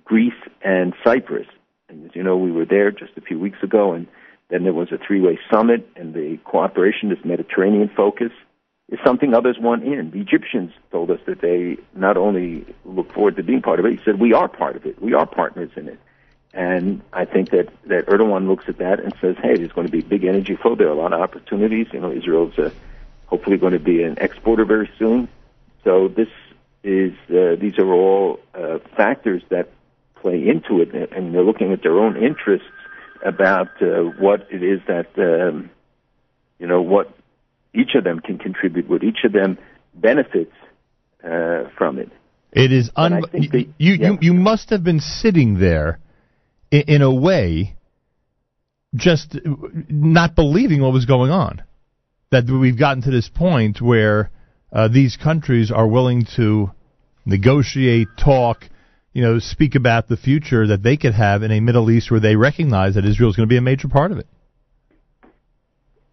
Greece 0.05 0.33
and 0.62 0.95
Cyprus, 1.05 1.47
and 1.89 2.07
as 2.07 2.11
you 2.15 2.23
know, 2.23 2.37
we 2.37 2.53
were 2.53 2.65
there 2.65 2.91
just 2.91 3.12
a 3.16 3.20
few 3.20 3.39
weeks 3.39 3.59
ago, 3.62 3.93
and 3.93 4.07
then 4.51 4.62
there 4.62 4.73
was 4.73 4.93
a 4.93 4.99
three-way 5.05 5.39
summit, 5.53 5.89
and 5.97 6.15
the 6.15 6.39
cooperation, 6.45 7.09
this 7.09 7.19
Mediterranean 7.24 7.91
focus, 7.97 8.31
is 8.91 8.99
something 9.05 9.35
others 9.35 9.59
want 9.59 9.83
in. 9.83 10.11
The 10.11 10.21
Egyptians 10.21 10.73
told 10.93 11.11
us 11.11 11.21
that 11.27 11.41
they 11.41 11.77
not 11.95 12.17
only 12.17 12.65
look 12.85 13.13
forward 13.13 13.37
to 13.37 13.43
being 13.43 13.63
part 13.63 13.81
of 13.81 13.87
it, 13.87 13.99
he 13.99 14.05
said, 14.05 14.21
we 14.21 14.33
are 14.33 14.49
part 14.49 14.77
of 14.77 14.87
it. 14.87 15.01
We 15.03 15.15
are 15.15 15.27
partners 15.27 15.71
in 15.77 15.89
it. 15.89 15.99
And 16.55 17.03
I 17.13 17.25
think 17.25 17.51
that, 17.51 17.69
that 17.87 18.07
Erdogan 18.07 18.47
looks 18.49 18.65
at 18.69 18.79
that 18.79 19.01
and 19.01 19.13
says, 19.21 19.37
hey, 19.43 19.57
there's 19.57 19.73
going 19.73 19.87
to 19.89 19.93
be 19.93 20.01
big 20.01 20.25
energy 20.25 20.57
flow. 20.57 20.75
There 20.75 20.89
are 20.89 20.93
a 20.93 20.95
lot 20.97 21.13
of 21.13 21.21
opportunities. 21.21 21.89
You 21.93 22.01
know, 22.01 22.13
Israel's 22.13 22.59
uh, 22.59 22.71
hopefully 23.27 23.59
going 23.59 23.73
to 23.73 23.81
be 23.81 24.03
an 24.03 24.17
exporter 24.19 24.65
very 24.65 24.91
soon. 24.99 25.29
So 25.85 26.09
this 26.09 26.29
is, 26.83 27.13
uh, 27.29 27.57
these 27.61 27.79
are 27.79 27.93
all 27.93 28.41
uh, 28.55 28.79
factors 28.97 29.43
that 29.51 29.69
play 30.15 30.49
into 30.49 30.81
it, 30.81 30.95
and 31.13 31.35
they're 31.35 31.43
looking 31.43 31.73
at 31.73 31.83
their 31.83 31.99
own 31.99 32.17
interests 32.17 32.69
about 33.25 33.83
uh, 33.83 34.03
what 34.19 34.47
it 34.51 34.63
is 34.63 34.81
that, 34.87 35.09
um, 35.19 35.71
you 36.59 36.67
know, 36.67 36.81
what 36.81 37.13
each 37.77 37.94
of 37.94 38.05
them 38.05 38.20
can 38.20 38.39
contribute, 38.39 38.89
what 38.89 39.03
each 39.03 39.24
of 39.24 39.32
them 39.32 39.59
benefits 39.94 40.53
uh, 41.24 41.65
from 41.77 41.98
it. 41.98 42.11
It 42.53 42.73
is 42.73 42.90
un- 42.97 43.23
the- 43.32 43.69
you, 43.78 43.94
you 43.94 44.19
you 44.20 44.35
must 44.35 44.70
have 44.70 44.82
been 44.82 45.01
sitting 45.01 45.59
there 45.59 45.98
in, 46.70 46.82
in 46.89 47.03
a 47.03 47.12
way 47.15 47.77
just 48.94 49.36
not 49.90 50.35
believing 50.35 50.81
what 50.81 50.93
was 50.93 51.05
going 51.05 51.31
on. 51.31 51.62
That 52.31 52.44
we've 52.47 52.78
gotten 52.78 53.03
to 53.03 53.11
this 53.11 53.28
point 53.28 53.81
where 53.81 54.31
uh, 54.73 54.89
these 54.89 55.16
countries 55.16 55.70
are 55.70 55.86
willing 55.86 56.27
to 56.36 56.70
negotiate 57.24 58.09
talk 58.19 58.65
you 59.16 59.23
know 59.23 59.39
speak 59.39 59.74
about 59.74 60.09
the 60.09 60.16
future 60.16 60.66
that 60.66 60.82
they 60.82 60.98
could 60.98 61.15
have 61.15 61.43
in 61.43 61.51
a 61.51 61.61
Middle 61.61 61.90
East 61.90 62.11
where 62.11 62.20
they 62.20 62.36
recognize 62.36 62.97
that 62.97 63.07
Israel 63.07 63.31
is 63.31 63.36
going 63.36 63.48
to 63.48 63.53
be 63.53 63.57
a 63.57 63.62
major 63.62 63.89
part 63.89 64.12
of 64.12 64.19
it. 64.19 64.27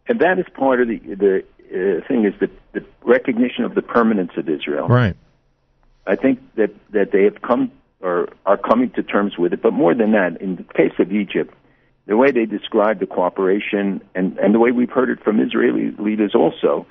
And 0.08 0.20
that 0.20 0.40
is 0.40 0.46
part 0.56 0.82
of 0.82 0.88
the 0.88 1.00
the 1.00 1.44
uh, 1.74 2.08
thing 2.08 2.26
is 2.26 2.34
the, 2.40 2.50
the 2.74 2.86
recognition 3.04 3.64
of 3.66 3.76
the 3.76 3.82
permanence 3.82 4.32
of 4.38 4.48
Israel. 4.48 4.88
right 4.88 5.16
I 6.06 6.16
think 6.16 6.40
that 6.56 6.72
that 6.92 7.12
they 7.12 7.24
have 7.24 7.42
come 7.42 7.72
or 8.02 8.30
are 8.46 8.58
coming 8.58 8.90
to 8.92 9.04
terms 9.04 9.38
with 9.38 9.54
it. 9.54 9.62
But 9.62 9.72
more 9.72 9.96
than 9.96 10.12
that, 10.12 10.42
in 10.42 10.58
the 10.58 10.64
case 10.64 10.94
of 11.00 11.12
Egypt, 11.12 11.54
the 12.06 12.18
way 12.18 12.32
they 12.32 12.46
describe 12.46 13.00
the 13.00 13.06
cooperation 13.06 14.02
and 14.14 14.38
and 14.38 14.54
the 14.54 14.60
way 14.60 14.72
we've 14.72 14.90
heard 14.90 15.10
it 15.10 15.24
from 15.24 15.40
Israeli 15.40 15.92
leaders 15.98 16.36
also, 16.36 16.86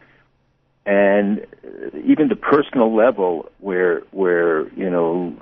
and 0.87 1.41
uh, 1.65 1.99
even 2.05 2.29
the 2.29 2.37
personal 2.37 2.95
level 2.95 3.51
where 3.59 4.01
where 4.11 4.69
you 4.75 4.89
know 4.89 5.37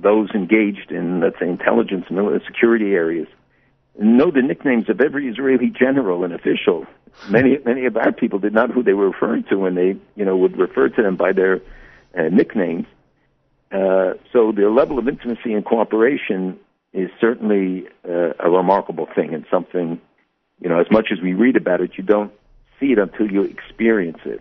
those 0.00 0.30
engaged 0.30 0.90
in 0.90 1.20
let's 1.20 1.38
say 1.38 1.48
intelligence 1.48 2.06
and 2.08 2.40
security 2.46 2.94
areas 2.94 3.28
know 3.98 4.30
the 4.30 4.42
nicknames 4.42 4.88
of 4.88 5.00
every 5.00 5.28
Israeli 5.28 5.70
general 5.70 6.24
and 6.24 6.32
official. 6.32 6.86
Many 7.28 7.58
many 7.64 7.86
of 7.86 7.96
our 7.96 8.12
people 8.12 8.38
did 8.38 8.52
not 8.54 8.68
know 8.68 8.76
who 8.76 8.82
they 8.82 8.92
were 8.94 9.10
referring 9.10 9.44
to 9.50 9.56
when 9.56 9.74
they 9.74 9.96
you 10.16 10.24
know 10.24 10.36
would 10.36 10.56
refer 10.56 10.88
to 10.88 11.02
them 11.02 11.16
by 11.16 11.32
their 11.32 11.60
uh, 12.16 12.22
nicknames. 12.30 12.86
Uh, 13.72 14.14
so 14.32 14.52
the 14.52 14.68
level 14.68 14.98
of 14.98 15.06
intimacy 15.08 15.52
and 15.52 15.64
cooperation 15.64 16.58
is 16.92 17.10
certainly 17.20 17.86
uh, 18.08 18.32
a 18.40 18.50
remarkable 18.50 19.06
thing 19.14 19.32
and 19.32 19.44
something, 19.50 20.00
you 20.60 20.68
know, 20.68 20.80
as 20.80 20.90
much 20.90 21.08
as 21.12 21.20
we 21.20 21.34
read 21.34 21.56
about 21.56 21.80
it, 21.80 21.92
you 21.96 22.02
don't 22.02 22.32
see 22.80 22.86
it 22.86 22.98
until 22.98 23.30
you 23.30 23.42
experience 23.42 24.18
it. 24.24 24.40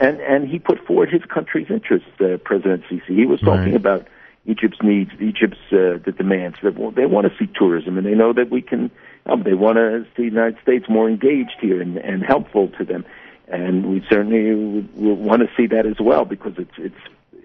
And 0.00 0.20
and 0.20 0.48
he 0.48 0.58
put 0.58 0.84
forward 0.86 1.10
his 1.10 1.22
country's 1.24 1.70
interests, 1.70 2.08
uh, 2.20 2.38
President 2.44 2.84
Sisi. 2.90 3.14
He 3.16 3.26
was 3.26 3.40
talking 3.40 3.72
Right. 3.72 3.76
about 3.76 4.06
Egypt's 4.46 4.78
needs, 4.82 5.10
Egypt's 5.20 5.56
uh, 5.72 5.98
the 6.04 6.12
demands. 6.16 6.56
They, 6.62 6.68
want- 6.70 6.96
they 6.96 7.06
want 7.06 7.26
to 7.26 7.32
see 7.38 7.50
tourism, 7.54 7.96
and 7.96 8.06
they 8.06 8.14
know 8.14 8.32
that 8.32 8.50
we 8.50 8.60
can. 8.62 8.90
Um, 9.26 9.42
they 9.42 9.54
want 9.54 9.76
to 9.76 10.04
see 10.14 10.24
the 10.28 10.34
United 10.36 10.58
States 10.62 10.84
more 10.88 11.08
engaged 11.08 11.56
here 11.60 11.80
and, 11.80 11.96
and 11.96 12.22
helpful 12.22 12.68
to 12.78 12.84
them. 12.84 13.06
And 13.48 13.86
we 13.90 14.04
certainly 14.10 14.54
would, 14.54 14.94
would 14.96 15.18
want 15.18 15.40
to 15.42 15.48
see 15.56 15.66
that 15.68 15.86
as 15.86 15.96
well 16.00 16.24
because 16.26 16.52
it's 16.58 16.70
it's 16.78 16.94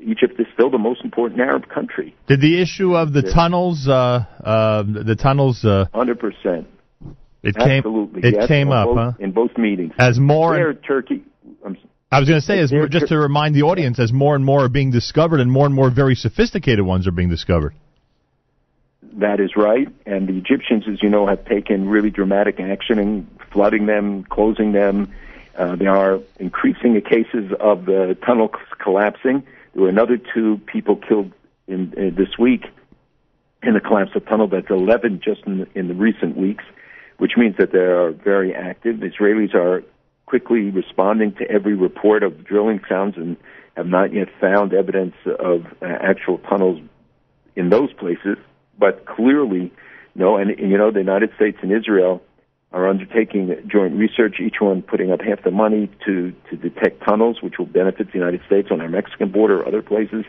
Egypt 0.01 0.39
is 0.39 0.47
still 0.53 0.69
the 0.69 0.77
most 0.77 1.03
important 1.03 1.39
Arab 1.41 1.67
country. 1.69 2.15
did 2.27 2.41
the 2.41 2.61
issue 2.61 2.95
of 2.95 3.11
the 3.13 3.21
Yeah. 3.25 3.33
tunnels 3.33 3.87
uh, 3.87 3.93
uh, 4.43 4.83
the 4.83 5.15
tunnels 5.15 5.63
uh, 5.65 5.85
Hundred 5.93 6.19
percent. 6.19 6.67
it 7.43 7.55
came 7.55 7.79
Absolutely. 7.79 8.21
it 8.27 8.35
yes, 8.39 8.47
came 8.47 8.71
up 8.71 8.87
both, 8.87 8.97
huh 8.97 9.11
in 9.19 9.31
both 9.31 9.57
meetings. 9.57 9.93
as 9.97 10.19
more 10.19 10.73
Turkey. 10.73 11.23
I'm 11.65 11.77
I 12.11 12.19
was 12.19 12.27
going 12.27 12.41
to 12.41 12.45
say, 12.45 12.59
as 12.59 12.71
just 12.89 13.07
to 13.07 13.17
remind 13.17 13.55
the 13.55 13.63
audience, 13.63 13.99
as 13.99 14.11
more 14.11 14.35
and 14.35 14.43
more 14.43 14.65
are 14.65 14.69
being 14.69 14.91
discovered, 14.91 15.39
and 15.39 15.51
more 15.51 15.65
and 15.65 15.75
more 15.75 15.89
very 15.91 16.15
sophisticated 16.15 16.83
ones 16.83 17.07
are 17.07 17.11
being 17.11 17.29
discovered. 17.29 17.75
That 19.13 19.39
is 19.39 19.55
right. 19.55 19.87
And 20.05 20.27
the 20.27 20.37
Egyptians, 20.37 20.85
as 20.91 21.03
you 21.03 21.09
know, 21.09 21.27
have 21.27 21.45
taken 21.45 21.87
really 21.87 22.09
dramatic 22.09 22.59
action 22.59 22.99
in 22.99 23.27
flooding 23.51 23.85
them, 23.85 24.23
closing 24.23 24.71
them, 24.71 25.13
Uh, 25.59 25.75
there 25.75 25.93
are 25.93 26.21
increasing 26.39 26.99
cases 27.01 27.51
of 27.59 27.85
the 27.85 28.17
tunnel 28.25 28.49
collapsing. 28.81 29.43
There 29.73 29.83
were 29.83 29.89
another 29.89 30.17
two 30.17 30.61
people 30.65 30.95
killed 30.95 31.33
in, 31.67 31.93
in 31.97 32.15
this 32.15 32.37
week 32.39 32.63
in 33.61 33.73
the 33.73 33.81
collapse 33.81 34.11
of 34.15 34.25
tunnel. 34.25 34.47
That's 34.47 34.69
11 34.69 35.19
just 35.21 35.41
in 35.45 35.59
the, 35.59 35.67
in 35.77 35.89
the 35.89 35.95
recent 35.95 36.37
weeks, 36.37 36.63
which 37.17 37.33
means 37.35 37.57
that 37.57 37.73
they 37.73 37.79
are 37.79 38.11
very 38.11 38.55
active. 38.55 38.97
Israelis 38.97 39.53
are 39.53 39.83
quickly 40.29 40.69
responding 40.69 41.33
to 41.33 41.49
every 41.49 41.73
report 41.73 42.21
of 42.21 42.45
drilling 42.45 42.79
sounds 42.87 43.17
and 43.17 43.35
have 43.75 43.87
not 43.87 44.13
yet 44.13 44.27
found 44.39 44.73
evidence 44.75 45.15
of 45.25 45.65
uh, 45.81 45.85
actual 45.85 46.37
tunnels 46.37 46.79
in 47.55 47.71
those 47.71 47.91
places, 47.93 48.37
but 48.77 49.07
clearly, 49.07 49.73
no. 50.13 50.37
And, 50.37 50.57
you 50.59 50.77
know, 50.77 50.91
the 50.91 50.99
United 50.99 51.31
States 51.35 51.57
and 51.63 51.71
Israel 51.71 52.21
are 52.71 52.87
undertaking 52.87 53.55
joint 53.67 53.95
research, 53.95 54.35
each 54.39 54.57
one 54.61 54.83
putting 54.83 55.11
up 55.11 55.21
half 55.21 55.43
the 55.43 55.49
money 55.49 55.89
to, 56.05 56.31
to 56.51 56.55
detect 56.55 57.03
tunnels, 57.03 57.41
which 57.41 57.57
will 57.57 57.65
benefit 57.65 58.11
the 58.11 58.19
United 58.19 58.41
States 58.45 58.67
on 58.69 58.81
our 58.81 58.87
Mexican 58.87 59.31
border 59.31 59.59
or 59.59 59.67
other 59.67 59.81
places. 59.81 60.25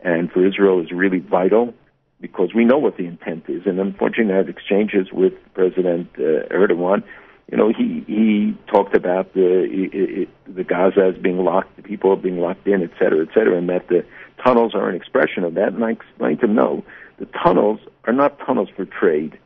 And 0.00 0.32
for 0.32 0.44
Israel 0.44 0.82
is 0.82 0.90
really 0.90 1.20
vital 1.20 1.72
because 2.20 2.52
we 2.52 2.64
know 2.64 2.78
what 2.78 2.96
the 2.96 3.06
intent 3.06 3.44
is. 3.46 3.62
And 3.66 3.78
unfortunately, 3.78 4.34
I 4.34 4.38
have 4.38 4.48
exchanges 4.48 5.12
with 5.12 5.34
President 5.54 6.08
uh, 6.18 6.50
Erdogan. 6.50 7.04
You 7.50 7.58
know, 7.58 7.68
he 7.68 8.04
he 8.06 8.56
talked 8.66 8.94
about 8.94 9.34
the 9.34 10.26
the 10.46 10.64
Gaza 10.64 11.12
as 11.14 11.22
being 11.22 11.44
locked, 11.44 11.76
the 11.76 11.82
people 11.82 12.12
are 12.12 12.16
being 12.16 12.38
locked 12.38 12.66
in, 12.66 12.82
et 12.82 12.90
cetera, 12.98 13.22
et 13.22 13.34
cetera, 13.34 13.56
and 13.58 13.68
that 13.68 13.88
the 13.88 14.04
tunnels 14.42 14.74
are 14.74 14.88
an 14.88 14.96
expression 14.96 15.44
of 15.44 15.54
that. 15.54 15.72
And 15.72 15.84
I 15.84 15.90
explained 15.92 16.40
to 16.40 16.46
him, 16.46 16.54
no, 16.54 16.84
the 17.18 17.26
tunnels 17.26 17.80
are 18.04 18.12
not 18.12 18.38
tunnels 18.38 18.68
for 18.74 18.84
trade 18.84 19.38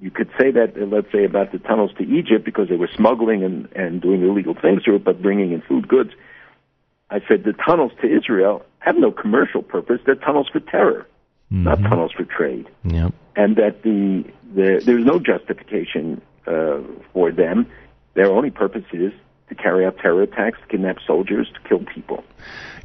you 0.00 0.10
could 0.10 0.30
say 0.38 0.50
that, 0.50 0.76
uh, 0.76 0.86
let's 0.86 1.12
say, 1.12 1.24
about 1.24 1.52
the 1.52 1.58
tunnels 1.58 1.92
to 1.98 2.04
Egypt 2.04 2.44
because 2.44 2.68
they 2.68 2.76
were 2.76 2.88
smuggling 2.94 3.44
and, 3.44 3.68
and 3.76 4.00
doing 4.00 4.22
illegal 4.22 4.54
things 4.54 4.82
through 4.82 4.96
it, 4.96 5.04
but 5.04 5.20
bringing 5.20 5.52
in 5.52 5.60
food 5.60 5.86
goods. 5.86 6.10
I 7.10 7.20
said 7.28 7.44
the 7.44 7.52
tunnels 7.52 7.92
to 8.00 8.08
Israel 8.08 8.64
have 8.78 8.96
no 8.96 9.12
commercial 9.12 9.62
purpose. 9.62 10.00
They're 10.06 10.14
tunnels 10.14 10.48
for 10.50 10.60
terror, 10.60 11.06
mm-hmm. 11.52 11.64
not 11.64 11.82
tunnels 11.82 12.12
for 12.12 12.24
trade. 12.24 12.68
Yep. 12.84 13.12
And 13.36 13.56
that 13.56 13.82
the, 13.82 14.24
the 14.54 14.82
there's 14.84 15.04
no 15.04 15.18
justification 15.18 16.22
uh, 16.50 16.80
for 17.12 17.30
them. 17.32 17.66
Their 18.14 18.30
only 18.30 18.50
purpose 18.50 18.84
is 18.92 19.12
to 19.48 19.54
carry 19.54 19.86
out 19.86 19.98
terror 19.98 20.22
attacks, 20.22 20.58
to 20.60 20.66
kidnap 20.66 20.96
soldiers, 21.06 21.50
to 21.54 21.68
kill 21.68 21.84
people. 21.84 22.24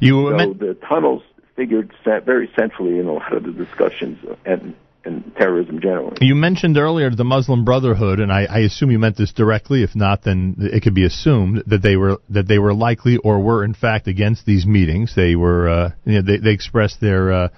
You 0.00 0.30
so 0.30 0.36
meant- 0.36 0.58
the 0.58 0.74
tunnels 0.74 1.22
figured 1.56 1.92
very 2.04 2.50
centrally 2.58 2.98
in 2.98 3.06
a 3.06 3.12
lot 3.12 3.32
of 3.32 3.44
the 3.44 3.52
discussions, 3.52 4.18
and 4.44 4.74
and 5.06 5.32
terrorism 5.36 5.80
generally. 5.80 6.16
You 6.20 6.34
mentioned 6.34 6.76
earlier 6.76 7.08
the 7.10 7.24
Muslim 7.24 7.64
Brotherhood, 7.64 8.18
and 8.18 8.32
I, 8.32 8.44
I, 8.44 8.58
assume 8.60 8.90
you 8.90 8.98
meant 8.98 9.16
this 9.16 9.32
directly. 9.32 9.84
If 9.84 9.94
not, 9.94 10.24
then 10.24 10.56
it 10.58 10.82
could 10.82 10.94
be 10.94 11.04
assumed 11.04 11.62
that 11.68 11.80
they 11.80 11.96
were 11.96 12.18
that 12.30 12.48
they 12.48 12.58
were 12.58 12.74
likely 12.74 13.16
or 13.16 13.40
were 13.40 13.64
in 13.64 13.72
fact 13.72 14.08
against 14.08 14.44
these 14.44 14.66
meetings. 14.66 15.14
They 15.14 15.36
were 15.36 15.68
uh, 15.68 15.90
you 16.04 16.14
know, 16.14 16.22
they, 16.22 16.38
they 16.38 16.50
expressed 16.50 17.00
their 17.00 17.32
uh, 17.32 17.48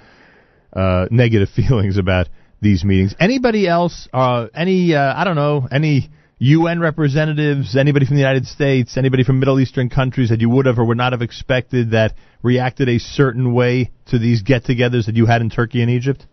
uh, 0.74 1.06
negative 1.10 1.48
feelings 1.56 1.96
about 1.96 2.28
these 2.60 2.84
meetings. 2.84 3.14
Anybody 3.18 3.66
else? 3.66 4.08
Uh, 4.12 4.48
any 4.54 4.94
uh, 4.94 5.14
I 5.16 5.24
don't 5.24 5.36
know 5.36 5.66
any. 5.70 6.10
UN 6.40 6.78
representatives, 6.78 7.76
anybody 7.76 8.06
from 8.06 8.14
the 8.14 8.20
United 8.20 8.46
States, 8.46 8.96
anybody 8.96 9.24
from 9.24 9.40
Middle 9.40 9.58
Eastern 9.58 9.90
countries 9.90 10.28
that 10.28 10.40
you 10.40 10.48
would 10.48 10.66
have 10.66 10.78
or 10.78 10.84
would 10.84 10.96
not 10.96 11.12
have 11.12 11.20
expected 11.20 11.90
that 11.90 12.14
reacted 12.44 12.88
a 12.88 12.98
certain 12.98 13.52
way 13.54 13.90
to 14.06 14.20
these 14.20 14.42
get-togethers 14.42 15.06
that 15.06 15.16
you 15.16 15.26
had 15.26 15.40
in 15.40 15.50
Turkey 15.50 15.82
and 15.82 15.90
Egypt? 15.90 16.24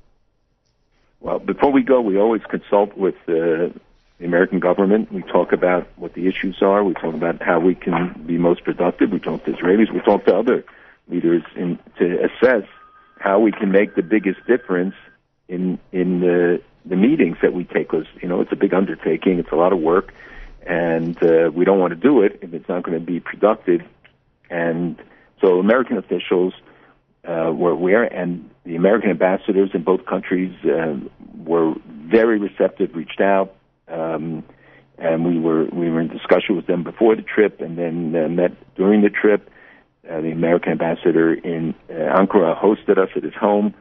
Well, 1.19 1.39
before 1.39 1.71
we 1.71 1.81
go, 1.81 2.01
we 2.01 2.19
always 2.19 2.43
consult 2.43 2.95
with 2.95 3.15
uh, 3.27 3.73
the 4.19 4.25
American 4.25 4.59
government. 4.59 5.11
We 5.11 5.23
talk 5.23 5.51
about 5.51 5.87
what 5.95 6.13
the 6.13 6.27
issues 6.27 6.57
are. 6.61 6.83
We 6.83 6.93
talk 6.93 7.15
about 7.15 7.41
how 7.41 7.59
we 7.59 7.73
can 7.73 8.25
be 8.27 8.37
most 8.37 8.63
productive. 8.63 9.11
We 9.11 9.19
talk 9.19 9.43
to 9.45 9.53
Israelis. 9.53 9.91
We 9.91 10.01
talk 10.01 10.25
to 10.25 10.35
other 10.35 10.63
leaders 11.07 11.41
in, 11.55 11.79
to 11.97 12.25
assess 12.25 12.67
how 13.19 13.39
we 13.39 13.51
can 13.51 13.71
make 13.71 13.95
the 13.95 14.03
biggest 14.03 14.45
difference 14.45 14.93
in 15.47 15.79
in 15.91 16.19
the 16.19 16.61
the 16.85 16.95
meetings 16.95 17.37
that 17.41 17.53
we 17.53 17.63
take. 17.63 17.89
Because 17.89 18.07
you 18.21 18.27
know 18.27 18.41
it's 18.41 18.51
a 18.51 18.55
big 18.55 18.73
undertaking. 18.73 19.39
It's 19.39 19.51
a 19.51 19.55
lot 19.55 19.73
of 19.73 19.79
work, 19.79 20.13
and 20.65 21.21
uh, 21.23 21.51
we 21.53 21.65
don't 21.65 21.79
want 21.79 21.91
to 21.91 21.99
do 21.99 22.21
it 22.21 22.39
if 22.41 22.53
it's 22.53 22.67
not 22.67 22.83
going 22.83 22.99
to 22.99 23.05
be 23.05 23.19
productive. 23.19 23.81
And 24.49 24.97
so, 25.41 25.59
American 25.59 25.97
officials 25.97 26.53
uh, 27.27 27.51
were 27.53 27.71
aware, 27.71 28.03
and 28.03 28.49
the 28.65 28.75
American 28.75 29.09
ambassadors 29.09 29.71
in 29.73 29.83
both 29.83 30.05
countries 30.05 30.53
uh, 30.65 30.95
were 31.37 31.73
very 31.87 32.39
receptive, 32.39 32.95
reached 32.95 33.21
out, 33.21 33.55
um, 33.87 34.43
and 34.97 35.25
we 35.25 35.39
were 35.39 35.65
we 35.65 35.89
were 35.89 36.01
in 36.01 36.07
discussion 36.07 36.55
with 36.55 36.67
them 36.67 36.83
before 36.83 37.15
the 37.15 37.21
trip, 37.21 37.61
and 37.61 37.77
then 37.77 38.15
uh, 38.15 38.27
met 38.27 38.51
during 38.75 39.01
the 39.01 39.09
trip. 39.09 39.49
Uh, 40.09 40.21
the 40.21 40.29
American 40.29 40.71
ambassador 40.71 41.33
in 41.33 41.73
uh, 41.89 41.93
Ankara 41.93 42.55
hosted 42.55 42.99
us 42.99 43.09
at 43.15 43.23
his 43.23 43.33
home, 43.33 43.73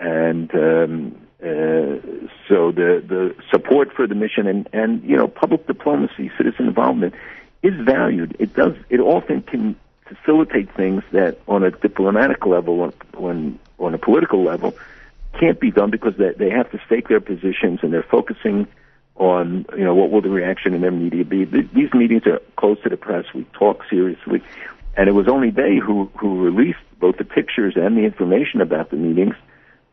and 0.00 0.52
um, 0.54 1.14
uh, 1.42 2.00
so 2.48 2.72
the 2.72 3.02
the 3.06 3.34
support 3.50 3.92
for 3.92 4.06
the 4.06 4.14
mission 4.14 4.46
and 4.46 4.68
and 4.72 5.04
you 5.04 5.16
know 5.16 5.28
public 5.28 5.66
diplomacy, 5.66 6.30
citizen 6.36 6.66
involvement 6.66 7.14
is 7.62 7.74
valued. 7.80 8.34
It 8.38 8.54
does 8.54 8.74
it 8.88 9.00
often 9.00 9.42
can 9.42 9.76
facilitate 10.06 10.74
things 10.74 11.02
that 11.12 11.38
on 11.46 11.62
a 11.62 11.70
diplomatic 11.70 12.46
level, 12.46 12.92
when 13.14 13.58
on 13.78 13.94
a 13.94 13.98
political 13.98 14.42
level, 14.42 14.74
can't 15.38 15.60
be 15.60 15.70
done 15.70 15.90
because 15.90 16.16
they, 16.16 16.32
they 16.32 16.50
have 16.50 16.70
to 16.72 16.80
stake 16.86 17.08
their 17.08 17.20
positions 17.20 17.80
and 17.82 17.92
they're 17.92 18.02
focusing 18.02 18.66
on, 19.16 19.66
you 19.76 19.84
know, 19.84 19.94
what 19.94 20.10
will 20.10 20.22
the 20.22 20.30
reaction 20.30 20.74
in 20.74 20.80
their 20.80 20.90
media 20.90 21.24
be. 21.24 21.44
These 21.44 21.92
meetings 21.92 22.26
are 22.26 22.40
closed 22.56 22.82
to 22.82 22.88
the 22.88 22.96
press. 22.96 23.26
We 23.34 23.44
talk 23.52 23.82
seriously. 23.88 24.42
And 24.96 25.08
it 25.08 25.12
was 25.12 25.28
only 25.28 25.50
they 25.50 25.76
who, 25.76 26.10
who 26.16 26.42
released 26.42 26.80
both 26.98 27.18
the 27.18 27.24
pictures 27.24 27.74
and 27.76 27.96
the 27.96 28.02
information 28.02 28.60
about 28.60 28.90
the 28.90 28.96
meetings 28.96 29.34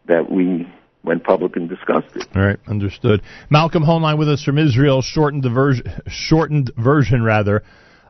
that 0.07 0.31
we 0.31 0.67
went 1.03 1.23
public 1.23 1.55
and 1.55 1.69
discussed 1.69 2.15
it. 2.15 2.27
All 2.35 2.41
right, 2.41 2.59
understood. 2.67 3.21
Malcolm 3.49 3.84
Hoenlein 3.84 4.17
with 4.17 4.29
us 4.29 4.43
from 4.43 4.57
Israel, 4.57 5.01
shortened 5.01 5.43
the 5.43 5.49
version, 5.49 5.85
shortened 6.07 6.71
version 6.77 7.23
rather, 7.23 7.63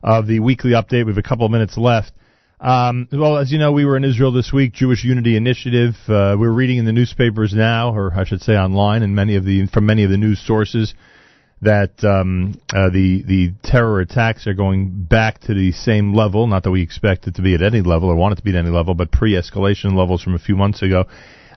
of 0.04 0.28
the 0.28 0.40
weekly 0.40 0.72
update. 0.72 1.06
We 1.06 1.12
have 1.12 1.18
a 1.18 1.24
couple 1.24 1.46
of 1.46 1.52
minutes 1.52 1.78
left. 1.78 2.12
Um, 2.60 3.08
well, 3.12 3.38
as 3.38 3.52
you 3.52 3.60
know, 3.60 3.72
we 3.72 3.86
were 3.86 3.98
in 3.98 4.04
Israel 4.04 4.32
this 4.32 4.52
week, 4.52 4.74
Jewish 4.74 5.04
Unity 5.04 5.38
Initiative. 5.38 5.94
Uh, 6.08 6.36
we're 6.40 6.52
reading 6.52 6.80
in 6.80 6.86
the 6.86 6.92
newspapers 6.92 7.54
now, 7.54 7.96
or 7.96 8.12
I 8.14 8.26
should 8.26 8.42
say 8.42 8.54
online, 8.54 9.04
and 9.04 9.16
many 9.16 9.36
of 9.36 9.46
the 9.46 9.68
from 9.68 9.86
many 9.86 10.04
of 10.04 10.10
the 10.10 10.18
news 10.18 10.44
sources 10.44 10.96
that 11.62 12.04
um, 12.04 12.60
uh, 12.74 12.90
the 12.90 13.24
the 13.28 13.54
terror 13.64 14.00
attacks 14.00 14.48
are 14.48 14.56
going 14.56 14.90
back 15.04 15.40
to 15.42 15.54
the 15.54 15.72
same 15.72 16.16
level. 16.16 16.48
Not 16.48 16.64
that 16.64 16.72
we 16.72 16.82
expect 16.82 17.28
it 17.28 17.36
to 17.36 17.44
be 17.44 17.54
at 17.54 17.62
any 17.62 17.82
level 17.82 18.10
or 18.10 18.16
want 18.16 18.34
it 18.34 18.36
to 18.38 18.44
be 18.44 18.52
at 18.52 18.56
any 18.56 18.70
level, 18.70 18.96
but 18.96 19.12
pre-escalation 19.12 19.94
levels 19.94 20.24
from 20.24 20.34
a 20.34 20.40
few 20.40 20.56
months 20.56 20.82
ago. 20.82 21.06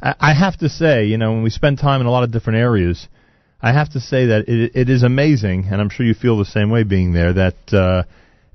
I, 0.02 0.34
have 0.34 0.56
to 0.58 0.68
say, 0.68 1.06
you 1.06 1.18
know, 1.18 1.32
when 1.32 1.42
we 1.42 1.50
spend 1.50 1.78
time 1.78 2.00
in 2.00 2.06
a 2.06 2.10
lot 2.10 2.24
of 2.24 2.32
different 2.32 2.58
areas, 2.58 3.06
I 3.60 3.72
have 3.72 3.92
to 3.92 4.00
say 4.00 4.26
that 4.26 4.48
it, 4.48 4.72
it 4.74 4.88
is 4.88 5.02
amazing, 5.02 5.66
and 5.70 5.80
I'm 5.80 5.90
sure 5.90 6.06
you 6.06 6.14
feel 6.14 6.38
the 6.38 6.44
same 6.46 6.70
way 6.70 6.84
being 6.84 7.12
there. 7.12 7.32
That 7.34 7.72
uh, 7.72 8.04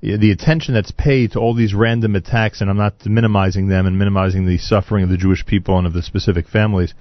the 0.00 0.32
attention 0.32 0.74
that's 0.74 0.90
paid 0.90 1.32
to 1.32 1.38
all 1.38 1.54
these 1.54 1.74
random 1.74 2.16
attacks, 2.16 2.60
and 2.60 2.68
I'm 2.68 2.76
not 2.76 3.06
minimizing 3.06 3.68
them 3.68 3.86
and 3.86 3.98
minimizing 3.98 4.46
the 4.46 4.58
suffering 4.58 5.04
of 5.04 5.10
the 5.10 5.16
Jewish 5.16 5.46
people 5.46 5.78
and 5.78 5.86
of 5.86 5.92
the 5.92 6.02
specific 6.02 6.48
families. 6.48 6.94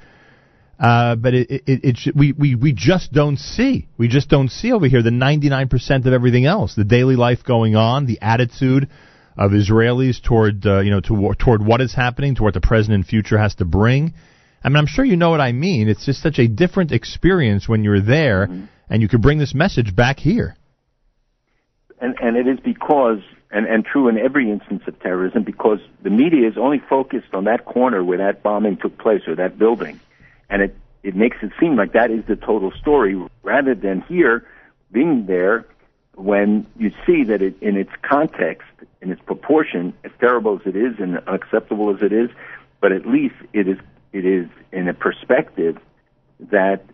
Uh, 0.79 1.15
but 1.15 1.33
it, 1.33 1.49
it, 1.49 1.63
it, 1.83 2.15
we, 2.15 2.33
we, 2.33 2.55
we 2.55 2.73
just 2.73 3.13
don't 3.13 3.37
see. 3.37 3.87
We 3.97 4.09
just 4.09 4.29
don't 4.29 4.49
see 4.49 4.73
over 4.73 4.87
here 4.87 5.01
the 5.01 5.09
99% 5.09 6.05
of 6.05 6.13
everything 6.13 6.45
else. 6.45 6.75
The 6.75 6.83
daily 6.83 7.15
life 7.15 7.43
going 7.45 7.75
on, 7.75 8.05
the 8.05 8.19
attitude 8.21 8.89
of 9.37 9.51
Israelis 9.51 10.21
toward, 10.21 10.65
uh, 10.65 10.79
you 10.79 10.91
know, 10.91 10.99
to, 11.01 11.33
toward 11.39 11.65
what 11.65 11.79
is 11.79 11.93
happening, 11.93 12.35
to 12.35 12.43
what 12.43 12.53
the 12.53 12.61
present 12.61 12.93
and 12.93 13.05
future 13.05 13.37
has 13.37 13.55
to 13.55 13.65
bring. 13.65 14.13
I 14.65 14.69
mean, 14.69 14.77
I'm 14.77 14.87
sure 14.87 15.05
you 15.05 15.15
know 15.15 15.29
what 15.29 15.41
I 15.41 15.51
mean. 15.51 15.87
It's 15.87 16.05
just 16.05 16.21
such 16.21 16.39
a 16.39 16.47
different 16.47 16.91
experience 16.91 17.69
when 17.69 17.83
you're 17.83 18.01
there 18.01 18.47
mm-hmm. 18.47 18.65
and 18.89 19.01
you 19.01 19.07
can 19.07 19.21
bring 19.21 19.37
this 19.37 19.53
message 19.53 19.95
back 19.95 20.19
here 20.19 20.57
and, 21.99 22.15
and 22.21 22.37
it 22.37 22.47
is 22.47 22.59
because, 22.59 23.19
and, 23.51 23.65
and 23.65 23.85
true 23.85 24.07
in 24.07 24.17
every 24.17 24.51
instance 24.51 24.83
of 24.87 24.99
terrorism, 24.99 25.43
because 25.43 25.79
the 26.03 26.09
media 26.09 26.47
is 26.47 26.57
only 26.57 26.79
focused 26.89 27.33
on 27.33 27.45
that 27.45 27.65
corner 27.65 28.03
where 28.03 28.17
that 28.17 28.43
bombing 28.43 28.77
took 28.77 28.97
place 28.97 29.21
or 29.27 29.35
that 29.35 29.57
building. 29.57 29.99
And 30.49 30.61
it, 30.61 30.75
it 31.03 31.15
makes 31.15 31.37
it 31.41 31.51
seem 31.59 31.75
like 31.75 31.93
that 31.93 32.11
is 32.11 32.25
the 32.27 32.35
total 32.35 32.71
story 32.71 33.19
rather 33.43 33.75
than 33.75 34.01
here 34.01 34.45
being 34.91 35.25
there 35.25 35.65
when 36.15 36.65
you 36.77 36.91
see 37.05 37.23
that 37.25 37.41
it, 37.41 37.55
in 37.61 37.75
its 37.75 37.91
context, 38.01 38.67
in 39.01 39.11
its 39.11 39.21
proportion, 39.21 39.93
as 40.03 40.11
terrible 40.19 40.59
as 40.59 40.65
it 40.65 40.75
is 40.75 40.95
and 40.99 41.17
unacceptable 41.27 41.93
as 41.93 42.01
it 42.01 42.13
is, 42.13 42.29
but 42.79 42.91
at 42.91 43.05
least 43.05 43.35
it 43.53 43.67
is, 43.67 43.77
it 44.15 44.25
is 44.25 44.47
in 44.71 44.87
a 44.87 44.93
perspective 44.93 45.77
that 46.39 46.85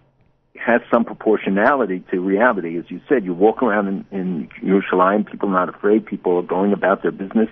has 0.56 0.82
some 0.92 1.06
proportionality 1.06 2.04
to 2.12 2.20
reality. 2.20 2.78
As 2.78 2.86
you 2.90 3.00
said, 3.08 3.24
you 3.24 3.34
walk 3.34 3.62
around 3.62 3.88
in, 3.88 4.06
in 4.12 4.50
Yerushalayim, 4.64 5.30
people 5.30 5.50
are 5.50 5.66
not 5.66 5.70
afraid, 5.70 6.06
people 6.06 6.38
are 6.38 6.44
going 6.44 6.74
about 6.74 7.04
their 7.04 7.12
business. 7.12 7.48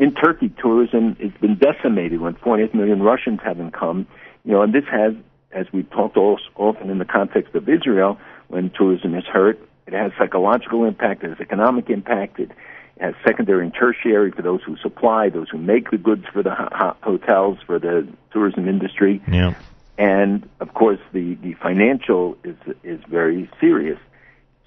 In 0.00 0.14
Turkey, 0.14 0.52
tourism 0.60 1.14
has 1.20 1.30
been 1.40 1.56
decimated 1.56 2.20
when 2.20 2.34
48 2.34 2.74
million 2.74 3.02
Russians 3.02 3.38
haven't 3.42 3.70
come. 3.70 4.06
You 4.44 4.52
know, 4.52 4.62
and 4.62 4.74
this 4.74 4.84
has, 4.90 5.14
as 5.52 5.66
we've 5.72 5.88
talked 5.90 6.16
often 6.16 6.90
in 6.90 6.98
the 6.98 7.04
context 7.04 7.54
of 7.54 7.68
Israel, 7.68 8.18
when 8.48 8.70
tourism 8.70 9.14
is 9.14 9.24
hurt, 9.24 9.60
it 9.86 9.92
has 9.92 10.10
psychological 10.18 10.84
impact, 10.84 11.22
it 11.22 11.30
has 11.30 11.40
economic 11.40 11.88
impact, 11.88 12.40
it, 12.40 12.50
Has 13.00 13.14
secondary 13.26 13.64
and 13.64 13.74
tertiary 13.74 14.30
for 14.30 14.42
those 14.42 14.62
who 14.62 14.76
supply, 14.76 15.28
those 15.28 15.48
who 15.50 15.58
make 15.58 15.90
the 15.90 15.98
goods 15.98 16.24
for 16.32 16.42
the 16.44 16.54
ho- 16.54 16.68
ho- 16.72 16.96
hotels, 17.02 17.58
for 17.66 17.78
the 17.78 18.06
tourism 18.32 18.68
industry 18.68 19.20
Yeah. 19.28 19.54
and 19.98 20.48
of 20.60 20.74
course 20.74 21.00
the 21.12 21.34
the 21.34 21.54
financial 21.54 22.36
is 22.44 22.56
is 22.82 23.00
very 23.08 23.50
serious. 23.60 23.98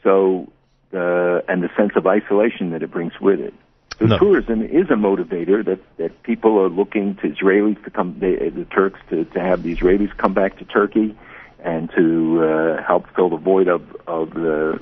So 0.03 0.51
the 0.91 1.43
and 1.47 1.63
the 1.63 1.69
sense 1.77 1.93
of 1.95 2.05
isolation 2.05 2.71
that 2.71 2.83
it 2.83 2.91
brings 2.91 3.13
with 3.19 3.39
it. 3.39 3.53
So 3.99 4.05
No. 4.05 4.17
tourism 4.19 4.61
is 4.61 4.89
a 4.89 4.95
motivator 4.95 5.63
that 5.65 5.79
that 5.97 6.21
people 6.23 6.59
are 6.59 6.69
looking 6.69 7.15
to 7.15 7.29
Israelis 7.29 7.81
to 7.85 7.89
come 7.89 8.09
the, 8.19 8.51
the 8.53 8.65
Turks 8.65 8.99
to 9.09 9.23
to 9.25 9.39
have 9.39 9.63
the 9.63 9.73
Israelis 9.75 10.15
come 10.17 10.33
back 10.33 10.57
to 10.59 10.65
Turkey 10.65 11.15
and 11.63 11.89
to 11.97 12.43
uh, 12.43 12.83
help 12.83 13.03
fill 13.15 13.29
the 13.29 13.37
void 13.37 13.67
of 13.67 13.81
of 14.05 14.33
the 14.33 14.79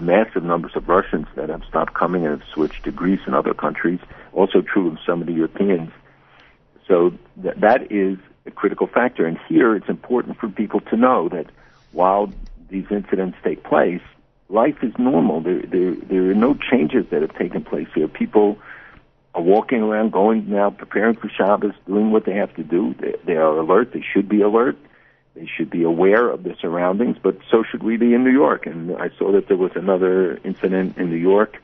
massive 0.00 0.42
numbers 0.42 0.72
of 0.74 0.88
Russians 0.88 1.26
that 1.36 1.48
have 1.48 1.62
stopped 1.68 1.94
coming 1.94 2.26
and 2.26 2.40
have 2.40 2.48
switched 2.52 2.84
to 2.84 2.90
Greece 2.90 3.20
and 3.26 3.34
other 3.34 3.54
countries. 3.54 4.00
Also 4.32 4.62
true 4.62 4.88
of 4.88 4.98
some 5.06 5.20
of 5.20 5.26
the 5.26 5.32
Europeans. 5.32 5.90
So 6.88 7.12
th- 7.42 7.56
that 7.58 7.90
is 7.90 8.18
a 8.46 8.50
critical 8.50 8.86
factor. 8.86 9.26
And 9.26 9.38
here 9.48 9.74
it's 9.76 9.88
important 9.88 10.38
for 10.38 10.48
people 10.48 10.80
to 10.80 10.96
know 10.96 11.28
that 11.28 11.46
while 11.92 12.32
these 12.68 12.86
incidents 12.90 13.36
take 13.44 13.64
place, 13.64 14.02
life 14.48 14.76
is 14.82 14.92
normal. 14.98 15.40
There, 15.40 15.62
there, 15.62 15.94
there 15.94 16.30
are 16.30 16.34
no 16.34 16.54
changes 16.54 17.06
that 17.10 17.22
have 17.22 17.36
taken 17.36 17.64
place 17.64 17.88
here. 17.94 18.08
People 18.08 18.58
are 19.34 19.42
walking 19.42 19.82
around, 19.82 20.12
going 20.12 20.48
now, 20.48 20.70
preparing 20.70 21.16
for 21.16 21.28
Shabbos, 21.28 21.74
doing 21.86 22.10
what 22.10 22.24
they 22.24 22.34
have 22.34 22.54
to 22.56 22.62
do. 22.62 22.94
They, 22.98 23.14
they 23.24 23.36
are 23.36 23.58
alert. 23.58 23.92
They 23.92 24.04
should 24.12 24.28
be 24.28 24.40
alert. 24.40 24.76
They 25.36 25.46
should 25.46 25.70
be 25.70 25.84
aware 25.84 26.28
of 26.30 26.42
their 26.42 26.56
surroundings, 26.56 27.18
but 27.22 27.38
so 27.50 27.62
should 27.62 27.82
we 27.82 27.96
be 27.96 28.14
in 28.14 28.24
New 28.24 28.32
York. 28.32 28.66
And 28.66 28.96
I 28.96 29.10
saw 29.18 29.32
that 29.32 29.48
there 29.48 29.56
was 29.56 29.72
another 29.74 30.38
incident 30.44 30.96
in 30.96 31.10
New 31.10 31.16
York 31.16 31.58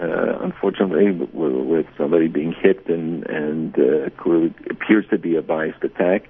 uh, 0.00 0.38
unfortunately, 0.40 1.10
with, 1.10 1.30
with 1.32 1.86
somebody 1.98 2.26
being 2.26 2.52
hit 2.52 2.86
and 2.88 3.26
and 3.26 3.78
uh, 3.78 4.08
clearly 4.16 4.54
appears 4.70 5.06
to 5.10 5.18
be 5.18 5.36
a 5.36 5.42
biased 5.42 5.84
attack. 5.84 6.28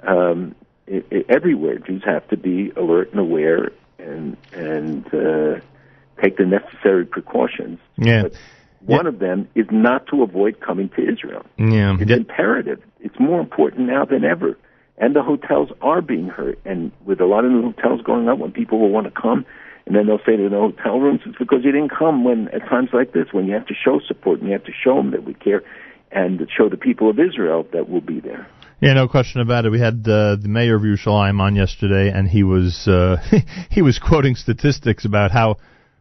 Um, 0.00 0.54
it, 0.86 1.06
it, 1.10 1.26
everywhere, 1.28 1.78
Jews 1.78 2.02
have 2.06 2.26
to 2.28 2.36
be 2.36 2.70
alert 2.74 3.10
and 3.10 3.20
aware 3.20 3.72
and 3.98 4.36
and 4.52 5.06
uh, 5.08 5.60
take 6.22 6.38
the 6.38 6.46
necessary 6.46 7.04
precautions. 7.04 7.78
Yeah. 7.98 8.22
But 8.22 8.32
one 8.80 9.06
of 9.06 9.18
them 9.18 9.46
is 9.54 9.66
not 9.70 10.06
to 10.08 10.22
avoid 10.22 10.60
coming 10.60 10.88
to 10.96 11.06
Israel. 11.06 11.44
Yeah. 11.58 11.96
It's 12.00 12.10
imperative. 12.10 12.82
It's 13.00 13.18
more 13.20 13.40
important 13.40 13.88
now 13.88 14.06
than 14.06 14.24
ever. 14.24 14.56
And 15.02 15.16
the 15.16 15.22
hotels 15.22 15.70
are 15.80 16.00
being 16.00 16.28
hurt. 16.28 16.60
And 16.64 16.92
with 17.04 17.20
a 17.20 17.26
lot 17.26 17.44
of 17.44 17.50
new 17.50 17.72
hotels 17.72 18.02
going 18.02 18.28
up, 18.28 18.38
when 18.38 18.52
people 18.52 18.78
will 18.78 18.90
want 18.90 19.12
to 19.12 19.20
come, 19.20 19.44
and 19.84 19.96
then 19.96 20.06
they'll 20.06 20.24
say 20.24 20.36
to 20.36 20.48
the 20.48 20.56
hotel 20.56 21.00
rooms, 21.00 21.22
it's 21.26 21.36
because 21.36 21.64
you 21.64 21.72
didn't 21.72 21.90
come 21.90 22.22
when 22.22 22.46
at 22.50 22.60
times 22.68 22.90
like 22.92 23.12
this, 23.12 23.26
when 23.32 23.46
you 23.46 23.52
have 23.54 23.66
to 23.66 23.74
show 23.74 23.98
support 24.06 24.38
and 24.38 24.46
you 24.46 24.52
have 24.52 24.62
to 24.62 24.72
show 24.72 24.94
them 24.94 25.10
that 25.10 25.24
we 25.24 25.34
care, 25.34 25.64
and 26.12 26.40
show 26.56 26.68
the 26.68 26.76
people 26.76 27.10
of 27.10 27.18
Israel 27.18 27.66
that 27.72 27.88
we'll 27.88 28.00
be 28.00 28.20
there. 28.20 28.46
Yeah, 28.80 28.92
no 28.92 29.08
question 29.08 29.40
about 29.40 29.64
it. 29.64 29.70
We 29.70 29.80
had 29.80 30.06
uh, 30.06 30.36
the 30.36 30.48
mayor 30.48 30.76
of 30.76 30.82
Yerushalayim 30.82 31.40
on 31.40 31.56
yesterday, 31.56 32.16
and 32.16 32.28
he 32.28 32.44
was 32.44 32.86
uh, 32.86 33.16
he 33.70 33.82
was 33.82 33.98
quoting 33.98 34.36
statistics 34.36 35.04
about 35.04 35.32
how 35.32 35.56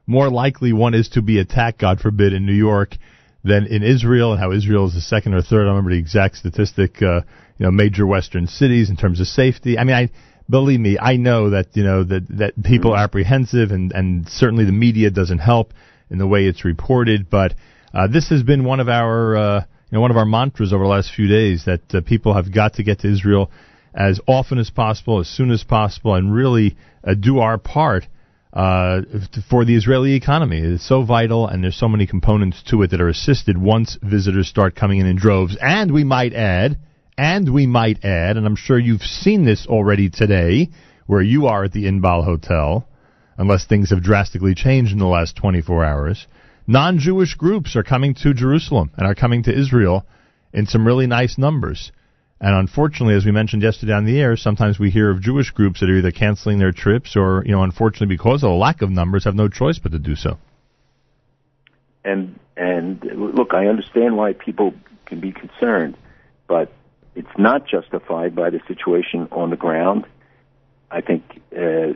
more 0.05 0.29
likely 0.29 0.73
one 0.73 0.93
is 0.93 1.09
to 1.09 1.23
be 1.23 1.39
attacked, 1.39 1.79
God 1.79 1.99
forbid, 2.01 2.33
in 2.33 2.45
New 2.45 2.53
York 2.53 2.97
than 3.43 3.65
in 3.65 3.81
Israel, 3.81 4.33
and 4.33 4.39
how 4.39 4.51
Israel 4.51 4.85
is 4.85 4.93
the 4.93 5.01
second 5.01 5.33
or 5.33 5.41
third. 5.41 5.61
I 5.61 5.65
don't 5.65 5.75
remember 5.77 5.91
the 5.91 5.97
exact 5.97 6.35
statistic. 6.37 7.01
Uh, 7.01 7.21
you 7.61 7.67
know, 7.67 7.71
major 7.71 8.07
Western 8.07 8.47
cities 8.47 8.89
in 8.89 8.97
terms 8.97 9.19
of 9.19 9.27
safety. 9.27 9.77
I 9.77 9.83
mean, 9.83 9.95
I 9.95 10.09
believe 10.49 10.79
me, 10.79 10.97
I 10.99 11.17
know 11.17 11.51
that 11.51 11.67
you 11.73 11.83
know 11.83 12.03
that 12.03 12.27
that 12.39 12.63
people 12.63 12.93
are 12.93 13.03
apprehensive, 13.03 13.69
and 13.69 13.91
and 13.91 14.27
certainly 14.27 14.65
the 14.65 14.71
media 14.71 15.11
doesn't 15.11 15.37
help 15.37 15.71
in 16.09 16.17
the 16.17 16.25
way 16.25 16.45
it's 16.45 16.65
reported. 16.65 17.29
But 17.29 17.53
uh, 17.93 18.07
this 18.07 18.29
has 18.29 18.41
been 18.41 18.63
one 18.63 18.79
of 18.79 18.89
our 18.89 19.37
uh, 19.37 19.59
you 19.59 19.95
know 19.95 20.01
one 20.01 20.09
of 20.09 20.17
our 20.17 20.25
mantras 20.25 20.73
over 20.73 20.83
the 20.83 20.89
last 20.89 21.11
few 21.15 21.27
days 21.27 21.65
that 21.65 21.83
uh, 21.93 22.01
people 22.01 22.33
have 22.33 22.51
got 22.51 22.73
to 22.75 22.83
get 22.83 23.01
to 23.01 23.11
Israel 23.11 23.51
as 23.93 24.19
often 24.27 24.57
as 24.57 24.71
possible, 24.71 25.19
as 25.19 25.27
soon 25.27 25.51
as 25.51 25.63
possible, 25.63 26.15
and 26.15 26.33
really 26.33 26.75
uh, 27.03 27.13
do 27.13 27.37
our 27.37 27.59
part 27.59 28.07
uh, 28.53 29.01
for 29.51 29.65
the 29.65 29.75
Israeli 29.75 30.15
economy. 30.15 30.61
It's 30.61 30.87
so 30.87 31.03
vital, 31.03 31.45
and 31.45 31.63
there's 31.63 31.77
so 31.77 31.87
many 31.87 32.07
components 32.07 32.63
to 32.71 32.81
it 32.81 32.89
that 32.89 33.01
are 33.01 33.09
assisted 33.09 33.55
once 33.55 33.99
visitors 34.01 34.47
start 34.47 34.73
coming 34.75 34.99
in 34.99 35.05
in 35.05 35.15
droves. 35.15 35.55
And 35.61 35.93
we 35.93 36.03
might 36.03 36.33
add, 36.33 36.79
and 37.21 37.53
we 37.53 37.67
might 37.67 38.03
add, 38.03 38.35
and 38.35 38.47
I'm 38.47 38.55
sure 38.55 38.79
you've 38.79 39.03
seen 39.03 39.45
this 39.45 39.67
already 39.67 40.09
today, 40.09 40.69
where 41.05 41.21
you 41.21 41.45
are 41.45 41.65
at 41.65 41.71
the 41.71 41.83
Inbal 41.83 42.25
Hotel, 42.25 42.87
unless 43.37 43.67
things 43.67 43.91
have 43.91 44.01
drastically 44.01 44.55
changed 44.55 44.91
in 44.91 44.97
the 44.97 45.05
last 45.05 45.35
24 45.35 45.85
hours. 45.85 46.25
Non-Jewish 46.65 47.35
groups 47.35 47.75
are 47.75 47.83
coming 47.83 48.15
to 48.15 48.33
Jerusalem 48.33 48.89
and 48.97 49.05
are 49.05 49.13
coming 49.13 49.43
to 49.43 49.55
Israel 49.55 50.03
in 50.51 50.65
some 50.65 50.83
really 50.83 51.05
nice 51.05 51.37
numbers. 51.37 51.91
And 52.39 52.55
unfortunately, 52.55 53.13
as 53.13 53.23
we 53.23 53.31
mentioned 53.31 53.61
yesterday 53.61 53.93
on 53.93 54.05
the 54.05 54.19
air, 54.19 54.35
sometimes 54.35 54.79
we 54.79 54.89
hear 54.89 55.11
of 55.11 55.21
Jewish 55.21 55.51
groups 55.51 55.81
that 55.81 55.91
are 55.91 55.97
either 55.99 56.11
canceling 56.11 56.57
their 56.57 56.71
trips 56.71 57.15
or, 57.15 57.43
you 57.45 57.51
know, 57.51 57.61
unfortunately 57.61 58.15
because 58.15 58.41
of 58.41 58.49
a 58.49 58.55
lack 58.55 58.81
of 58.81 58.89
numbers, 58.89 59.25
have 59.25 59.35
no 59.35 59.47
choice 59.47 59.77
but 59.77 59.91
to 59.91 59.99
do 59.99 60.15
so. 60.15 60.39
And 62.03 62.39
and 62.57 63.03
look, 63.35 63.53
I 63.53 63.67
understand 63.67 64.17
why 64.17 64.33
people 64.33 64.73
can 65.05 65.19
be 65.19 65.31
concerned, 65.31 65.97
but 66.47 66.71
it's 67.15 67.37
not 67.37 67.67
justified 67.67 68.35
by 68.35 68.49
the 68.49 68.61
situation 68.67 69.27
on 69.31 69.49
the 69.49 69.55
ground. 69.55 70.05
I 70.89 71.01
think 71.01 71.23
uh, 71.55 71.93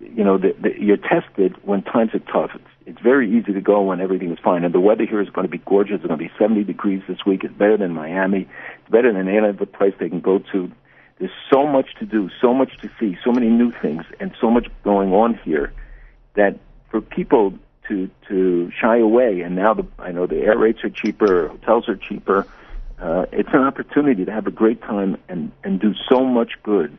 you 0.00 0.24
know 0.24 0.38
the, 0.38 0.54
the, 0.60 0.70
you're 0.78 0.96
tested 0.96 1.56
when 1.64 1.82
times 1.82 2.10
are 2.14 2.18
tough. 2.20 2.50
It's, 2.54 2.64
it's 2.84 3.00
very 3.00 3.30
easy 3.30 3.52
to 3.52 3.60
go 3.60 3.82
when 3.82 4.00
everything 4.00 4.32
is 4.32 4.38
fine, 4.42 4.64
and 4.64 4.74
the 4.74 4.80
weather 4.80 5.04
here 5.04 5.20
is 5.20 5.30
going 5.30 5.46
to 5.46 5.50
be 5.50 5.58
gorgeous. 5.58 5.96
It's 5.96 6.06
going 6.06 6.18
to 6.18 6.24
be 6.24 6.32
70 6.38 6.64
degrees 6.64 7.02
this 7.08 7.18
week. 7.24 7.44
It's 7.44 7.54
better 7.54 7.76
than 7.76 7.92
Miami. 7.92 8.48
It's 8.80 8.90
better 8.90 9.12
than 9.12 9.28
any 9.28 9.38
other 9.38 9.66
place 9.66 9.94
they 9.98 10.08
can 10.08 10.20
go 10.20 10.40
to. 10.52 10.70
There's 11.18 11.30
so 11.52 11.66
much 11.66 11.94
to 12.00 12.06
do, 12.06 12.30
so 12.40 12.52
much 12.52 12.76
to 12.78 12.90
see, 12.98 13.16
so 13.24 13.30
many 13.30 13.48
new 13.48 13.70
things, 13.70 14.04
and 14.18 14.32
so 14.40 14.50
much 14.50 14.66
going 14.82 15.12
on 15.12 15.38
here 15.44 15.72
that 16.34 16.58
for 16.90 17.00
people 17.00 17.54
to 17.88 18.10
to 18.28 18.70
shy 18.72 18.98
away, 18.98 19.40
and 19.40 19.54
now 19.54 19.74
the 19.74 19.86
I 19.98 20.12
know 20.12 20.26
the 20.26 20.38
air 20.38 20.58
rates 20.58 20.82
are 20.84 20.90
cheaper, 20.90 21.48
hotels 21.48 21.88
are 21.88 21.96
cheaper. 21.96 22.46
Uh, 23.02 23.26
it's 23.32 23.48
an 23.52 23.62
opportunity 23.62 24.24
to 24.24 24.30
have 24.30 24.46
a 24.46 24.50
great 24.52 24.80
time 24.80 25.16
and 25.28 25.50
and 25.64 25.80
do 25.80 25.92
so 26.08 26.24
much 26.24 26.52
good. 26.62 26.96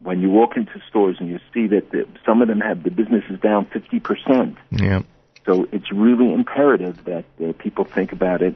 When 0.00 0.20
you 0.20 0.28
walk 0.30 0.56
into 0.56 0.80
stores 0.88 1.16
and 1.20 1.28
you 1.28 1.40
see 1.54 1.66
that 1.68 1.90
the, 1.90 2.06
some 2.24 2.42
of 2.42 2.48
them 2.48 2.60
have 2.60 2.82
the 2.82 2.90
businesses 2.90 3.40
down 3.40 3.64
fifty 3.72 3.98
percent, 3.98 4.56
Yeah. 4.70 5.02
so 5.46 5.66
it's 5.72 5.90
really 5.90 6.32
imperative 6.34 7.02
that 7.06 7.24
uh, 7.42 7.52
people 7.58 7.84
think 7.84 8.12
about 8.12 8.42
it. 8.42 8.54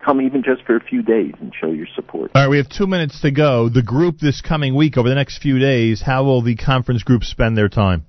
Come 0.00 0.22
even 0.22 0.44
just 0.44 0.62
for 0.62 0.76
a 0.76 0.80
few 0.80 1.02
days 1.02 1.34
and 1.40 1.52
show 1.60 1.72
your 1.72 1.88
support. 1.96 2.30
All 2.36 2.42
right, 2.42 2.48
we 2.48 2.58
have 2.58 2.68
two 2.68 2.86
minutes 2.86 3.20
to 3.22 3.32
go. 3.32 3.68
The 3.68 3.82
group 3.82 4.20
this 4.20 4.40
coming 4.40 4.76
week, 4.76 4.96
over 4.96 5.08
the 5.08 5.16
next 5.16 5.42
few 5.42 5.58
days, 5.58 6.00
how 6.00 6.22
will 6.22 6.40
the 6.40 6.54
conference 6.54 7.02
group 7.02 7.24
spend 7.24 7.58
their 7.58 7.68
time? 7.68 8.06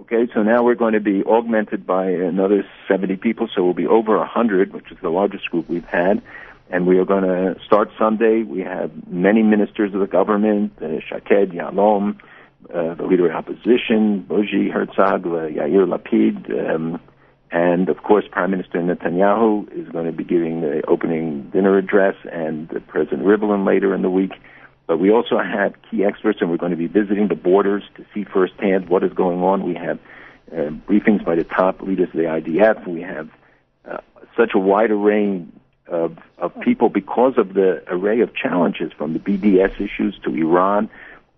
Okay, 0.00 0.28
so 0.34 0.42
now 0.42 0.62
we're 0.64 0.74
going 0.74 0.94
to 0.94 1.00
be 1.00 1.22
augmented 1.24 1.86
by 1.86 2.06
another 2.06 2.64
70 2.88 3.16
people, 3.16 3.48
so 3.54 3.62
we'll 3.64 3.74
be 3.74 3.86
over 3.86 4.16
100, 4.16 4.72
which 4.72 4.90
is 4.90 4.96
the 5.02 5.10
largest 5.10 5.50
group 5.50 5.68
we've 5.68 5.84
had. 5.84 6.22
And 6.68 6.86
we 6.86 6.98
are 6.98 7.04
going 7.04 7.22
to 7.22 7.60
start 7.64 7.90
Sunday. 7.98 8.42
We 8.42 8.60
have 8.60 8.90
many 9.08 9.42
ministers 9.42 9.94
of 9.94 10.00
the 10.00 10.06
government, 10.06 10.72
uh, 10.82 10.98
Shaked, 11.08 11.52
Ya'alon, 11.52 12.18
uh, 12.74 12.94
the 12.94 13.04
leader 13.04 13.30
of 13.30 13.36
opposition, 13.36 14.26
Boji 14.28 14.72
Herzog, 14.72 15.26
uh, 15.26 15.46
Yair 15.46 15.86
Lapid, 15.86 16.74
um, 16.74 17.00
and 17.52 17.88
of 17.88 18.02
course 18.02 18.24
Prime 18.28 18.50
Minister 18.50 18.78
Netanyahu 18.80 19.72
is 19.72 19.88
going 19.90 20.06
to 20.06 20.12
be 20.12 20.24
giving 20.24 20.62
the 20.62 20.82
opening 20.88 21.48
dinner 21.50 21.78
address, 21.78 22.16
and 22.32 22.68
President 22.88 23.22
Rivlin 23.22 23.64
later 23.64 23.94
in 23.94 24.02
the 24.02 24.10
week. 24.10 24.32
But 24.88 24.98
we 24.98 25.12
also 25.12 25.38
have 25.38 25.74
key 25.88 26.04
experts, 26.04 26.38
and 26.40 26.50
we're 26.50 26.56
going 26.56 26.72
to 26.72 26.76
be 26.76 26.88
visiting 26.88 27.28
the 27.28 27.36
borders 27.36 27.84
to 27.96 28.04
see 28.12 28.24
firsthand 28.24 28.88
what 28.88 29.04
is 29.04 29.12
going 29.12 29.42
on. 29.42 29.64
We 29.64 29.74
have 29.74 29.98
uh, 30.50 30.70
briefings 30.88 31.24
by 31.24 31.36
the 31.36 31.44
top 31.44 31.82
leaders 31.82 32.08
of 32.08 32.14
the 32.14 32.24
IDF. 32.24 32.86
We 32.86 33.02
have 33.02 33.28
uh, 33.88 33.98
such 34.36 34.52
a 34.54 34.58
wide 34.58 34.90
array 34.90 35.44
of, 35.88 36.16
of 36.38 36.58
people 36.60 36.88
because 36.88 37.34
of 37.38 37.54
the 37.54 37.82
array 37.88 38.20
of 38.20 38.34
challenges 38.34 38.92
from 38.92 39.12
the 39.12 39.18
BDS 39.18 39.80
issues 39.80 40.18
to 40.24 40.34
Iran 40.34 40.90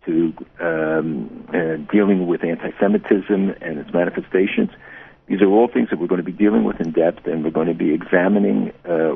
to 0.07 0.33
um, 0.60 1.47
uh, 1.49 1.77
dealing 1.93 2.27
with 2.27 2.43
anti-Semitism 2.43 3.55
and 3.60 3.78
its 3.78 3.93
manifestations. 3.93 4.70
These 5.27 5.43
are 5.43 5.49
all 5.49 5.68
things 5.68 5.91
that 5.91 5.99
we're 5.99 6.07
going 6.07 6.25
to 6.25 6.25
be 6.25 6.33
dealing 6.33 6.65
with 6.65 6.81
in 6.81 6.93
depth, 6.93 7.27
and 7.27 7.44
we're 7.44 7.51
going 7.51 7.68
to 7.68 7.75
be 7.75 7.93
examining 7.93 8.73
uh, 8.89 9.15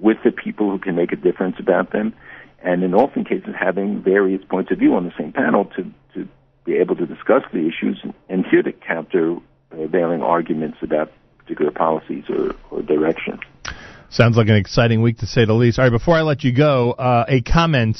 with 0.00 0.18
the 0.24 0.32
people 0.32 0.70
who 0.70 0.78
can 0.78 0.96
make 0.96 1.12
a 1.12 1.16
difference 1.16 1.56
about 1.60 1.92
them, 1.92 2.14
and 2.60 2.82
in 2.82 2.94
often 2.94 3.24
cases 3.24 3.54
having 3.58 4.02
various 4.02 4.42
points 4.44 4.72
of 4.72 4.78
view 4.78 4.96
on 4.96 5.04
the 5.04 5.12
same 5.16 5.32
panel 5.32 5.66
to, 5.76 5.88
to 6.14 6.28
be 6.64 6.74
able 6.74 6.96
to 6.96 7.06
discuss 7.06 7.44
the 7.52 7.68
issues 7.68 8.00
and, 8.02 8.12
and 8.28 8.46
hear 8.46 8.62
the 8.62 8.72
countervailing 8.72 10.22
arguments 10.22 10.78
about 10.82 11.12
particular 11.38 11.70
policies 11.70 12.24
or, 12.28 12.56
or 12.70 12.82
directions. 12.82 13.40
Sounds 14.12 14.36
like 14.36 14.48
an 14.48 14.56
exciting 14.56 15.00
week 15.00 15.20
to 15.20 15.26
say 15.26 15.46
the 15.46 15.54
least. 15.54 15.78
All 15.78 15.86
right, 15.86 15.90
before 15.90 16.14
I 16.14 16.20
let 16.20 16.44
you 16.44 16.52
go, 16.54 16.92
uh, 16.92 17.24
a 17.26 17.40
comment 17.40 17.96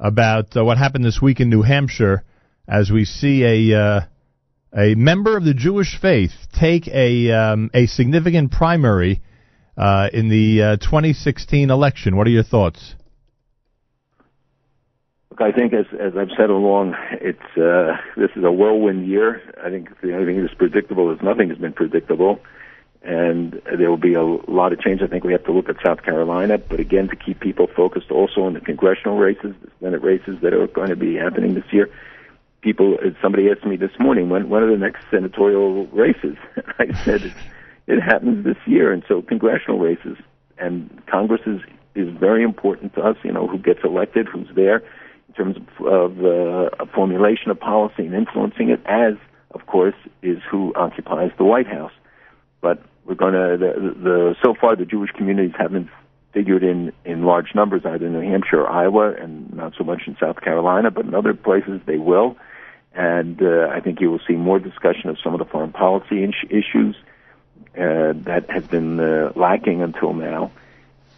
about 0.00 0.56
uh, 0.56 0.64
what 0.64 0.78
happened 0.78 1.04
this 1.04 1.20
week 1.20 1.40
in 1.40 1.50
New 1.50 1.60
Hampshire 1.60 2.24
as 2.66 2.90
we 2.90 3.04
see 3.04 3.44
a 3.70 3.78
uh, 3.78 4.00
a 4.74 4.94
member 4.94 5.36
of 5.36 5.44
the 5.44 5.52
Jewish 5.52 6.00
faith 6.00 6.30
take 6.58 6.88
a 6.88 7.30
um, 7.32 7.70
a 7.74 7.84
significant 7.84 8.50
primary 8.50 9.20
uh, 9.76 10.08
in 10.10 10.30
the 10.30 10.62
uh, 10.62 10.76
2016 10.78 11.68
election. 11.68 12.16
What 12.16 12.26
are 12.26 12.30
your 12.30 12.44
thoughts? 12.44 12.94
Look, 15.32 15.42
I 15.42 15.52
think 15.52 15.74
as 15.74 15.84
as 16.00 16.14
I've 16.18 16.32
said 16.34 16.48
along, 16.48 16.94
it's 17.20 17.58
uh, 17.58 17.98
this 18.16 18.30
is 18.36 18.42
a 18.42 18.50
whirlwind 18.50 19.06
year. 19.06 19.42
I 19.62 19.68
think 19.68 19.90
the 20.00 20.14
only 20.14 20.32
thing 20.32 20.40
that's 20.40 20.54
predictable 20.54 21.12
is 21.12 21.18
nothing 21.22 21.50
has 21.50 21.58
been 21.58 21.74
predictable, 21.74 22.40
and 23.04 23.60
there 23.76 23.90
will 23.90 23.96
be 23.96 24.14
a 24.14 24.22
lot 24.22 24.72
of 24.72 24.80
change. 24.80 25.02
I 25.02 25.06
think 25.06 25.24
we 25.24 25.32
have 25.32 25.44
to 25.44 25.52
look 25.52 25.68
at 25.68 25.76
South 25.84 26.02
Carolina, 26.02 26.58
but 26.58 26.78
again, 26.78 27.08
to 27.08 27.16
keep 27.16 27.40
people 27.40 27.66
focused 27.66 28.10
also 28.10 28.42
on 28.42 28.54
the 28.54 28.60
congressional 28.60 29.18
races, 29.18 29.54
the 29.62 29.70
Senate 29.80 30.02
races 30.02 30.40
that 30.42 30.52
are 30.52 30.66
going 30.68 30.88
to 30.88 30.96
be 30.96 31.16
happening 31.16 31.54
this 31.54 31.72
year. 31.72 31.90
People, 32.60 32.96
somebody 33.20 33.50
asked 33.50 33.66
me 33.66 33.76
this 33.76 33.90
morning, 33.98 34.28
when 34.28 34.48
when 34.48 34.62
are 34.62 34.70
the 34.70 34.76
next 34.76 35.04
senatorial 35.10 35.86
races? 35.88 36.36
I 36.78 36.92
said 37.04 37.34
it, 37.88 38.00
happens 38.00 38.44
this 38.44 38.58
year, 38.66 38.92
and 38.92 39.02
so 39.08 39.20
congressional 39.20 39.80
races 39.80 40.16
and 40.62 41.02
Congress 41.06 41.42
is 41.46 41.60
is 41.94 42.08
very 42.18 42.42
important 42.42 42.94
to 42.94 43.02
us. 43.02 43.16
You 43.22 43.32
know, 43.32 43.46
who 43.46 43.58
gets 43.58 43.80
elected, 43.84 44.26
who's 44.28 44.48
there 44.54 44.82
in 45.28 45.34
terms 45.34 45.56
of, 45.56 45.86
of 45.86 46.24
uh, 46.24 46.84
formulation 46.94 47.50
of 47.50 47.60
policy 47.60 48.06
and 48.06 48.14
influencing 48.14 48.70
it, 48.70 48.80
as 48.86 49.14
of 49.50 49.66
course 49.66 49.94
is 50.22 50.38
who 50.50 50.72
occupies 50.74 51.32
the 51.36 51.44
White 51.44 51.66
House. 51.66 51.92
But 52.62 52.82
we're 53.04 53.16
going 53.16 53.34
to 53.34 53.58
the, 53.58 53.94
the 54.02 54.36
so 54.42 54.54
far 54.54 54.74
the 54.76 54.86
Jewish 54.86 55.10
communities 55.10 55.54
haven't 55.58 55.90
figured 56.32 56.62
in 56.62 56.92
in 57.04 57.24
large 57.24 57.54
numbers 57.54 57.82
either 57.84 58.06
in 58.06 58.12
New 58.14 58.20
Hampshire 58.20 58.62
or 58.62 58.70
Iowa, 58.70 59.12
and 59.12 59.52
not 59.52 59.74
so 59.76 59.84
much 59.84 60.02
in 60.06 60.16
South 60.18 60.40
Carolina, 60.40 60.90
but 60.90 61.04
in 61.04 61.14
other 61.14 61.34
places 61.34 61.80
they 61.84 61.98
will. 61.98 62.36
And 62.94 63.42
uh, 63.42 63.68
I 63.70 63.80
think 63.80 64.00
you 64.00 64.10
will 64.10 64.20
see 64.26 64.34
more 64.34 64.58
discussion 64.58 65.10
of 65.10 65.18
some 65.22 65.34
of 65.34 65.38
the 65.38 65.44
foreign 65.44 65.72
policy 65.72 66.22
in- 66.22 66.34
issues 66.50 66.96
uh, 67.74 68.12
that 68.28 68.46
has 68.50 68.66
been 68.66 69.00
uh, 69.00 69.32
lacking 69.34 69.82
until 69.82 70.12
now. 70.12 70.52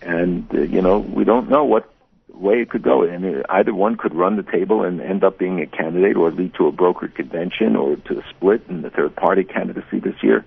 And 0.00 0.46
uh, 0.54 0.62
you 0.62 0.82
know 0.82 0.98
we 0.98 1.24
don't 1.24 1.48
know 1.48 1.64
what 1.64 1.90
way 2.32 2.62
it 2.62 2.70
could 2.70 2.82
go. 2.82 3.02
And 3.02 3.24
uh, 3.24 3.42
either 3.50 3.74
one 3.74 3.96
could 3.96 4.14
run 4.14 4.36
the 4.36 4.42
table 4.42 4.82
and 4.82 5.00
end 5.00 5.24
up 5.24 5.38
being 5.38 5.60
a 5.60 5.66
candidate, 5.66 6.16
or 6.16 6.30
lead 6.30 6.54
to 6.54 6.68
a 6.68 6.72
brokered 6.72 7.14
convention, 7.14 7.76
or 7.76 7.96
to 7.96 8.20
a 8.20 8.22
split 8.30 8.64
in 8.68 8.82
the 8.82 8.90
third 8.90 9.14
party 9.14 9.44
candidacy 9.44 9.98
this 9.98 10.22
year. 10.22 10.44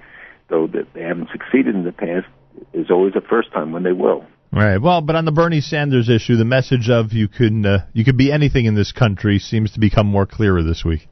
Though 0.49 0.67
that 0.67 0.93
they 0.93 1.01
haven't 1.01 1.29
succeeded 1.31 1.75
in 1.75 1.83
the 1.83 1.91
past, 1.91 2.27
is 2.73 2.89
always 2.89 3.13
the 3.13 3.21
first 3.21 3.51
time 3.51 3.71
when 3.71 3.83
they 3.83 3.91
will. 3.91 4.25
Right. 4.51 4.77
Well, 4.77 5.01
but 5.01 5.15
on 5.15 5.25
the 5.25 5.31
Bernie 5.31 5.61
Sanders 5.61 6.09
issue, 6.09 6.37
the 6.37 6.45
message 6.45 6.89
of 6.89 7.11
you 7.11 7.27
can 7.27 7.65
uh, 7.65 7.85
you 7.93 8.05
can 8.05 8.15
be 8.15 8.31
anything 8.31 8.65
in 8.65 8.75
this 8.75 8.91
country 8.91 9.39
seems 9.39 9.71
to 9.71 9.79
become 9.79 10.07
more 10.07 10.25
clearer 10.25 10.63
this 10.63 10.85
week. 10.85 11.07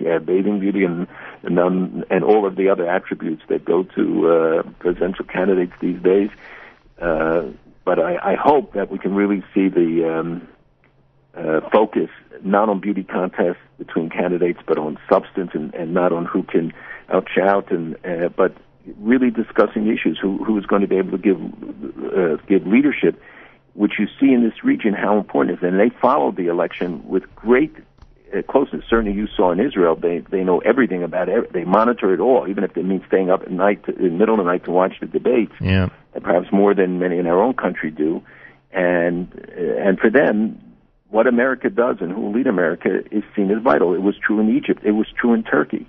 Yeah, 0.00 0.18
bathing 0.18 0.60
beauty 0.60 0.84
and 0.84 1.06
and, 1.42 1.58
um, 1.58 2.04
and 2.10 2.22
all 2.22 2.46
of 2.46 2.56
the 2.56 2.68
other 2.68 2.88
attributes 2.88 3.42
that 3.48 3.64
go 3.64 3.84
to 3.84 4.28
uh, 4.28 4.62
presidential 4.78 5.24
candidates 5.24 5.72
these 5.80 6.00
days. 6.02 6.28
Uh, 7.00 7.44
but 7.86 7.98
I, 7.98 8.32
I 8.32 8.34
hope 8.34 8.74
that 8.74 8.90
we 8.90 8.98
can 8.98 9.14
really 9.14 9.42
see 9.54 9.68
the 9.68 10.20
um, 10.20 10.48
uh, 11.34 11.60
focus 11.72 12.10
not 12.44 12.68
on 12.68 12.80
beauty 12.80 13.02
contests 13.02 13.62
between 13.78 14.10
candidates, 14.10 14.60
but 14.66 14.78
on 14.78 14.98
substance 15.10 15.50
and, 15.54 15.74
and 15.74 15.94
not 15.94 16.12
on 16.12 16.26
who 16.26 16.42
can 16.42 16.72
outshout 17.10 17.70
and 17.70 17.96
uh, 18.04 18.28
but 18.28 18.56
really 18.98 19.30
discussing 19.30 19.86
issues. 19.86 20.18
Who 20.20 20.42
who 20.44 20.58
is 20.58 20.66
going 20.66 20.82
to 20.82 20.88
be 20.88 20.96
able 20.96 21.12
to 21.12 21.18
give 21.18 21.40
uh, 21.40 22.36
give 22.48 22.66
leadership, 22.66 23.20
which 23.74 23.92
you 23.98 24.06
see 24.18 24.32
in 24.32 24.42
this 24.42 24.64
region 24.64 24.94
how 24.94 25.18
important 25.18 25.58
it 25.58 25.64
is. 25.64 25.70
And 25.70 25.80
they 25.80 25.94
followed 26.00 26.36
the 26.36 26.46
election 26.48 27.06
with 27.08 27.24
great 27.34 27.74
uh, 28.34 28.42
closeness. 28.42 28.84
Certainly, 28.88 29.16
you 29.16 29.26
saw 29.36 29.52
in 29.52 29.60
Israel, 29.60 29.96
they 29.96 30.18
they 30.30 30.44
know 30.44 30.58
everything 30.58 31.02
about 31.02 31.28
it. 31.28 31.52
They 31.52 31.64
monitor 31.64 32.14
it 32.14 32.20
all, 32.20 32.46
even 32.48 32.64
if 32.64 32.76
it 32.76 32.84
means 32.84 33.02
staying 33.06 33.30
up 33.30 33.42
at 33.42 33.50
night, 33.50 33.84
to, 33.84 33.96
in 33.96 34.04
the 34.04 34.10
middle 34.10 34.34
of 34.38 34.44
the 34.44 34.50
night, 34.50 34.64
to 34.64 34.70
watch 34.70 34.94
the 35.00 35.06
debates. 35.06 35.52
Yeah. 35.60 35.88
And 36.14 36.24
perhaps 36.24 36.48
more 36.52 36.74
than 36.74 36.98
many 36.98 37.18
in 37.18 37.26
our 37.26 37.40
own 37.40 37.54
country 37.54 37.90
do. 37.90 38.22
And 38.72 39.28
uh, 39.56 39.88
and 39.88 39.98
for 39.98 40.10
them, 40.10 40.60
what 41.08 41.26
America 41.26 41.68
does 41.70 41.96
and 42.00 42.12
who 42.12 42.20
will 42.20 42.32
lead 42.32 42.46
America 42.46 43.00
is 43.10 43.24
seen 43.34 43.50
as 43.50 43.62
vital. 43.62 43.94
It 43.94 44.02
was 44.02 44.16
true 44.16 44.40
in 44.40 44.56
Egypt. 44.56 44.82
It 44.84 44.92
was 44.92 45.06
true 45.20 45.34
in 45.34 45.42
Turkey. 45.42 45.86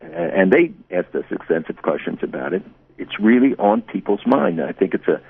And 0.00 0.52
they 0.52 0.72
asked 0.90 1.14
us 1.14 1.24
extensive 1.30 1.82
questions 1.82 2.18
about 2.22 2.52
it. 2.52 2.62
It's 2.98 3.18
really 3.18 3.54
on 3.56 3.82
people's 3.82 4.26
mind. 4.26 4.60
I 4.62 4.72
think 4.72 4.94
it's 4.94 5.08
a 5.08 5.20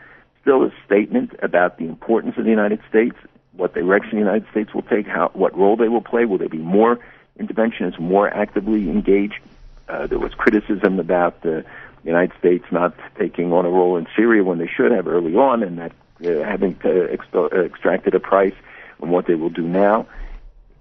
still 0.43 0.63
a 0.63 0.71
statement 0.85 1.33
about 1.43 1.79
the 1.79 1.85
importance 1.85 2.37
of 2.39 2.45
the 2.45 2.51
United 2.51 2.81
States, 2.89 3.17
what 3.53 3.75
direction 3.75 4.13
the 4.13 4.25
United 4.25 4.47
States 4.51 4.73
will 4.73 4.83
take, 4.83 5.07
how 5.07 5.31
what 5.35 5.57
role 5.57 5.77
they 5.77 5.89
will 5.89 6.03
play. 6.03 6.25
Will 6.25 6.39
there 6.39 6.49
be 6.49 6.59
more 6.59 7.01
interventionists, 7.41 7.99
more 7.99 8.29
actively 8.29 8.89
engaged? 8.89 9.41
Uh, 9.89 10.07
there 10.07 10.19
was 10.19 10.33
criticism 10.35 11.01
about 11.01 11.43
the 11.43 11.65
United 12.05 12.37
States 12.39 12.65
not 12.71 12.95
taking 13.19 13.53
on 13.53 13.67
a 13.67 13.71
role 13.71 13.97
in 13.97 14.07
Syria 14.17 14.45
when 14.45 14.59
they 14.59 14.69
should 14.69 14.93
have 14.93 15.09
early 15.09 15.35
on, 15.35 15.63
and 15.63 15.79
that 15.79 15.93
uh, 16.25 16.45
having 16.45 16.79
extracted 16.85 18.15
a 18.15 18.21
price 18.21 18.55
on 19.01 19.11
what 19.11 19.27
they 19.27 19.35
will 19.35 19.51
do 19.51 19.63
now. 19.63 20.07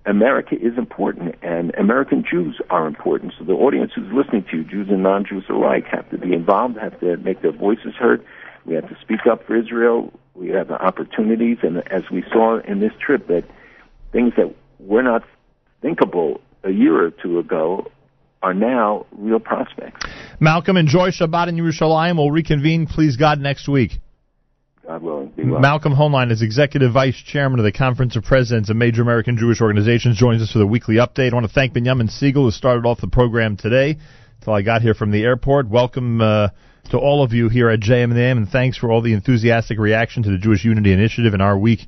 America 0.05 0.55
is 0.55 0.77
important, 0.77 1.35
and 1.41 1.73
American 1.75 2.23
Jews 2.29 2.61
are 2.69 2.85
important. 2.87 3.33
So 3.37 3.45
the 3.45 3.53
audience 3.53 3.91
who's 3.95 4.11
listening 4.13 4.45
to 4.51 4.57
you, 4.57 4.63
Jews 4.63 4.87
and 4.89 5.01
non-Jews 5.01 5.45
alike, 5.49 5.85
have 5.91 6.09
to 6.11 6.17
be 6.17 6.33
involved, 6.33 6.77
have 6.77 6.99
to 6.99 7.17
make 7.17 7.41
their 7.41 7.51
voices 7.51 7.93
heard. 7.97 8.23
We 8.65 8.75
have 8.75 8.87
to 8.89 8.97
speak 9.01 9.21
up 9.29 9.45
for 9.45 9.55
Israel. 9.55 10.13
We 10.35 10.49
have 10.49 10.67
the 10.67 10.75
opportunities, 10.75 11.57
and 11.63 11.77
as 11.91 12.03
we 12.11 12.23
saw 12.31 12.59
in 12.59 12.79
this 12.79 12.91
trip, 12.99 13.27
that 13.27 13.45
things 14.11 14.33
that 14.37 14.53
were 14.79 15.03
not 15.03 15.23
thinkable 15.81 16.41
a 16.63 16.71
year 16.71 17.05
or 17.05 17.11
two 17.11 17.39
ago 17.39 17.87
are 18.43 18.53
now 18.53 19.05
real 19.17 19.39
prospects. 19.39 20.05
Malcolm, 20.39 20.77
enjoy 20.77 21.09
Shabbat 21.09 21.47
in 21.47 21.55
Yerushalayim. 21.55 22.17
We'll 22.17 22.31
reconvene, 22.31 22.85
please 22.85 23.17
God, 23.17 23.39
next 23.39 23.67
week. 23.67 23.99
God 24.85 25.01
willing. 25.01 25.33
Malcolm 25.37 25.93
Hoenlein 25.93 26.31
is 26.31 26.41
Executive 26.41 26.93
Vice 26.93 27.15
Chairman 27.15 27.59
of 27.59 27.65
the 27.65 27.71
Conference 27.71 28.15
of 28.15 28.23
Presidents 28.23 28.69
of 28.69 28.75
Major 28.75 29.01
American 29.01 29.37
Jewish 29.37 29.59
Organizations, 29.59 30.17
joins 30.17 30.41
us 30.41 30.51
for 30.51 30.59
the 30.59 30.67
weekly 30.67 30.95
update. 30.95 31.31
I 31.31 31.33
want 31.33 31.47
to 31.47 31.51
thank 31.51 31.73
Benjamin 31.73 32.07
Segal, 32.07 32.43
who 32.43 32.51
started 32.51 32.85
off 32.85 33.01
the 33.01 33.07
program 33.07 33.57
today 33.57 33.97
until 34.39 34.53
I 34.53 34.61
got 34.61 34.83
here 34.83 34.93
from 34.93 35.11
the 35.11 35.23
airport. 35.23 35.67
Welcome 35.67 36.21
uh, 36.21 36.49
to 36.91 36.99
all 36.99 37.23
of 37.23 37.33
you 37.33 37.49
here 37.49 37.69
at 37.69 37.79
JM 37.79 38.15
and 38.15 38.47
thanks 38.47 38.77
for 38.77 38.91
all 38.91 39.01
the 39.01 39.13
enthusiastic 39.13 39.79
reaction 39.79 40.21
to 40.23 40.29
the 40.29 40.37
Jewish 40.37 40.63
Unity 40.63 40.93
Initiative 40.93 41.33
in 41.33 41.41
our 41.41 41.57
week 41.57 41.79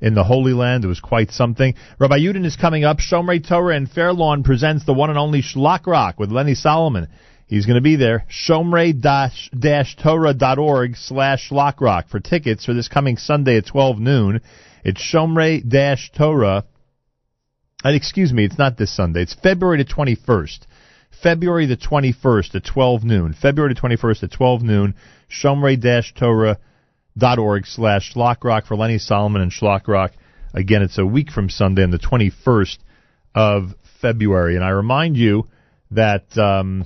in 0.00 0.14
the 0.14 0.24
Holy 0.24 0.54
Land. 0.54 0.84
It 0.84 0.88
was 0.88 1.00
quite 1.00 1.32
something. 1.32 1.74
Rabbi 1.98 2.18
Yudin 2.18 2.46
is 2.46 2.56
coming 2.56 2.84
up. 2.84 2.98
Shomrei 2.98 3.46
Torah 3.46 3.76
and 3.76 3.90
Fair 3.90 4.14
Lawn 4.14 4.42
presents 4.42 4.86
the 4.86 4.94
one 4.94 5.10
and 5.10 5.18
only 5.18 5.42
Shlock 5.42 5.86
Rock 5.86 6.18
with 6.18 6.32
Lenny 6.32 6.54
Solomon. 6.54 7.08
He's 7.46 7.64
going 7.64 7.76
to 7.76 7.82
be 7.82 7.96
there. 7.96 8.26
Shomrei-Torah.org 8.28 10.96
slash 10.96 11.48
Shlockrock 11.48 12.08
for 12.08 12.18
tickets 12.18 12.64
for 12.64 12.74
this 12.74 12.88
coming 12.88 13.16
Sunday 13.16 13.58
at 13.58 13.66
12 13.66 14.00
noon. 14.00 14.40
It's 14.84 15.00
Shomrei-Torah. 15.00 16.64
Uh, 17.84 17.90
excuse 17.90 18.32
me, 18.32 18.44
it's 18.44 18.58
not 18.58 18.76
this 18.76 18.92
Sunday. 18.94 19.22
It's 19.22 19.34
February 19.34 19.78
the 19.78 19.84
21st. 19.84 20.66
February 21.22 21.66
the 21.66 21.76
21st 21.76 22.56
at 22.56 22.64
12 22.64 23.04
noon. 23.04 23.32
February 23.32 23.74
the 23.74 23.80
21st 23.80 24.24
at 24.24 24.32
12 24.32 24.62
noon. 24.62 24.96
Shomrei-Torah.org 25.30 27.66
slash 27.66 28.12
Shlockrock 28.12 28.66
for 28.66 28.74
Lenny 28.76 28.98
Solomon 28.98 29.42
and 29.42 29.52
Shlockrock. 29.52 30.10
Again, 30.52 30.82
it's 30.82 30.98
a 30.98 31.06
week 31.06 31.30
from 31.30 31.48
Sunday 31.48 31.84
on 31.84 31.92
the 31.92 31.98
21st 31.98 32.78
of 33.36 33.72
February. 34.00 34.56
And 34.56 34.64
I 34.64 34.70
remind 34.70 35.16
you 35.16 35.46
that 35.92 36.36
um, 36.36 36.84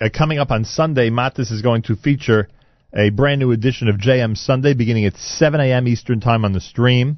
uh, 0.00 0.08
coming 0.12 0.38
up 0.38 0.50
on 0.50 0.64
Sunday, 0.64 1.10
Matis 1.10 1.50
is 1.50 1.62
going 1.62 1.82
to 1.82 1.96
feature 1.96 2.48
a 2.94 3.10
brand 3.10 3.40
new 3.40 3.52
edition 3.52 3.88
of 3.88 3.96
JM 3.96 4.36
Sunday 4.36 4.74
beginning 4.74 5.06
at 5.06 5.16
7 5.16 5.60
a.m. 5.60 5.88
Eastern 5.88 6.20
Time 6.20 6.44
on 6.44 6.52
the 6.52 6.60
stream 6.60 7.16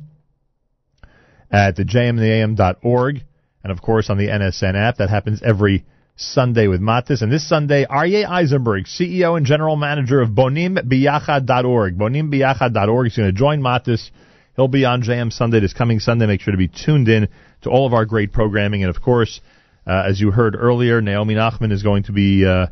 at 1.51 1.77
the 1.77 1.85
jmintheam.org 1.85 3.23
and 3.63 3.73
of 3.73 3.83
course 3.83 4.11
on 4.11 4.19
the 4.19 4.29
NSN 4.29 4.75
app. 4.75 4.97
That 4.97 5.11
happens 5.11 5.43
every 5.43 5.85
Sunday 6.17 6.67
with 6.67 6.81
Matis. 6.81 7.23
And 7.23 7.31
this 7.31 7.49
Sunday, 7.49 7.85
Aryeh 7.85 8.29
Eisenberg, 8.29 8.85
CEO 8.85 9.37
and 9.37 9.47
General 9.47 9.77
Manager 9.77 10.21
of 10.21 10.31
BonimBiyachad.org. 10.31 11.99
BonimBiyachad.org 11.99 13.07
is 13.07 13.17
going 13.17 13.29
to 13.29 13.33
join 13.33 13.61
Matis. 13.61 14.11
He'll 14.57 14.69
be 14.69 14.85
on 14.85 15.03
JM 15.03 15.33
Sunday 15.33 15.61
this 15.61 15.73
coming 15.73 16.01
Sunday. 16.01 16.27
Make 16.27 16.41
sure 16.41 16.53
to 16.53 16.59
be 16.59 16.69
tuned 16.69 17.09
in 17.09 17.29
to 17.63 17.71
all 17.71 17.87
of 17.87 17.93
our 17.93 18.05
great 18.05 18.33
programming. 18.33 18.83
And 18.83 18.95
of 18.95 19.01
course, 19.01 19.41
uh, 19.89 20.05
as 20.07 20.21
you 20.21 20.31
heard 20.31 20.55
earlier, 20.55 21.01
Naomi 21.01 21.35
Nachman 21.35 21.73
is 21.73 21.83
going 21.83 22.03
to 22.05 22.13
be 22.13 22.45
uh, 22.45 22.67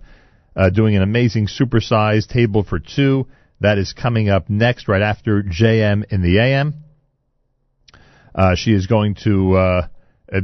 uh, 0.55 0.71
doing 0.71 0.97
an 0.97 1.03
amazing 1.03 1.47
supersized 1.47 2.29
table 2.29 2.63
for 2.63 2.79
two. 2.79 3.27
That 3.61 3.79
is 3.79 3.95
coming 3.95 4.29
up 4.29 4.51
next, 4.51 4.87
right 4.87 5.01
after 5.01 5.43
JM 5.43 6.05
in 6.13 6.21
the 6.21 6.39
AM. 6.39 6.75
Uh, 8.35 8.55
she 8.55 8.75
is 8.75 8.87
going 8.87 9.15
to 9.25 9.57
uh, 9.57 9.89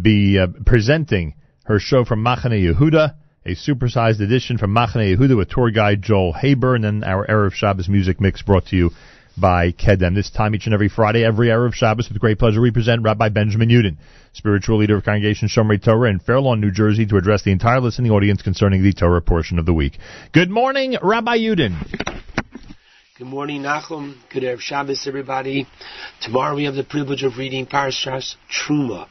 be 0.00 0.38
uh, 0.38 0.46
presenting 0.64 1.34
her 1.66 1.78
show 1.78 2.06
from 2.06 2.24
Machane 2.24 2.74
Yehuda, 2.74 3.16
a 3.44 3.54
supersized 3.54 4.20
edition 4.20 4.56
from 4.56 4.74
Machane 4.74 5.14
Yehuda 5.14 5.36
with 5.36 5.50
tour 5.50 5.70
guide 5.70 6.00
Joel 6.00 6.32
Haber, 6.32 6.74
and 6.74 6.84
then 6.84 7.04
our 7.04 7.26
Erev 7.26 7.52
Shabbos 7.52 7.88
music 7.90 8.18
mix 8.18 8.40
brought 8.40 8.66
to 8.68 8.76
you 8.76 8.90
by 9.36 9.72
Kedem. 9.72 10.14
This 10.14 10.30
time 10.30 10.54
each 10.54 10.66
and 10.66 10.74
every 10.74 10.88
Friday, 10.88 11.24
every 11.24 11.50
hour 11.50 11.66
of 11.66 11.74
Shabbos, 11.74 12.08
with 12.08 12.20
great 12.20 12.38
pleasure, 12.38 12.60
we 12.60 12.70
present 12.70 13.02
Rabbi 13.02 13.28
Benjamin 13.28 13.68
Yudin, 13.68 13.96
spiritual 14.32 14.78
leader 14.78 14.96
of 14.96 15.04
Congregation 15.04 15.48
Shomrei 15.48 15.82
Torah 15.82 16.10
in 16.10 16.18
Fair 16.18 16.40
Lawn, 16.40 16.60
New 16.60 16.70
Jersey, 16.70 17.06
to 17.06 17.16
address 17.16 17.42
the 17.42 17.52
entire 17.52 17.80
listening 17.80 18.10
audience 18.10 18.42
concerning 18.42 18.82
the 18.82 18.92
Torah 18.92 19.22
portion 19.22 19.58
of 19.58 19.66
the 19.66 19.74
week. 19.74 19.98
Good 20.32 20.50
morning, 20.50 20.96
Rabbi 21.02 21.38
Yudin. 21.38 21.76
Good 23.18 23.26
morning, 23.26 23.62
Nachum. 23.62 24.16
Good 24.32 24.42
Erev 24.42 24.60
Shabbos, 24.60 25.06
everybody. 25.06 25.66
Tomorrow 26.22 26.56
we 26.56 26.64
have 26.64 26.74
the 26.74 26.84
privilege 26.84 27.22
of 27.22 27.38
reading 27.38 27.66
Parashas 27.66 28.34
Truma. 28.50 29.06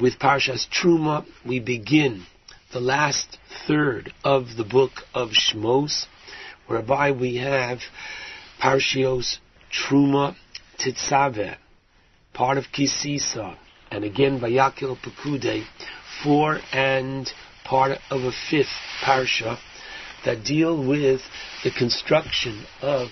With 0.00 0.18
Parashas 0.18 0.66
Truma, 0.68 1.26
we 1.46 1.58
begin 1.58 2.24
the 2.72 2.80
last 2.80 3.38
third 3.66 4.12
of 4.22 4.56
the 4.56 4.64
book 4.64 4.92
of 5.14 5.30
Shmos, 5.30 6.04
whereby 6.66 7.12
we 7.12 7.36
have 7.36 7.78
Parashios 8.60 9.38
Truma 9.72 10.34
Titzaveh, 10.78 11.56
part 12.32 12.58
of 12.58 12.64
Kisisa, 12.72 13.56
and 13.90 14.04
again 14.04 14.40
Vayakil 14.40 14.96
Pekude, 14.98 15.64
four 16.22 16.58
and 16.72 17.30
part 17.64 17.98
of 18.10 18.22
a 18.22 18.32
fifth 18.50 18.66
parsha 19.02 19.58
that 20.24 20.44
deal 20.44 20.76
with 20.76 21.20
the 21.62 21.70
construction 21.70 22.64
of 22.82 23.08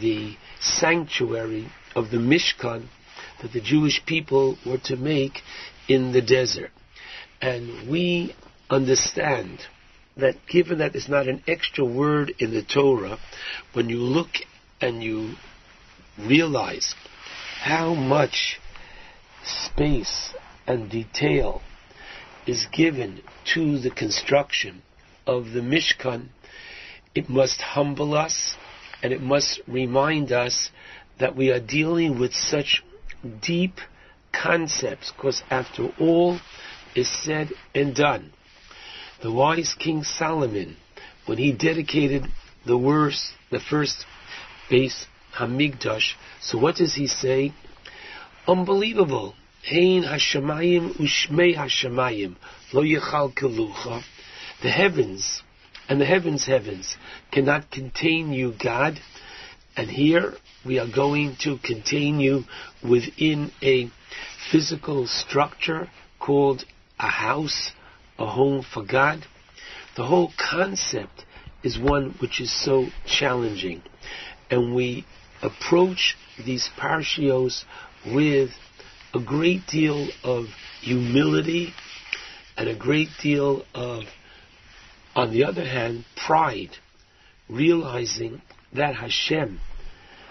the 0.00 0.36
sanctuary 0.60 1.68
of 1.94 2.10
the 2.10 2.16
Mishkan 2.16 2.88
that 3.42 3.52
the 3.52 3.60
Jewish 3.60 4.00
people 4.06 4.56
were 4.64 4.78
to 4.84 4.96
make 4.96 5.40
in 5.88 6.12
the 6.12 6.22
desert. 6.22 6.70
And 7.40 7.90
we 7.90 8.34
understand 8.68 9.60
that 10.16 10.34
given 10.48 10.78
that 10.78 10.92
there's 10.92 11.08
not 11.08 11.28
an 11.28 11.42
extra 11.46 11.84
word 11.84 12.32
in 12.38 12.52
the 12.52 12.62
Torah, 12.62 13.18
when 13.72 13.88
you 13.88 13.98
look 13.98 14.28
and 14.80 15.02
you 15.02 15.34
realize 16.18 16.94
how 17.62 17.94
much 17.94 18.58
space 19.44 20.34
and 20.66 20.90
detail 20.90 21.62
is 22.46 22.66
given 22.72 23.22
to 23.54 23.78
the 23.78 23.90
construction 23.90 24.82
of 25.26 25.50
the 25.52 25.60
Mishkan, 25.60 26.28
it 27.14 27.28
must 27.28 27.60
humble 27.60 28.14
us 28.14 28.56
and 29.02 29.12
it 29.12 29.20
must 29.20 29.60
remind 29.66 30.32
us 30.32 30.70
that 31.18 31.36
we 31.36 31.50
are 31.50 31.60
dealing 31.60 32.18
with 32.18 32.32
such 32.32 32.82
deep 33.42 33.74
concepts, 34.32 35.12
because 35.12 35.42
after 35.50 35.88
all 35.98 36.38
is 36.94 37.08
said 37.24 37.50
and 37.74 37.94
done, 37.94 38.32
the 39.22 39.32
wise 39.32 39.74
King 39.78 40.02
Solomon, 40.02 40.76
when 41.26 41.38
he 41.38 41.52
dedicated 41.52 42.24
the 42.66 42.78
worst, 42.78 43.32
the 43.50 43.60
first 43.60 44.06
Bais 44.70 45.06
Hamikdash, 45.36 46.14
so 46.40 46.58
what 46.58 46.76
does 46.76 46.94
he 46.94 47.06
say? 47.06 47.52
Unbelievable. 48.46 49.34
Hein 49.62 50.02
Hashemayim 50.04 50.96
ushmei 50.96 51.54
Hashemayim 51.56 52.36
lo 52.72 52.82
yichal 52.82 53.34
kelucha. 53.34 54.02
The 54.62 54.70
heavens 54.70 55.42
and 55.88 56.00
the 56.00 56.06
heavens 56.06 56.46
heavens 56.46 56.96
cannot 57.32 57.70
contain 57.70 58.32
you, 58.32 58.54
God. 58.62 59.00
And 59.76 59.90
here 59.90 60.34
we 60.64 60.78
are 60.78 60.88
going 60.88 61.36
to 61.40 61.58
contain 61.58 62.20
you 62.20 62.44
within 62.82 63.50
a 63.62 63.90
physical 64.50 65.06
structure 65.06 65.88
called 66.18 66.64
a 66.98 67.08
house, 67.08 67.72
a 68.18 68.26
home 68.26 68.62
for 68.62 68.84
God. 68.84 69.24
The 69.96 70.04
whole 70.04 70.32
concept 70.38 71.24
is 71.62 71.78
one 71.78 72.14
which 72.20 72.40
is 72.40 72.52
so 72.64 72.86
challenging. 73.06 73.82
And 74.50 74.74
we 74.74 75.06
approach 75.42 76.16
these 76.44 76.68
parshios 76.76 77.64
with 78.06 78.50
a 79.14 79.20
great 79.20 79.66
deal 79.66 80.08
of 80.22 80.46
humility 80.80 81.72
and 82.56 82.68
a 82.68 82.74
great 82.74 83.08
deal 83.22 83.64
of, 83.74 84.04
on 85.14 85.32
the 85.32 85.44
other 85.44 85.64
hand, 85.64 86.04
pride, 86.16 86.70
realizing 87.48 88.42
that 88.72 88.94
Hashem 88.96 89.60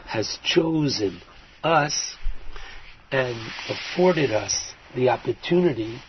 has 0.06 0.38
chosen 0.44 1.22
us 1.64 2.16
and 3.12 3.36
afforded 3.68 4.32
us 4.32 4.74
the 4.96 5.10
opportunity 5.10 6.00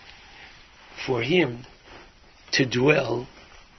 for 1.07 1.23
Him 1.23 1.65
to 2.53 2.67
dwell 2.67 3.27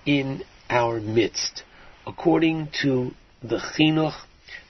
in 0.06 0.44
our 0.70 1.00
midst. 1.00 1.64
According 2.06 2.70
to 2.82 3.12
the 3.44 3.58
Chinuch, 3.58 4.14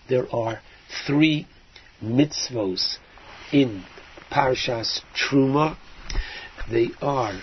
there 0.07 0.33
are 0.33 0.61
three 1.05 1.47
mitzvos 2.01 2.97
in 3.51 3.83
Parashas 4.31 5.01
Truma. 5.15 5.77
They 6.69 6.89
are 7.01 7.39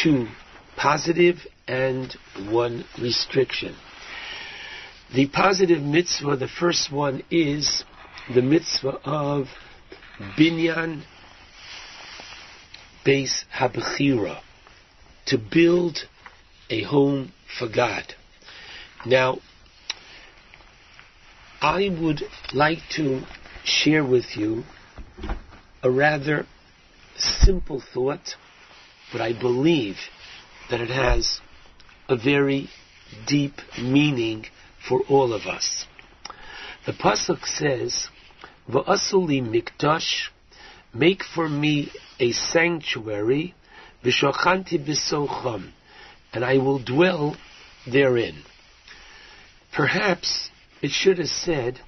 two 0.00 0.28
positive 0.76 1.38
and 1.66 2.14
one 2.48 2.84
restriction. 3.00 3.74
The 5.14 5.26
positive 5.28 5.82
mitzvah, 5.82 6.36
the 6.36 6.48
first 6.48 6.92
one 6.92 7.22
is 7.30 7.84
the 8.32 8.42
mitzvah 8.42 9.00
of 9.04 9.46
binyan 10.38 11.02
Bais 13.04 13.44
Habechira, 13.54 14.40
to 15.26 15.38
build 15.38 15.98
a 16.70 16.82
home 16.82 17.32
for 17.58 17.68
God. 17.68 18.14
Now, 19.06 19.38
I 21.60 21.88
would 21.88 22.22
like 22.52 22.88
to 22.90 23.24
share 23.64 24.04
with 24.04 24.36
you 24.36 24.62
a 25.82 25.90
rather 25.90 26.46
simple 27.16 27.80
thought, 27.80 28.36
but 29.10 29.20
I 29.20 29.32
believe 29.32 29.96
that 30.70 30.80
it 30.80 30.90
has 30.90 31.40
a 32.08 32.14
very 32.14 32.70
deep 33.26 33.60
meaning 33.76 34.46
for 34.88 35.00
all 35.08 35.32
of 35.32 35.46
us. 35.46 35.86
The 36.86 36.92
pasuk 36.92 37.44
says, 37.44 38.08
"Va'asuli 38.70 39.42
mikdash, 39.42 40.28
make 40.94 41.24
for 41.24 41.48
me 41.48 41.90
a 42.20 42.30
sanctuary, 42.30 43.56
v'shochanti 44.04 44.78
b'socham, 44.78 45.72
and 46.32 46.44
I 46.44 46.58
will 46.58 46.78
dwell 46.78 47.36
therein." 47.84 48.44
Perhaps 49.72 50.50
it 50.82 50.90
should 50.90 51.18
have 51.18 51.28
said, 51.28 51.80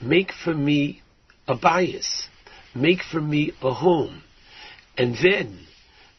"Make 0.00 0.32
for 0.32 0.54
me 0.54 1.02
a 1.46 1.54
bias, 1.54 2.28
make 2.74 3.02
for 3.02 3.20
me 3.20 3.52
a 3.62 3.72
home, 3.72 4.22
and 4.96 5.16
then 5.22 5.66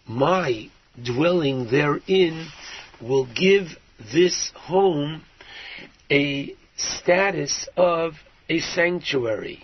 my 0.07 0.69
dwelling 1.01 1.69
therein 1.69 2.47
will 3.01 3.25
give 3.25 3.77
this 4.13 4.51
home 4.55 5.23
a 6.11 6.53
status 6.77 7.67
of 7.75 8.13
a 8.49 8.59
sanctuary. 8.59 9.63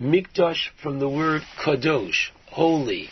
Mikdash 0.00 0.68
from 0.82 0.98
the 0.98 1.08
word 1.08 1.42
kadosh, 1.64 2.30
holy. 2.46 3.08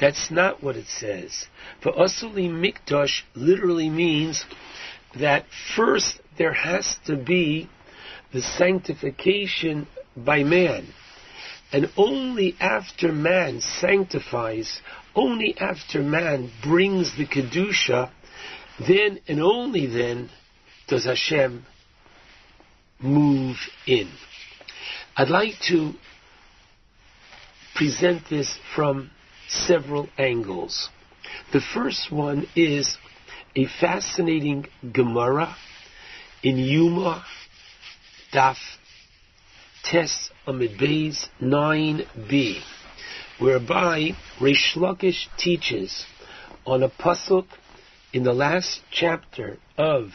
That's 0.00 0.30
not 0.30 0.62
what 0.62 0.76
it 0.76 0.86
says. 0.88 1.46
For 1.80 1.92
usuli 1.92 2.50
mikdash 2.50 3.22
literally 3.34 3.88
means 3.88 4.44
that 5.14 5.46
first 5.76 6.20
there 6.38 6.52
has 6.52 6.96
to 7.06 7.16
be 7.16 7.68
the 8.32 8.42
sanctification 8.42 9.86
by 10.16 10.42
man. 10.42 10.86
And 11.72 11.90
only 11.96 12.54
after 12.60 13.12
man 13.12 13.60
sanctifies, 13.60 14.80
only 15.14 15.56
after 15.58 16.02
man 16.02 16.50
brings 16.62 17.16
the 17.16 17.26
Kedusha, 17.26 18.10
then 18.86 19.20
and 19.28 19.40
only 19.40 19.86
then 19.86 20.30
does 20.88 21.04
Hashem 21.04 21.64
move 23.00 23.56
in. 23.86 24.10
I'd 25.16 25.28
like 25.28 25.54
to 25.68 25.92
present 27.74 28.22
this 28.28 28.58
from 28.74 29.10
several 29.48 30.08
angles. 30.18 30.88
The 31.52 31.60
first 31.60 32.12
one 32.12 32.46
is 32.54 32.96
a 33.56 33.66
fascinating 33.80 34.66
Gemara 34.92 35.56
in 36.42 36.58
Yuma, 36.58 37.24
Daf 38.32 38.56
Tes 39.84 40.30
Amid 40.46 40.76
Beis 40.78 41.28
9b, 41.40 42.60
whereby 43.38 44.10
Reish 44.40 44.74
Lakish 44.74 45.28
teaches 45.38 46.04
on 46.66 46.82
a 46.82 46.88
pasuk 46.88 47.46
in 48.12 48.24
the 48.24 48.32
last 48.32 48.80
chapter 48.90 49.58
of 49.78 50.10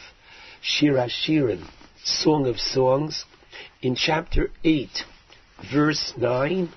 Shir 0.60 0.94
Hashirim, 0.94 1.66
Song 2.04 2.46
of 2.46 2.58
Songs, 2.58 3.24
in 3.80 3.94
chapter 3.94 4.50
8, 4.64 4.88
verse 5.72 6.12
9, 6.16 6.68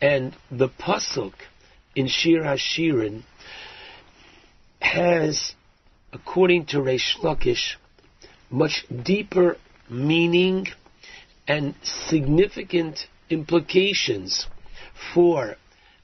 and 0.00 0.36
the 0.50 0.68
pasuk 0.68 1.34
in 1.96 2.06
Shir 2.06 2.42
Hashirim 2.42 3.24
has, 4.80 5.54
according 6.12 6.66
to 6.66 6.78
Reish 6.78 7.16
Lakish, 7.22 7.76
much 8.50 8.84
deeper 9.04 9.56
meaning 9.88 10.66
and 11.46 11.74
significant 11.82 13.06
implications 13.28 14.46
for 15.14 15.56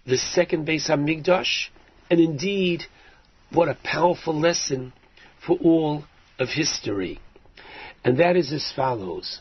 the 0.06 0.16
second 0.16 0.66
Beis 0.66 0.88
Hamikdash, 0.88 1.68
and 2.08 2.20
indeed, 2.20 2.84
what 3.50 3.68
a 3.68 3.76
powerful 3.82 4.38
lesson 4.38 4.92
for 5.44 5.56
all 5.58 6.04
of 6.38 6.48
history. 6.48 7.20
And 8.04 8.18
that 8.18 8.36
is 8.36 8.52
as 8.52 8.72
follows. 8.74 9.40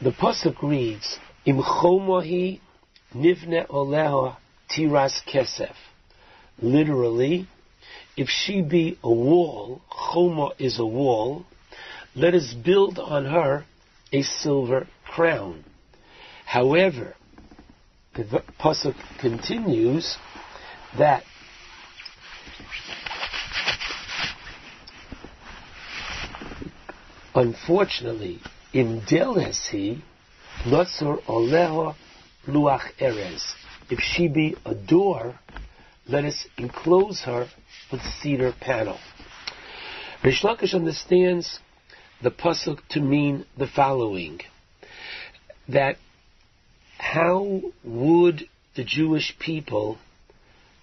The 0.00 0.12
pasuk 0.12 0.62
reads, 0.62 1.18
"Im 1.44 1.58
chomohi 1.62 2.60
nivne 3.14 3.66
oleha 3.68 4.36
tiras 4.70 5.20
kesef." 5.26 5.74
Literally, 6.60 7.46
if 8.16 8.28
she 8.28 8.62
be 8.62 8.98
a 9.02 9.10
wall, 9.10 9.82
choma 9.90 10.50
is 10.58 10.78
a 10.78 10.86
wall, 10.86 11.44
let 12.14 12.34
us 12.34 12.54
build 12.54 12.98
on 12.98 13.24
her 13.24 13.64
a 14.12 14.22
silver 14.22 14.86
crown. 15.04 15.64
However, 16.44 17.14
the 18.14 18.42
pasuk 18.58 18.94
continues 19.20 20.16
that 20.96 21.22
unfortunately, 27.34 28.40
in 28.72 29.00
Delesi, 29.02 30.02
Notzor 30.64 31.22
Oleho 31.26 31.94
Luach 32.46 32.92
Erez. 33.00 33.42
If 33.90 34.00
she 34.00 34.28
be 34.28 34.56
a 34.64 34.74
door, 34.74 35.38
let 36.08 36.24
us 36.24 36.46
enclose 36.56 37.22
her 37.22 37.48
with 37.92 38.00
cedar 38.20 38.52
panel. 38.60 38.98
Rish 40.24 40.42
Lakish 40.42 40.74
understands 40.74 41.60
the 42.22 42.30
pasuk 42.30 42.80
to 42.88 43.00
mean 43.00 43.44
the 43.56 43.66
following: 43.66 44.40
that 45.68 45.96
how 46.98 47.62
would 47.84 48.48
the 48.74 48.84
Jewish 48.84 49.36
people 49.38 49.98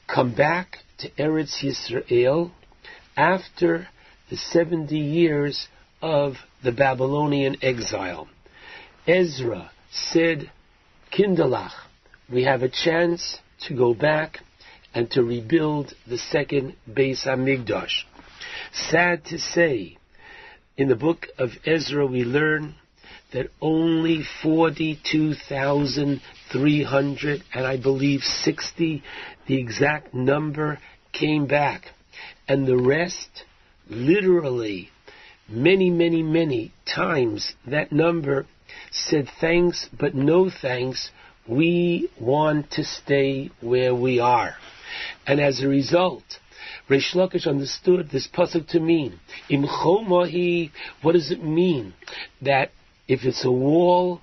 come 0.08 0.34
back 0.34 0.78
to 1.00 1.10
Eretz 1.12 1.64
Yisrael 1.64 2.52
after 3.18 3.88
the 4.30 4.38
70 4.38 4.98
years 4.98 5.68
of 6.02 6.36
the 6.64 6.72
Babylonian 6.72 7.58
exile? 7.62 8.28
Ezra 9.08 9.72
said, 9.92 10.52
Kindalach, 11.12 11.74
we 12.32 12.44
have 12.44 12.64
a 12.64 12.70
chance 12.70 13.38
to 13.68 13.76
go 13.76 13.94
back 13.94 14.40
and 14.94 15.10
to 15.12 15.24
rebuild 15.24 15.94
the 16.08 16.18
second 16.18 16.76
Beis 16.90 17.26
Hamikdash. 17.26 18.04
Sad 18.72 19.26
to 19.26 19.38
say, 19.38 19.98
in 20.78 20.90
the 20.90 20.96
book 20.96 21.28
of 21.38 21.52
Ezra 21.66 22.06
we 22.06 22.24
learn 22.24 22.76
that 23.34 23.48
only 23.62 24.22
42,300 24.44 27.44
and 27.54 27.68
I 27.68 27.78
believe 27.78 28.22
60, 28.22 29.04
the 29.48 29.60
exact 29.60 30.14
number, 30.14 30.80
came 31.12 31.48
back. 31.48 31.86
And 32.48 32.68
the 32.68 32.78
rest, 32.78 33.44
literally, 33.90 34.92
many, 35.50 35.90
many, 35.90 36.24
many 36.24 36.72
times 36.86 37.54
that 37.68 37.92
number 37.92 38.46
said 38.92 39.28
thanks, 39.42 39.90
but 39.98 40.16
no 40.16 40.50
thanks. 40.50 41.10
We 41.48 42.10
want 42.20 42.72
to 42.72 42.84
stay 42.84 43.52
where 43.62 43.94
we 43.94 44.20
are. 44.20 44.56
And 45.28 45.40
as 45.40 45.62
a 45.62 45.68
result, 45.68 46.24
Reish 46.90 47.14
Lakish 47.16 47.48
understood 47.48 48.10
this 48.10 48.28
pasuk 48.28 48.68
to 48.70 48.80
mean, 48.80 49.20
Im 49.50 49.64
chomahi, 49.64 50.72
what 51.02 51.14
does 51.14 51.32
it 51.32 51.44
mean? 51.44 51.94
That 52.42 52.72
if 53.08 53.24
it's 53.24 53.46
a 53.46 53.52
wall, 53.52 54.22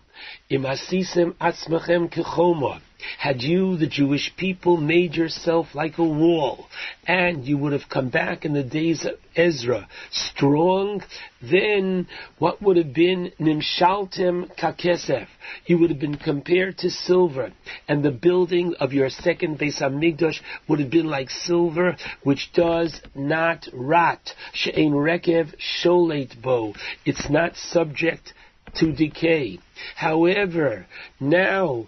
Im 0.51 0.63
asisem 0.63 1.35
atzmachem 1.35 2.13
kechoma, 2.13 2.81
had 3.19 3.43
you, 3.43 3.77
the 3.77 3.87
Jewish 3.87 4.33
people, 4.37 4.77
made 4.77 5.15
yourself 5.15 5.75
like 5.75 5.99
a 5.99 6.05
wall, 6.05 6.67
and 7.07 7.45
you 7.45 7.59
would 7.59 7.73
have 7.73 7.89
come 7.89 8.09
back 8.11 8.45
in 8.45 8.53
the 8.53 8.63
days 8.63 9.05
of 9.05 9.15
Ezra 9.35 9.89
strong, 10.11 11.03
then 11.41 12.07
what 12.39 12.61
would 12.63 12.77
have 12.77 12.93
been 12.93 13.33
nimshaltem 13.41 14.55
kakesef? 14.57 15.27
You 15.67 15.79
would 15.79 15.91
have 15.91 15.99
been 15.99 16.17
compared 16.17 16.79
to 16.79 16.91
silver, 16.91 17.53
and 17.89 18.03
the 18.03 18.11
building 18.11 18.75
of 18.81 18.93
your 18.93 19.11
second 19.11 19.59
Beis 19.59 19.81
Hamikdash 19.81 20.41
would 20.69 20.81
have 20.81 20.91
been 20.91 21.07
like 21.07 21.31
silver, 21.31 21.97
which 22.23 22.53
does 22.53 23.01
not 23.15 23.67
rot. 23.73 24.35
She'ein 24.53 24.93
rekev 24.93 25.55
sholet 25.59 26.41
bo. 26.41 26.75
It's 27.05 27.29
not 27.31 27.57
subject 27.57 28.33
to 28.77 28.93
decay. 28.93 29.59
However, 29.97 30.87
now 31.21 31.87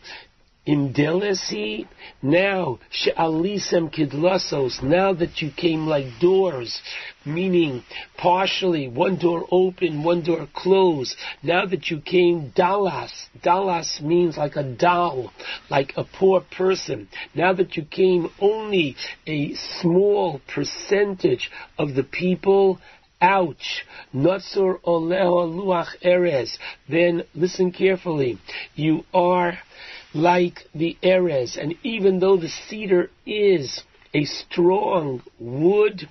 in 0.66 0.94
Delesi, 0.94 1.86
now 2.22 2.78
she'alisem 2.90 3.92
kidlasos, 3.94 4.82
now 4.82 5.12
that 5.12 5.42
you 5.42 5.50
came 5.50 5.86
like 5.86 6.06
doors, 6.20 6.80
meaning 7.26 7.82
partially 8.16 8.88
one 8.88 9.16
door 9.18 9.46
open, 9.50 10.02
one 10.02 10.22
door 10.22 10.48
closed. 10.54 11.16
Now 11.42 11.66
that 11.66 11.90
you 11.90 12.00
came 12.00 12.52
dalas, 12.56 13.12
dalas 13.42 14.00
means 14.00 14.38
like 14.38 14.56
a 14.56 14.62
doll, 14.62 15.32
like 15.68 15.92
a 15.96 16.04
poor 16.04 16.40
person. 16.40 17.08
Now 17.34 17.52
that 17.52 17.76
you 17.76 17.84
came 17.84 18.30
only 18.40 18.96
a 19.26 19.54
small 19.80 20.40
percentage 20.54 21.50
of 21.78 21.94
the 21.94 22.04
people 22.04 22.80
Ouch. 23.20 23.86
Notzor 24.14 24.80
oleho 24.82 25.48
luach 25.48 25.96
erez. 26.04 26.58
Then 26.90 27.22
listen 27.34 27.72
carefully. 27.72 28.38
You 28.74 29.04
are 29.14 29.58
like 30.14 30.60
the 30.74 30.96
erez, 31.02 31.56
and 31.60 31.74
even 31.82 32.20
though 32.20 32.36
the 32.36 32.48
cedar 32.48 33.10
is 33.26 33.82
a 34.14 34.24
strong 34.24 35.22
wood, 35.38 36.08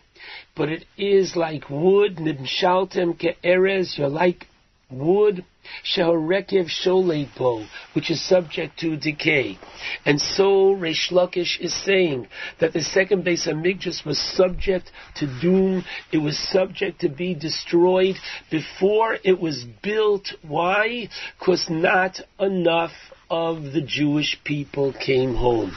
but 0.56 0.70
it 0.70 0.86
is 0.98 1.36
like 1.36 1.70
wood, 1.70 2.18
nimshaltem 2.18 3.16
ke 3.16 3.38
erez, 3.44 3.98
you're 3.98 4.10
like 4.10 4.48
wood, 4.92 5.46
shehorekev 5.84 6.68
sholepo, 6.70 7.66
which 7.94 8.12
is 8.12 8.22
subject 8.28 8.78
to 8.80 8.98
decay. 8.98 9.58
And 10.06 10.20
so 10.20 10.76
Reish 10.76 11.12
Lakish 11.12 11.60
is 11.60 11.74
saying 11.86 12.28
that 12.60 12.74
the 12.74 12.82
second 12.82 13.26
Beis 13.26 13.48
Hamikdash 13.48 14.06
was 14.06 14.20
subject 14.20 14.92
to 15.16 15.42
doom, 15.42 15.84
it 16.12 16.18
was 16.18 16.38
subject 16.38 17.02
to 17.02 17.10
be 17.10 17.34
destroyed 17.34 18.16
before 18.52 19.18
it 19.24 19.40
was 19.40 19.66
built. 19.82 20.34
Why? 20.42 21.10
Because 21.40 21.68
not 21.70 22.20
enough 22.40 22.92
of 23.34 23.74
the 23.74 23.82
Jewish 23.82 24.38
people 24.44 24.94
came 24.94 25.34
home. 25.34 25.76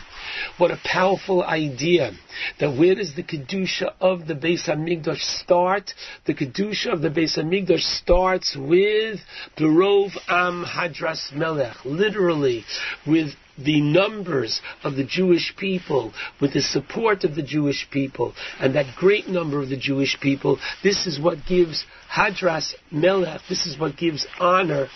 What 0.59 0.70
a 0.70 0.78
powerful 0.85 1.43
idea. 1.43 2.12
That 2.60 2.76
where 2.76 2.94
does 2.94 3.15
the 3.15 3.23
Kedusha 3.23 3.94
of 3.99 4.26
the 4.26 4.35
Beis 4.35 4.68
HaMikdash 4.68 5.23
start? 5.41 5.94
The 6.26 6.35
Kedusha 6.35 6.93
of 6.93 7.01
the 7.01 7.09
Beis 7.09 7.39
HaMikdash 7.39 7.81
starts 7.81 8.55
with 8.55 9.20
Berov 9.59 10.10
Am 10.28 10.67
Hadras 10.67 11.33
Melech. 11.33 11.76
Literally, 11.86 12.62
with 13.07 13.31
the 13.57 13.81
numbers 13.81 14.60
of 14.85 14.97
the 14.97 15.05
Jewish 15.05 15.55
people, 15.57 16.12
with 16.43 16.52
the 16.52 16.60
support 16.60 17.25
of 17.25 17.36
the 17.36 17.43
Jewish 17.43 17.89
people, 17.91 18.35
and 18.60 18.75
that 18.75 18.97
great 18.97 19.28
number 19.28 19.62
of 19.62 19.70
the 19.70 19.78
Jewish 19.78 20.20
people, 20.20 20.59
this 20.83 21.07
is 21.07 21.18
what 21.18 21.39
gives 21.49 21.86
Hadras 22.12 22.75
Melech, 22.91 23.41
this 23.49 23.65
is 23.65 23.78
what 23.78 23.97
gives 23.97 24.26
honor 24.39 24.89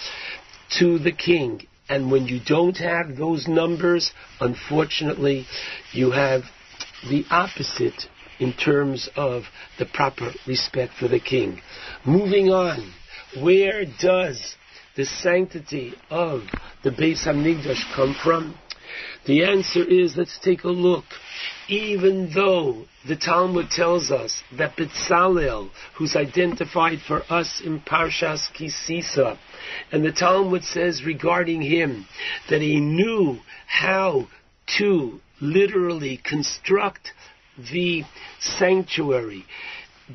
to 0.78 0.98
the 0.98 1.12
king. 1.12 1.66
And 1.90 2.10
when 2.10 2.26
you 2.26 2.38
don't 2.46 2.76
have 2.76 3.16
those 3.16 3.48
numbers, 3.48 4.12
unfortunately, 4.40 5.44
you 5.92 6.12
have 6.12 6.42
the 7.10 7.24
opposite 7.30 8.06
in 8.38 8.52
terms 8.52 9.08
of 9.16 9.42
the 9.78 9.86
proper 9.86 10.32
respect 10.46 10.92
for 10.98 11.08
the 11.08 11.18
king. 11.18 11.60
Moving 12.06 12.50
on, 12.50 12.94
where 13.42 13.84
does 14.00 14.54
the 14.96 15.04
sanctity 15.04 15.94
of 16.10 16.42
the 16.84 16.90
Beis 16.90 17.26
Hamikdash 17.26 17.82
come 17.94 18.14
from? 18.22 18.54
The 19.26 19.44
answer 19.44 19.84
is, 19.84 20.16
let's 20.16 20.38
take 20.38 20.64
a 20.64 20.68
look. 20.68 21.04
Even 21.68 22.30
though 22.34 22.86
the 23.06 23.16
Talmud 23.16 23.70
tells 23.70 24.10
us 24.10 24.42
that 24.56 24.76
Bitzalel, 24.76 25.70
who's 25.94 26.16
identified 26.16 27.00
for 27.06 27.22
us 27.30 27.60
in 27.64 27.80
Parshas 27.80 28.48
Kisisa, 28.56 29.38
and 29.92 30.04
the 30.04 30.12
Talmud 30.12 30.64
says 30.64 31.04
regarding 31.04 31.62
him 31.62 32.06
that 32.48 32.60
he 32.60 32.80
knew 32.80 33.38
how 33.66 34.28
to 34.78 35.20
literally 35.40 36.20
construct 36.24 37.12
the 37.72 38.04
sanctuary 38.40 39.44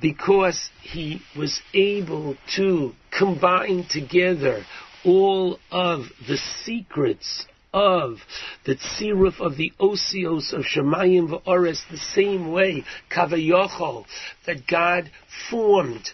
because 0.02 0.70
he 0.82 1.22
was 1.38 1.62
able 1.74 2.36
to 2.56 2.94
combine 3.18 3.86
together 3.90 4.64
all 5.04 5.60
of 5.72 6.06
the 6.28 6.38
secrets 6.38 7.46
of 7.76 8.20
the 8.66 8.78
tziruf 8.78 9.42
of 9.42 9.58
the 9.58 9.74
osios 9.82 10.54
of 10.54 10.64
Shemayim 10.64 11.28
v'Ores 11.28 11.82
the 11.92 11.98
same 11.98 12.54
way, 12.54 12.86
Kavayochol, 13.12 14.06
that 14.46 14.66
God 14.66 15.12
formed 15.52 16.10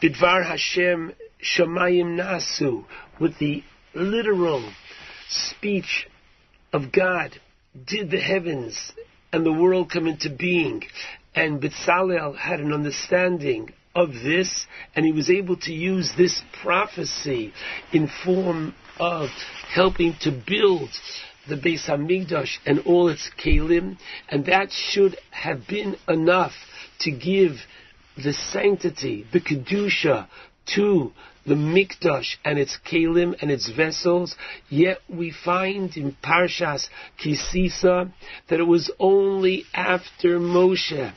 Bidvar 0.00 0.46
Hashem 0.46 1.12
Shemayim 1.42 2.16
Nasu, 2.16 2.84
with 3.18 3.36
the 3.38 3.64
literal 3.94 4.72
speech 5.28 6.06
of 6.72 6.92
God 6.92 7.40
did 7.86 8.12
the 8.12 8.20
heavens 8.20 8.92
and 9.32 9.44
the 9.44 9.52
world 9.52 9.90
come 9.90 10.06
into 10.06 10.30
being. 10.30 10.84
And 11.34 11.60
Bezalel 11.60 12.36
had 12.36 12.60
an 12.60 12.72
understanding 12.72 13.72
of 13.94 14.12
this, 14.12 14.66
and 14.94 15.04
he 15.04 15.12
was 15.12 15.28
able 15.30 15.56
to 15.56 15.72
use 15.72 16.12
this 16.16 16.42
prophecy 16.62 17.52
in 17.92 18.08
form 18.24 18.74
of 19.00 19.30
helping 19.72 20.14
to 20.20 20.30
build 20.30 20.90
the 21.48 21.56
Beis 21.56 21.86
Hamikdash 21.86 22.58
and 22.66 22.80
all 22.80 23.08
its 23.08 23.28
kelim, 23.42 23.98
and 24.28 24.44
that 24.44 24.70
should 24.70 25.16
have 25.30 25.66
been 25.66 25.96
enough 26.06 26.52
to 27.00 27.10
give 27.10 27.52
the 28.22 28.32
sanctity, 28.32 29.26
the 29.32 29.40
kedusha, 29.40 30.28
to 30.74 31.12
the 31.46 31.54
mikdash 31.54 32.36
and 32.44 32.58
its 32.58 32.78
kelim 32.86 33.34
and 33.40 33.50
its 33.50 33.70
vessels. 33.70 34.36
Yet 34.68 34.98
we 35.08 35.32
find 35.32 35.96
in 35.96 36.16
Parshas 36.22 36.86
Kisisa 37.18 38.12
that 38.48 38.60
it 38.60 38.66
was 38.66 38.90
only 39.00 39.64
after 39.72 40.38
Moshe 40.38 41.12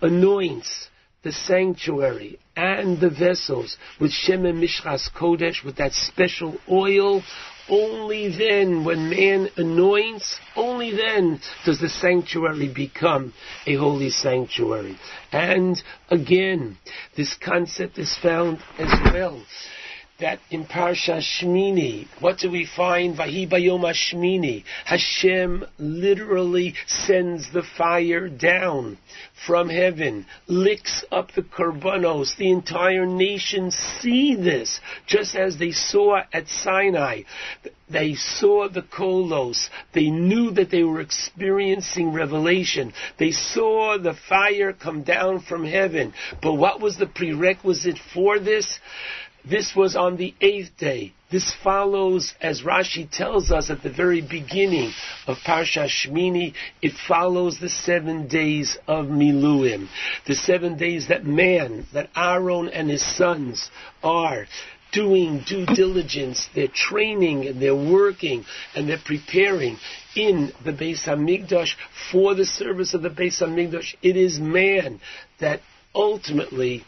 anoints 0.00 0.88
the 1.22 1.32
sanctuary 1.32 2.38
and 2.56 3.00
the 3.00 3.10
vessels 3.10 3.76
with 4.00 4.12
Shemen 4.12 4.60
Mishras 4.60 5.08
Kodesh, 5.14 5.64
with 5.64 5.76
that 5.76 5.92
special 5.92 6.56
oil. 6.70 7.22
Only 7.68 8.28
then, 8.36 8.84
when 8.84 9.08
man 9.08 9.48
anoints, 9.56 10.38
only 10.56 10.90
then 10.90 11.40
does 11.64 11.80
the 11.80 11.88
sanctuary 11.88 12.68
become 12.68 13.32
a 13.66 13.76
holy 13.76 14.10
sanctuary. 14.10 14.98
And 15.30 15.80
again, 16.10 16.78
this 17.16 17.34
concept 17.34 17.98
is 17.98 18.16
found 18.20 18.58
as 18.78 18.92
well 19.12 19.42
that 20.20 20.38
in 20.50 20.64
Parsha 20.64 21.20
Shmini, 21.20 22.06
what 22.20 22.38
do 22.38 22.50
we 22.50 22.66
find? 22.76 23.16
Vahi 23.16 23.48
Bayom 23.48 23.82
Shmini. 23.92 24.64
Hashem 24.84 25.64
literally 25.78 26.74
sends 26.86 27.52
the 27.52 27.62
fire 27.76 28.28
down 28.28 28.98
from 29.46 29.68
heaven, 29.68 30.26
licks 30.46 31.04
up 31.10 31.32
the 31.34 31.42
korbanos. 31.42 32.36
The 32.36 32.50
entire 32.50 33.06
nation 33.06 33.70
see 33.70 34.36
this, 34.36 34.80
just 35.06 35.34
as 35.34 35.58
they 35.58 35.72
saw 35.72 36.22
at 36.32 36.46
Sinai. 36.48 37.22
They 37.90 38.14
saw 38.14 38.68
the 38.68 38.82
kolos. 38.82 39.68
They 39.92 40.08
knew 40.08 40.52
that 40.52 40.70
they 40.70 40.82
were 40.82 41.00
experiencing 41.00 42.12
revelation. 42.12 42.92
They 43.18 43.32
saw 43.32 43.98
the 43.98 44.14
fire 44.28 44.72
come 44.72 45.02
down 45.02 45.40
from 45.40 45.64
heaven. 45.64 46.14
But 46.40 46.54
what 46.54 46.80
was 46.80 46.96
the 46.96 47.06
prerequisite 47.06 47.98
for 48.14 48.38
this? 48.38 48.78
This 49.44 49.74
was 49.74 49.96
on 49.96 50.16
the 50.16 50.34
eighth 50.40 50.76
day. 50.78 51.12
This 51.30 51.52
follows, 51.64 52.32
as 52.40 52.62
Rashi 52.62 53.10
tells 53.10 53.50
us 53.50 53.70
at 53.70 53.82
the 53.82 53.90
very 53.90 54.20
beginning 54.20 54.92
of 55.26 55.38
Parsha 55.38 55.88
Shmini, 55.88 56.54
it 56.80 56.92
follows 57.08 57.58
the 57.58 57.68
seven 57.68 58.28
days 58.28 58.76
of 58.86 59.06
Miluim. 59.06 59.88
The 60.26 60.36
seven 60.36 60.76
days 60.76 61.08
that 61.08 61.24
man, 61.24 61.86
that 61.92 62.10
Aaron 62.14 62.68
and 62.68 62.88
his 62.88 63.04
sons 63.16 63.68
are 64.04 64.46
doing 64.92 65.42
due 65.48 65.66
diligence, 65.66 66.48
they're 66.54 66.68
training 66.68 67.46
and 67.46 67.60
they're 67.60 67.74
working 67.74 68.44
and 68.76 68.88
they're 68.88 68.98
preparing 69.04 69.78
in 70.14 70.52
the 70.64 70.72
Beis 70.72 71.04
Hamikdash 71.04 71.74
for 72.12 72.34
the 72.34 72.44
service 72.44 72.94
of 72.94 73.02
the 73.02 73.10
Beis 73.10 73.42
Hamikdash. 73.42 73.94
It 74.02 74.16
is 74.16 74.38
man 74.38 75.00
that 75.40 75.60
ultimately 75.94 76.84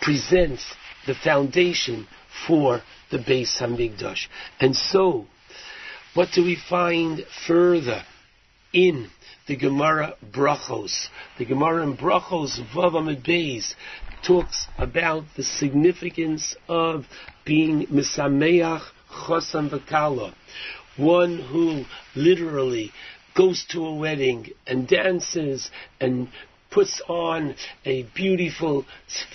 presents 0.00 0.64
the 1.06 1.14
foundation 1.14 2.06
for 2.46 2.82
the 3.10 3.18
Beis 3.18 3.58
Hamikdash. 3.58 4.26
And 4.60 4.74
so, 4.76 5.26
what 6.14 6.30
do 6.34 6.44
we 6.44 6.56
find 6.68 7.24
further 7.46 8.04
in 8.72 9.08
the 9.46 9.56
Gemara 9.56 10.14
Brachos? 10.32 11.08
The 11.38 11.44
Gemara 11.44 11.82
in 11.82 11.96
Brachos, 11.96 12.60
Vav 12.74 12.96
Amid 12.96 13.24
Beis, 13.24 13.74
talks 14.26 14.66
about 14.78 15.24
the 15.36 15.42
significance 15.42 16.56
of 16.68 17.06
being 17.44 17.86
Misameach 17.86 18.82
Chosam 19.10 19.70
V'Kala, 19.70 20.34
one 20.96 21.38
who 21.38 21.84
literally 22.14 22.92
goes 23.34 23.64
to 23.70 23.86
a 23.86 23.94
wedding 23.94 24.50
and 24.66 24.86
dances 24.86 25.70
and 26.00 26.28
puts 26.70 27.02
on 27.08 27.54
a 27.84 28.04
beautiful 28.14 28.86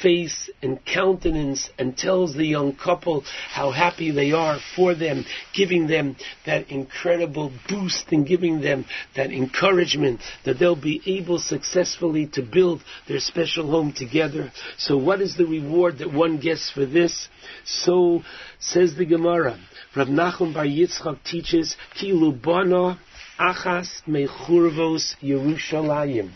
face 0.02 0.50
and 0.62 0.80
countenance 0.86 1.70
and 1.78 1.98
tells 1.98 2.36
the 2.36 2.46
young 2.46 2.76
couple 2.76 3.24
how 3.50 3.72
happy 3.72 4.12
they 4.12 4.32
are 4.32 4.58
for 4.76 4.96
them, 4.96 5.26
giving 5.54 5.88
them 5.88 6.16
that 6.46 6.70
incredible 6.70 7.52
boost 7.68 8.06
and 8.12 8.26
giving 8.28 8.62
them 8.62 8.86
that 9.16 9.32
encouragement 9.32 10.22
that 10.46 10.58
they'll 10.60 10.76
be 10.76 11.02
able 11.06 11.40
successfully 11.40 12.28
to 12.28 12.42
build 12.42 12.82
their 13.08 13.20
special 13.20 13.70
home 13.70 13.94
together. 13.96 14.52
So 14.78 14.98
what 14.98 15.22
is 15.22 15.36
the 15.36 15.46
reward 15.46 16.00
that 16.00 16.12
one 16.14 16.40
gets 16.40 16.72
for 16.72 16.86
this? 16.86 17.28
So 17.66 18.22
says 18.60 18.96
the 18.96 19.06
Gemara, 19.06 19.60
Rav 19.96 20.08
Nachum 20.08 20.54
Bar 20.54 20.66
Yitzchak 20.66 21.24
teaches, 21.24 21.76
Ki 22.00 22.12
lubana 22.12 22.98
achas 23.40 23.90
mechurvos 24.08 25.16
Yerushalayim 25.22 26.32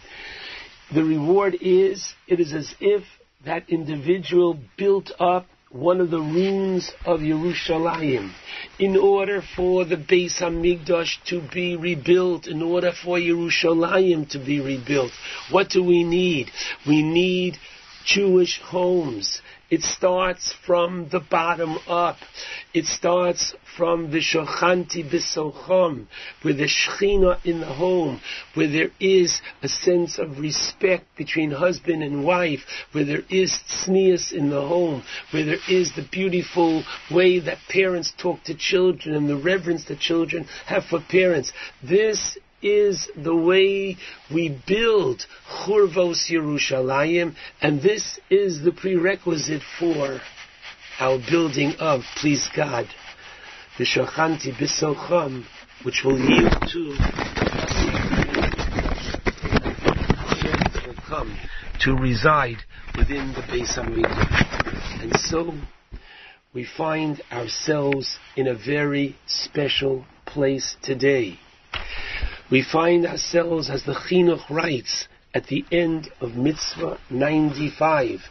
the 0.94 1.04
reward 1.04 1.56
is, 1.62 2.14
it 2.28 2.40
is 2.40 2.54
as 2.54 2.74
if 2.80 3.04
that 3.46 3.70
individual 3.70 4.60
built 4.78 5.12
up 5.20 5.46
one 5.72 6.02
of 6.02 6.10
the 6.10 6.20
ruins 6.20 6.92
of 7.06 7.20
Yerushalayim 7.20 8.32
in 8.80 8.98
order 8.98 9.44
for 9.56 9.86
the 9.86 9.98
Beis 9.98 10.40
Hamikdash 10.40 11.24
to 11.28 11.48
be 11.54 11.76
rebuilt, 11.76 12.48
in 12.48 12.64
order 12.64 12.92
for 12.92 13.20
Yerushalayim 13.20 14.28
to 14.30 14.40
be 14.40 14.60
rebuilt. 14.60 15.12
What 15.52 15.70
do 15.70 15.84
we 15.84 16.04
need? 16.04 16.50
We 16.88 17.04
need 17.04 17.58
Jewish 18.04 18.60
homes. 18.64 19.42
It 19.70 19.84
starts 19.84 20.54
from 20.66 21.10
the 21.10 21.20
bottom 21.20 21.78
up. 21.88 22.18
It 22.74 22.86
starts 22.86 23.54
from 23.78 24.12
the 24.12 24.20
Shochanti 24.20 25.04
Bisochom, 25.04 26.08
where 26.42 26.56
the 26.56 26.68
Shechina 26.68 27.40
in 27.46 27.60
the 27.60 27.68
home, 27.68 28.20
where 28.56 28.68
there 28.68 28.92
is 29.00 29.42
a 29.62 29.70
sense 29.70 30.18
of 30.18 30.40
respect 30.40 31.16
between 31.16 31.52
husband 31.52 32.02
and 32.02 32.26
wife, 32.26 32.62
where 32.94 33.06
there 33.06 33.24
is 33.30 33.60
tznius 33.70 34.32
in 34.32 34.50
the 34.50 34.62
home, 34.62 35.04
where 35.32 35.46
there 35.46 35.64
is 35.70 35.94
the 35.96 36.08
beautiful 36.12 36.84
way 37.12 37.40
that 37.40 37.60
parents 37.70 38.12
talk 38.18 38.44
to 38.46 38.56
children 38.56 39.16
and 39.16 39.30
the 39.30 39.38
reverence 39.38 39.86
that 39.86 40.00
children 40.00 40.46
have 40.66 40.86
for 40.86 41.00
parents. 41.00 41.52
This 41.84 42.38
is 42.62 43.10
the 43.16 43.36
way 43.36 43.98
we 44.34 44.50
build 44.68 45.26
Churvos 45.48 46.30
Yerushalayim, 46.30 47.36
and 47.62 47.82
this 47.82 48.20
is 48.30 48.64
the 48.64 48.72
prerequisite 48.72 49.62
for 49.80 50.20
our 51.00 51.20
building 51.30 51.74
of, 51.80 52.02
please 52.18 52.50
God, 52.56 52.88
the 53.78 53.86
Shochanti 53.86 54.52
Bisocham, 54.52 55.46
which 55.84 56.04
will 56.04 56.20
yield 56.20 56.52
to 56.72 56.90
will 60.86 61.02
come 61.08 61.38
to 61.80 61.96
reside 61.96 62.58
within 62.98 63.32
the 63.34 63.42
Beis 63.42 63.78
Hamikdash. 63.78 65.04
And 65.04 65.18
so 65.20 65.54
we 66.54 66.66
find 66.66 67.22
ourselves 67.32 68.18
in 68.36 68.48
a 68.48 68.56
very 68.56 69.16
special 69.28 70.06
place 70.26 70.76
today. 70.84 71.40
We 72.52 72.64
find 72.64 73.06
ourselves, 73.06 73.70
as 73.70 73.84
the 73.84 73.94
Chinuch 73.94 74.50
writes, 74.50 75.08
at 75.36 75.46
the 75.46 75.64
end 75.72 76.10
of 76.20 76.36
Mitzvah 76.36 76.98
95, 77.12 78.22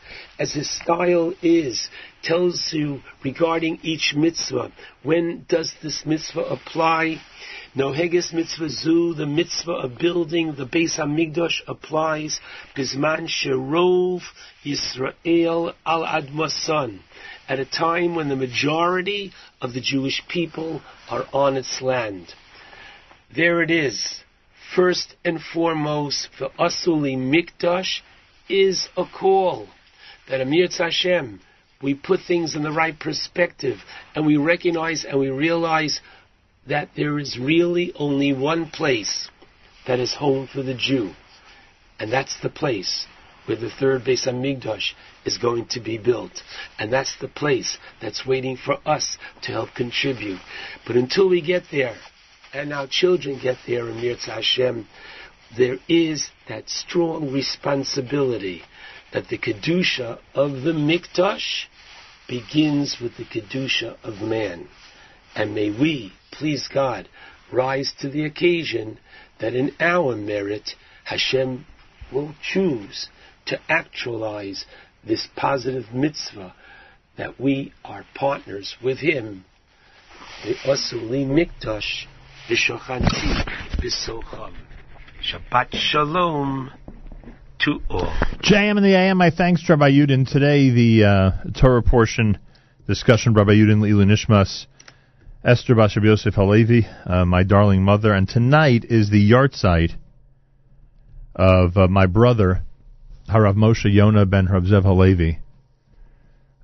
as 0.41 0.55
his 0.55 0.69
style 0.69 1.33
is, 1.41 1.89
tells 2.25 2.73
you 2.73 3.01
regarding 3.23 3.79
each 3.83 4.15
mitzvah, 4.17 4.73
when 5.05 5.47
does 5.49 5.73
this 5.85 6.05
mitzvah 6.05 6.41
apply? 6.41 7.23
Noheges 7.77 8.33
mitzvah 8.33 8.71
zu, 8.71 9.15
the 9.15 9.27
mitzvah 9.27 9.71
of 9.85 9.99
building 9.99 10.57
the 10.57 10.67
Beis 10.67 10.97
Hamikdash 10.99 11.63
applies, 11.69 12.41
bisman 12.77 13.29
sherov 13.29 14.23
Yisrael 14.65 15.75
al 15.87 16.05
admasan, 16.05 16.99
at 17.49 17.61
a 17.61 17.65
time 17.65 18.17
when 18.17 18.29
the 18.29 18.35
majority 18.35 19.33
of 19.63 19.75
the 19.75 19.81
Jewish 19.81 20.27
people 20.27 20.83
are 21.09 21.27
on 21.33 21.57
its 21.57 21.81
land. 21.81 22.35
There 23.34 23.62
it 23.62 23.70
is. 23.70 24.23
First 24.74 25.15
and 25.24 25.40
foremost, 25.40 26.28
the 26.39 26.50
Asuli 26.58 27.16
Mikdash 27.16 28.00
is 28.48 28.89
a 28.97 29.05
call 29.05 29.68
that 30.28 30.40
Amir 30.40 30.68
Hashem, 30.68 31.40
we 31.82 31.94
put 31.94 32.20
things 32.26 32.55
in 32.55 32.62
the 32.62 32.73
right 32.73 32.98
perspective 32.98 33.78
and 34.15 34.26
we 34.26 34.36
recognize 34.36 35.05
and 35.05 35.18
we 35.18 35.31
realize 35.31 36.00
that 36.68 36.90
there 36.97 37.18
is 37.18 37.39
really 37.39 37.92
only 37.97 38.32
one 38.32 38.68
place 38.70 39.31
that 39.86 40.00
is 40.00 40.15
home 40.15 40.47
for 40.47 40.62
the 40.62 40.74
Jew. 40.74 41.12
And 41.98 42.12
that's 42.12 42.39
the 42.42 42.50
place 42.50 43.07
where 43.47 43.57
the 43.57 43.70
third 43.70 44.05
base 44.05 44.26
Beis 44.26 44.32
Hamikdash 44.32 44.92
is 45.24 45.39
going 45.39 45.66
to 45.68 45.81
be 45.81 45.97
built. 45.98 46.42
And 46.78 46.92
that's 46.92 47.16
the 47.20 47.28
place 47.28 47.78
that's 48.00 48.26
waiting 48.26 48.57
for 48.57 48.78
us 48.86 49.16
to 49.42 49.52
help 49.52 49.74
contribute. 49.74 50.40
But 50.86 50.97
until 50.97 51.28
we 51.28 51.40
get 51.40 51.65
there, 51.70 51.97
and 52.52 52.73
our 52.73 52.86
children 52.86 53.39
get 53.43 53.57
there 53.67 53.89
in 53.89 53.97
Mirza 53.97 54.31
Hashem, 54.33 54.86
there 55.57 55.78
is 55.89 56.31
that 56.49 56.68
strong 56.68 57.33
responsibility 57.33 58.62
that 59.12 59.28
the 59.28 59.39
Kedusha 59.39 60.18
of 60.35 60.62
the 60.62 60.73
Mikdash 60.73 61.65
begins 62.28 62.99
with 63.01 63.17
the 63.17 63.25
Kedusha 63.25 63.97
of 64.02 64.20
man. 64.20 64.68
And 65.35 65.55
may 65.55 65.70
we, 65.70 66.12
please 66.31 66.68
God, 66.73 67.09
rise 67.52 67.93
to 68.01 68.09
the 68.09 68.25
occasion 68.25 68.99
that 69.41 69.55
in 69.55 69.73
our 69.81 70.17
merit 70.17 70.70
Hashem 71.05 71.65
will 72.12 72.35
choose 72.43 73.09
to 73.47 73.59
actualize 73.68 74.65
this 75.07 75.28
positive 75.36 75.94
mitzvah 75.94 76.55
that 77.17 77.41
we 77.41 77.73
are 77.85 78.05
partners 78.15 78.77
with 78.83 78.99
Him. 78.99 79.44
Ve'osuli 80.44 81.27
mikdash 81.27 81.49
v'shochanti 81.67 82.07
b'socham. 82.07 82.18
Shabbat 85.20 85.68
shalom 85.73 86.70
to 87.59 87.81
all. 87.91 88.10
JM 88.43 88.78
in 88.78 88.83
the 88.83 88.97
AM, 88.97 89.18
my 89.18 89.28
thanks 89.28 89.62
to 89.67 89.75
Rabbi 89.75 89.91
Yudin. 89.91 90.27
Today, 90.27 90.70
the 90.70 91.05
uh, 91.05 91.31
Torah 91.60 91.83
portion 91.83 92.39
discussion, 92.86 93.35
Rabbi 93.35 93.51
Yudin 93.51 93.81
Lilu 93.81 94.07
Nishmas, 94.07 94.65
Esther 95.44 95.75
Basher 95.75 96.01
Yosef 96.01 96.36
Halevi, 96.36 96.86
uh, 97.05 97.27
my 97.27 97.43
darling 97.43 97.83
mother. 97.83 98.15
And 98.15 98.27
tonight 98.27 98.86
is 98.89 99.10
the 99.10 99.31
yahrzeit 99.31 99.93
of 101.36 101.77
uh, 101.77 101.86
my 101.89 102.07
brother, 102.07 102.62
Harav 103.28 103.57
Moshe 103.57 103.93
Yonah 103.93 104.25
ben 104.25 104.47
Rav 104.47 104.62
Zev 104.62 104.85
Halevi, 104.85 105.41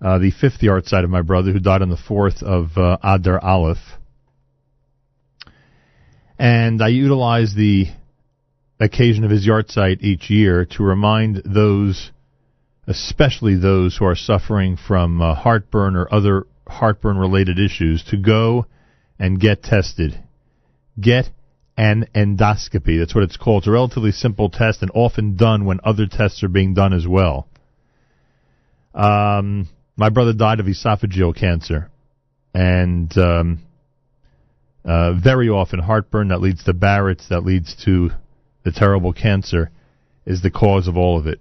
uh, 0.01 0.17
the 0.17 0.31
fifth 0.31 0.63
yahrzeit 0.63 1.05
of 1.05 1.11
my 1.11 1.21
brother 1.21 1.53
who 1.53 1.61
died 1.61 1.83
on 1.83 1.91
the 1.91 1.97
4th 1.97 2.43
of 2.43 2.79
uh, 2.79 2.97
Adar 3.03 3.39
Aleph. 3.45 3.99
And 6.45 6.83
I 6.83 6.89
utilize 6.89 7.55
the 7.55 7.87
occasion 8.79 9.25
of 9.25 9.31
his 9.31 9.47
yahrzeit 9.47 10.03
each 10.03 10.29
year 10.29 10.67
to 10.73 10.83
remind 10.83 11.37
those, 11.37 12.13
especially 12.87 13.55
those 13.55 13.97
who 13.97 14.05
are 14.05 14.15
suffering 14.15 14.77
from 14.77 15.23
uh, 15.23 15.35
heartburn 15.37 15.97
or 15.97 16.07
other 16.13 16.47
heartburn 16.69 17.17
related 17.17 17.59
issues, 17.59 18.05
to 18.11 18.19
go 18.19 18.67
and 19.19 19.41
get 19.41 19.63
tested. 19.63 20.23
Get 21.01 21.31
an 21.79 22.09
endoscopy. 22.15 22.99
That's 22.99 23.15
what 23.15 23.25
it's 23.25 23.39
called. 23.39 23.63
It's 23.63 23.69
a 23.69 23.71
relatively 23.71 24.13
simple 24.13 24.51
test 24.51 24.83
and 24.83 24.91
often 24.95 25.37
done 25.37 25.65
when 25.65 25.81
other 25.83 26.07
tests 26.07 26.43
are 26.45 26.49
being 26.49 26.75
done 26.75 26.93
as 26.93 27.09
well. 27.09 27.49
Um, 28.95 29.71
my 29.97 30.11
brother 30.11 30.35
died 30.35 30.61
of 30.61 30.67
esophageal 30.67 31.35
cancer, 31.35 31.91
and 32.53 33.17
um, 33.17 33.61
uh, 34.85 35.15
very 35.15 35.49
often 35.49 35.79
heartburn 35.81 36.29
that 36.29 36.41
leads 36.41 36.65
to 36.65 36.75
Barrett's, 36.75 37.29
that 37.29 37.45
leads 37.45 37.75
to 37.85 38.11
the 38.65 38.73
terrible 38.73 39.13
cancer, 39.13 39.71
is 40.27 40.43
the 40.43 40.51
cause 40.51 40.89
of 40.89 40.97
all 40.97 41.19
of 41.19 41.27
it. 41.27 41.41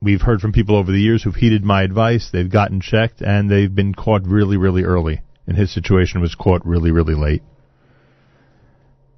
We've 0.00 0.20
heard 0.20 0.40
from 0.40 0.52
people 0.52 0.76
over 0.76 0.92
the 0.92 1.00
years 1.00 1.22
who've 1.22 1.34
heeded 1.34 1.64
my 1.64 1.82
advice. 1.82 2.30
They've 2.32 2.50
gotten 2.50 2.80
checked, 2.80 3.22
and 3.22 3.50
they've 3.50 3.74
been 3.74 3.94
caught 3.94 4.22
really, 4.24 4.56
really 4.56 4.84
early. 4.84 5.22
And 5.46 5.56
his 5.56 5.72
situation 5.72 6.20
was 6.20 6.34
caught 6.34 6.66
really, 6.66 6.90
really 6.90 7.14
late. 7.14 7.42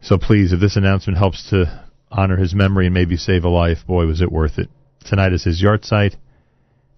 So 0.00 0.18
please, 0.18 0.52
if 0.52 0.60
this 0.60 0.76
announcement 0.76 1.18
helps 1.18 1.50
to 1.50 1.84
honor 2.10 2.36
his 2.36 2.55
memory 2.55 2.86
and 2.86 2.94
maybe 2.94 3.16
save 3.16 3.44
a 3.44 3.48
life, 3.48 3.78
boy, 3.86 4.07
was 4.07 4.20
it 4.20 4.31
worth 4.31 4.58
it. 4.58 4.68
Tonight 5.05 5.32
is 5.32 5.44
his 5.44 5.62
yahrzeit. 5.62 6.15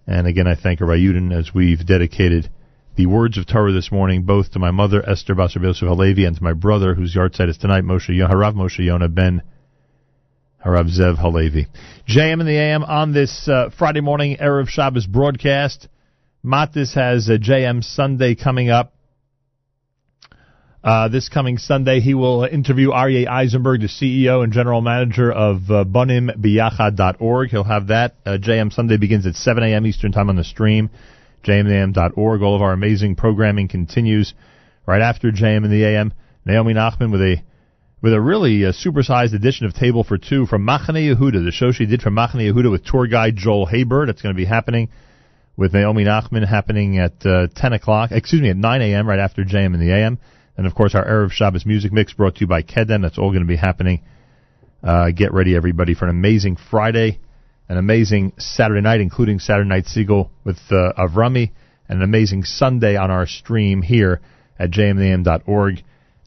And 0.05 0.27
again, 0.27 0.47
I 0.47 0.55
thank 0.55 0.81
Rabbi 0.81 0.97
Yudin 0.97 1.37
as 1.37 1.53
we've 1.53 1.85
dedicated 1.85 2.49
the 2.95 3.05
words 3.05 3.37
of 3.37 3.47
Torah 3.47 3.71
this 3.71 3.91
morning, 3.91 4.23
both 4.23 4.51
to 4.51 4.59
my 4.59 4.71
mother, 4.71 5.07
Esther 5.07 5.33
Basar 5.33 5.63
Yosef 5.63 5.87
Halevi, 5.87 6.25
and 6.25 6.35
to 6.35 6.43
my 6.43 6.53
brother, 6.53 6.93
whose 6.93 7.15
yahrzeit 7.15 7.49
is 7.49 7.57
tonight, 7.57 7.83
Moshe 7.83 8.09
Harav 8.09 8.53
Moshe 8.53 8.83
Yonah 8.83 9.07
ben 9.07 9.41
Harav 10.65 10.89
Zev 10.89 11.17
Halevi. 11.17 11.67
JM 12.07 12.39
in 12.41 12.45
the 12.45 12.57
AM 12.57 12.83
on 12.83 13.13
this 13.13 13.47
uh, 13.47 13.69
Friday 13.77 14.01
morning, 14.01 14.37
Erev 14.37 14.67
Shabbos 14.67 15.07
broadcast. 15.07 15.87
Matis 16.43 16.93
has 16.95 17.29
a 17.29 17.37
JM 17.37 17.83
Sunday 17.83 18.35
coming 18.35 18.69
up. 18.69 18.93
Uh, 20.83 21.07
this 21.09 21.29
coming 21.29 21.59
Sunday, 21.59 21.99
he 21.99 22.15
will 22.15 22.43
interview 22.43 22.89
Aryeh 22.89 23.27
Eisenberg, 23.27 23.81
the 23.81 23.87
CEO 23.87 24.43
and 24.43 24.51
general 24.51 24.81
manager 24.81 25.31
of 25.31 25.57
uh, 25.69 25.85
bunimbiyachad.org. 25.85 27.49
He'll 27.49 27.63
have 27.63 27.87
that. 27.87 28.15
Uh, 28.25 28.37
JM 28.41 28.73
Sunday 28.73 28.97
begins 28.97 29.27
at 29.27 29.35
7 29.35 29.63
a.m. 29.63 29.85
Eastern 29.85 30.11
Time 30.11 30.29
on 30.29 30.35
the 30.35 30.43
stream, 30.43 30.89
jmintheam.org. 31.43 32.41
All 32.41 32.55
of 32.55 32.61
our 32.61 32.73
amazing 32.73 33.15
programming 33.15 33.67
continues 33.67 34.33
right 34.85 35.01
after 35.01 35.31
JM 35.31 35.65
in 35.65 35.71
the 35.71 35.83
AM. 35.83 36.13
Naomi 36.45 36.73
Nachman 36.73 37.11
with 37.11 37.21
a 37.21 37.37
with 38.01 38.13
a 38.13 38.21
really 38.21 38.65
uh, 38.65 38.71
supersized 38.71 39.33
edition 39.33 39.67
of 39.67 39.73
Table 39.73 40.03
for 40.03 40.17
Two 40.17 40.47
from 40.47 40.65
Machane 40.65 41.15
Yehuda, 41.15 41.45
the 41.45 41.51
show 41.51 41.71
she 41.71 41.85
did 41.85 42.01
from 42.01 42.15
Machane 42.15 42.51
Yehuda 42.51 42.71
with 42.71 42.83
tour 42.83 43.05
guide 43.07 43.35
Joel 43.35 43.67
Haber. 43.67 44.07
That's 44.07 44.21
going 44.21 44.33
to 44.33 44.37
be 44.37 44.45
happening 44.45 44.89
with 45.55 45.73
Naomi 45.73 46.03
Nachman 46.03 46.47
happening 46.47 46.97
at 46.97 47.23
uh, 47.25 47.47
10 47.55 47.73
o'clock, 47.73 48.11
excuse 48.11 48.41
me, 48.41 48.49
at 48.49 48.57
9 48.57 48.81
a.m. 48.81 49.07
right 49.07 49.19
after 49.19 49.43
JM 49.43 49.75
in 49.75 49.79
the 49.79 49.93
AM. 49.93 50.17
And 50.57 50.65
of 50.65 50.73
course, 50.73 50.95
our 50.95 51.05
Erev 51.05 51.31
Shabbos 51.31 51.65
music 51.65 51.91
mix 51.91 52.13
brought 52.13 52.35
to 52.35 52.41
you 52.41 52.47
by 52.47 52.63
Kedem. 52.63 53.01
That's 53.01 53.17
all 53.17 53.29
going 53.29 53.43
to 53.43 53.47
be 53.47 53.55
happening. 53.55 54.01
Uh, 54.83 55.11
get 55.11 55.33
ready, 55.33 55.55
everybody, 55.55 55.93
for 55.93 56.05
an 56.05 56.11
amazing 56.11 56.57
Friday, 56.69 57.19
an 57.71 57.77
amazing 57.77 58.33
Saturday 58.37 58.81
night, 58.81 58.99
including 58.99 59.39
Saturday 59.39 59.69
Night 59.69 59.85
Segal 59.85 60.29
with 60.43 60.57
uh, 60.71 60.91
Avrami, 60.97 61.51
and 61.87 61.99
an 61.99 62.03
amazing 62.03 62.43
Sunday 62.43 62.97
on 62.97 63.09
our 63.09 63.25
stream 63.25 63.81
here 63.81 64.19
at 64.59 64.71
jmintheam.org 64.71 65.81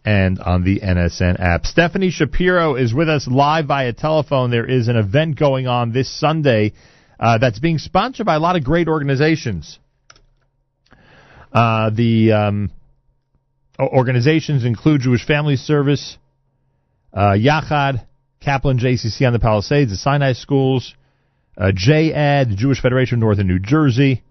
and 0.07 0.39
on 0.41 0.65
the 0.65 0.81
NSN 0.81 1.39
app. 1.39 1.67
Stephanie 1.67 2.09
Shapiro 2.09 2.77
is 2.77 2.95
with 2.95 3.11
us 3.11 3.29
live 3.29 3.67
via 3.67 3.93
telephone. 3.93 4.51
There 4.51 4.65
is 4.65 4.89
an 4.89 4.97
event 4.97 5.39
going 5.39 5.67
on 5.67 5.93
this 5.93 6.11
Sunday 6.19 6.73
uh, 7.21 7.37
that's 7.37 7.59
being 7.59 7.77
sponsored 7.77 8.25
by 8.25 8.37
a 8.37 8.41
lot 8.41 8.57
of 8.57 8.65
great 8.65 8.89
organizations. 8.89 9.79
Uh, 11.53 11.91
the 11.91 12.33
um, 12.33 12.71
organizations 13.79 14.65
include 14.65 15.03
Jewish 15.03 15.27
Family 15.27 15.57
Service, 15.57 16.17
uh, 17.13 17.33
Yachad, 17.33 18.07
Kaplan 18.41 18.79
JCC 18.79 19.27
on 19.27 19.35
the 19.35 19.39
Palisades, 19.39 19.91
the 19.91 19.99
Sinai 19.99 20.33
Schools, 20.33 20.95
uh, 21.57 21.73
J-ADD, 21.75 22.51
the 22.51 22.57
Jewish 22.57 22.81
Federation 22.81 23.17
of 23.17 23.21
Northern 23.21 23.47
New 23.47 23.59
Jersey, 23.59 24.23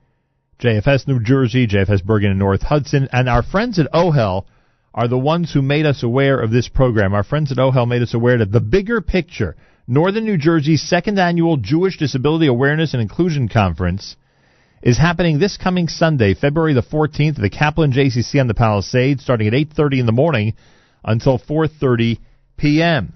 JFS 0.59 1.07
New 1.07 1.21
Jersey, 1.21 1.67
JFS 1.67 2.03
Bergen 2.03 2.31
and 2.31 2.39
North 2.39 2.61
Hudson, 2.61 3.09
and 3.11 3.27
our 3.27 3.43
friends 3.43 3.79
at 3.79 3.91
OHEL 3.93 4.45
are 4.93 5.07
the 5.07 5.17
ones 5.17 5.51
who 5.51 5.61
made 5.61 5.85
us 5.85 6.03
aware 6.03 6.39
of 6.39 6.51
this 6.51 6.69
program. 6.69 7.13
Our 7.13 7.23
friends 7.23 7.51
at 7.51 7.57
OHEL 7.57 7.87
made 7.87 8.01
us 8.01 8.13
aware 8.13 8.37
that 8.37 8.51
the 8.51 8.59
bigger 8.59 9.01
picture, 9.01 9.55
Northern 9.87 10.25
New 10.25 10.37
Jersey's 10.37 10.87
second 10.87 11.19
annual 11.19 11.57
Jewish 11.57 11.97
Disability 11.97 12.47
Awareness 12.47 12.93
and 12.93 13.01
Inclusion 13.01 13.49
Conference, 13.49 14.15
is 14.83 14.97
happening 14.97 15.39
this 15.39 15.57
coming 15.57 15.87
Sunday, 15.87 16.33
February 16.33 16.73
the 16.73 16.83
14th, 16.83 17.35
at 17.35 17.41
the 17.41 17.49
Kaplan 17.49 17.93
JCC 17.93 18.39
on 18.39 18.47
the 18.47 18.53
Palisades, 18.53 19.23
starting 19.23 19.47
at 19.47 19.53
8:30 19.53 19.99
in 20.01 20.05
the 20.05 20.11
morning 20.11 20.53
until 21.03 21.39
4:30 21.39 22.19
p.m. 22.57 23.13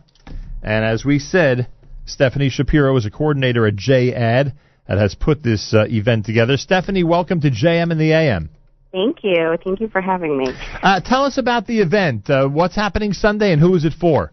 And 0.63 0.83
as 0.83 1.05
we 1.05 1.19
said, 1.19 1.67
Stephanie 2.07 2.49
Shapiro 2.49 2.95
is 2.95 3.05
a 3.05 3.11
coordinator 3.11 3.67
at 3.67 3.75
J-ADD 3.75 4.53
that 4.87 4.97
has 4.97 5.13
put 5.13 5.43
this 5.43 5.73
uh, 5.73 5.85
event 5.89 6.25
together. 6.25 6.55
Stephanie, 6.55 7.03
welcome 7.03 7.41
to 7.41 7.51
JM 7.51 7.91
and 7.91 7.99
the 7.99 8.13
AM. 8.13 8.49
Thank 8.93 9.17
you. 9.23 9.57
Thank 9.61 9.81
you 9.81 9.89
for 9.89 9.99
having 9.99 10.37
me. 10.37 10.53
Uh, 10.81 11.01
tell 11.01 11.25
us 11.25 11.37
about 11.37 11.67
the 11.67 11.81
event. 11.81 12.29
Uh, 12.29 12.47
what's 12.47 12.75
happening 12.75 13.11
Sunday, 13.11 13.51
and 13.51 13.61
who 13.61 13.75
is 13.75 13.83
it 13.83 13.93
for? 13.99 14.31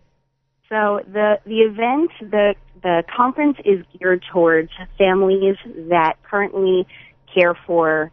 So 0.69 1.01
the 1.13 1.39
the 1.45 1.59
event, 1.63 2.13
the 2.21 2.55
the 2.83 3.03
conference 3.15 3.59
is 3.65 3.85
geared 3.99 4.25
towards 4.33 4.71
families 4.97 5.57
that 5.91 6.15
currently 6.23 6.87
care 7.35 7.57
for 7.67 8.13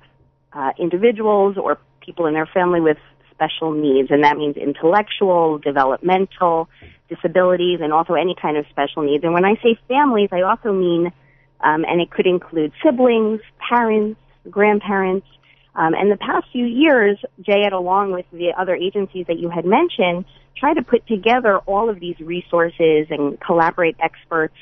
uh, 0.53 0.72
individuals 0.80 1.56
or 1.57 1.77
people 2.03 2.25
in 2.25 2.33
their 2.33 2.48
family 2.48 2.81
with 2.81 2.98
special 3.30 3.72
needs, 3.72 4.09
and 4.09 4.23
that 4.23 4.38
means 4.38 4.57
intellectual, 4.57 5.59
developmental 5.59 6.67
disabilities, 7.14 7.80
and 7.81 7.91
also 7.91 8.14
any 8.14 8.35
kind 8.41 8.57
of 8.57 8.65
special 8.69 9.03
needs. 9.03 9.23
And 9.23 9.33
when 9.33 9.45
I 9.45 9.56
say 9.56 9.77
families, 9.88 10.30
I 10.31 10.41
also 10.41 10.72
mean, 10.72 11.11
um, 11.59 11.85
and 11.85 11.99
it 12.01 12.09
could 12.09 12.25
include 12.25 12.72
siblings, 12.83 13.41
parents, 13.69 14.19
grandparents. 14.49 15.27
Um, 15.75 15.93
and 15.93 16.11
the 16.11 16.17
past 16.17 16.48
few 16.51 16.65
years, 16.65 17.17
J-ADD, 17.41 17.73
along 17.73 18.11
with 18.11 18.25
the 18.31 18.53
other 18.57 18.75
agencies 18.75 19.25
that 19.27 19.40
you 19.40 19.49
had 19.49 19.65
mentioned, 19.65 20.25
try 20.57 20.73
to 20.73 20.81
put 20.81 21.06
together 21.07 21.57
all 21.59 21.90
of 21.90 21.99
these 21.99 22.19
resources 22.19 23.07
and 23.09 23.40
collaborate 23.40 23.95
experts 23.99 24.56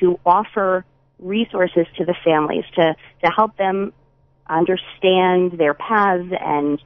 to 0.00 0.18
offer 0.24 0.84
resources 1.18 1.86
to 1.96 2.04
the 2.04 2.14
families 2.24 2.64
to, 2.74 2.94
to 3.24 3.30
help 3.34 3.56
them 3.56 3.92
understand 4.48 5.52
their 5.58 5.74
paths 5.74 6.30
and 6.40 6.80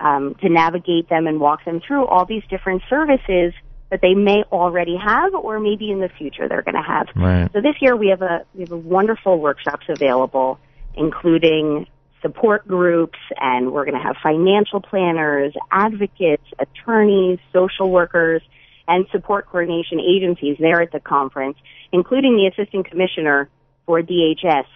um, 0.00 0.34
to 0.40 0.48
navigate 0.48 1.08
them 1.08 1.26
and 1.26 1.40
walk 1.40 1.64
them 1.64 1.80
through 1.86 2.06
all 2.06 2.24
these 2.24 2.42
different 2.48 2.82
services 2.88 3.52
that 3.90 4.00
they 4.00 4.14
may 4.14 4.44
already 4.52 4.96
have 4.96 5.34
or 5.34 5.58
maybe 5.58 5.90
in 5.90 6.00
the 6.00 6.08
future 6.08 6.48
they're 6.48 6.62
going 6.62 6.76
to 6.76 6.82
have. 6.82 7.08
Right. 7.14 7.50
So 7.52 7.60
this 7.60 7.74
year 7.80 7.96
we 7.96 8.08
have 8.08 8.22
a 8.22 8.44
we 8.54 8.60
have 8.60 8.72
a 8.72 8.76
wonderful 8.76 9.38
workshops 9.38 9.86
available, 9.88 10.58
including 10.94 11.86
support 12.22 12.66
groups, 12.68 13.18
and 13.38 13.72
we're 13.72 13.84
going 13.84 13.96
to 13.96 14.02
have 14.02 14.16
financial 14.22 14.80
planners, 14.80 15.54
advocates, 15.70 16.44
attorneys, 16.58 17.38
social 17.52 17.90
workers, 17.90 18.42
and 18.86 19.06
support 19.10 19.46
coordination 19.46 20.00
agencies 20.00 20.56
there 20.60 20.82
at 20.82 20.92
the 20.92 21.00
conference, 21.00 21.56
including 21.92 22.36
the 22.36 22.46
assistant 22.46 22.88
commissioner 22.88 23.48
for 23.86 24.02
DHS, 24.02 24.66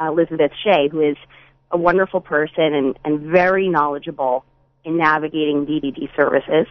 Elizabeth 0.00 0.52
Shea, 0.64 0.88
who 0.88 1.00
is 1.00 1.16
a 1.70 1.76
wonderful 1.76 2.20
person 2.20 2.74
and, 2.74 2.98
and 3.04 3.20
very 3.20 3.68
knowledgeable 3.68 4.44
in 4.84 4.96
navigating 4.96 5.66
DDD 5.66 6.14
services. 6.16 6.66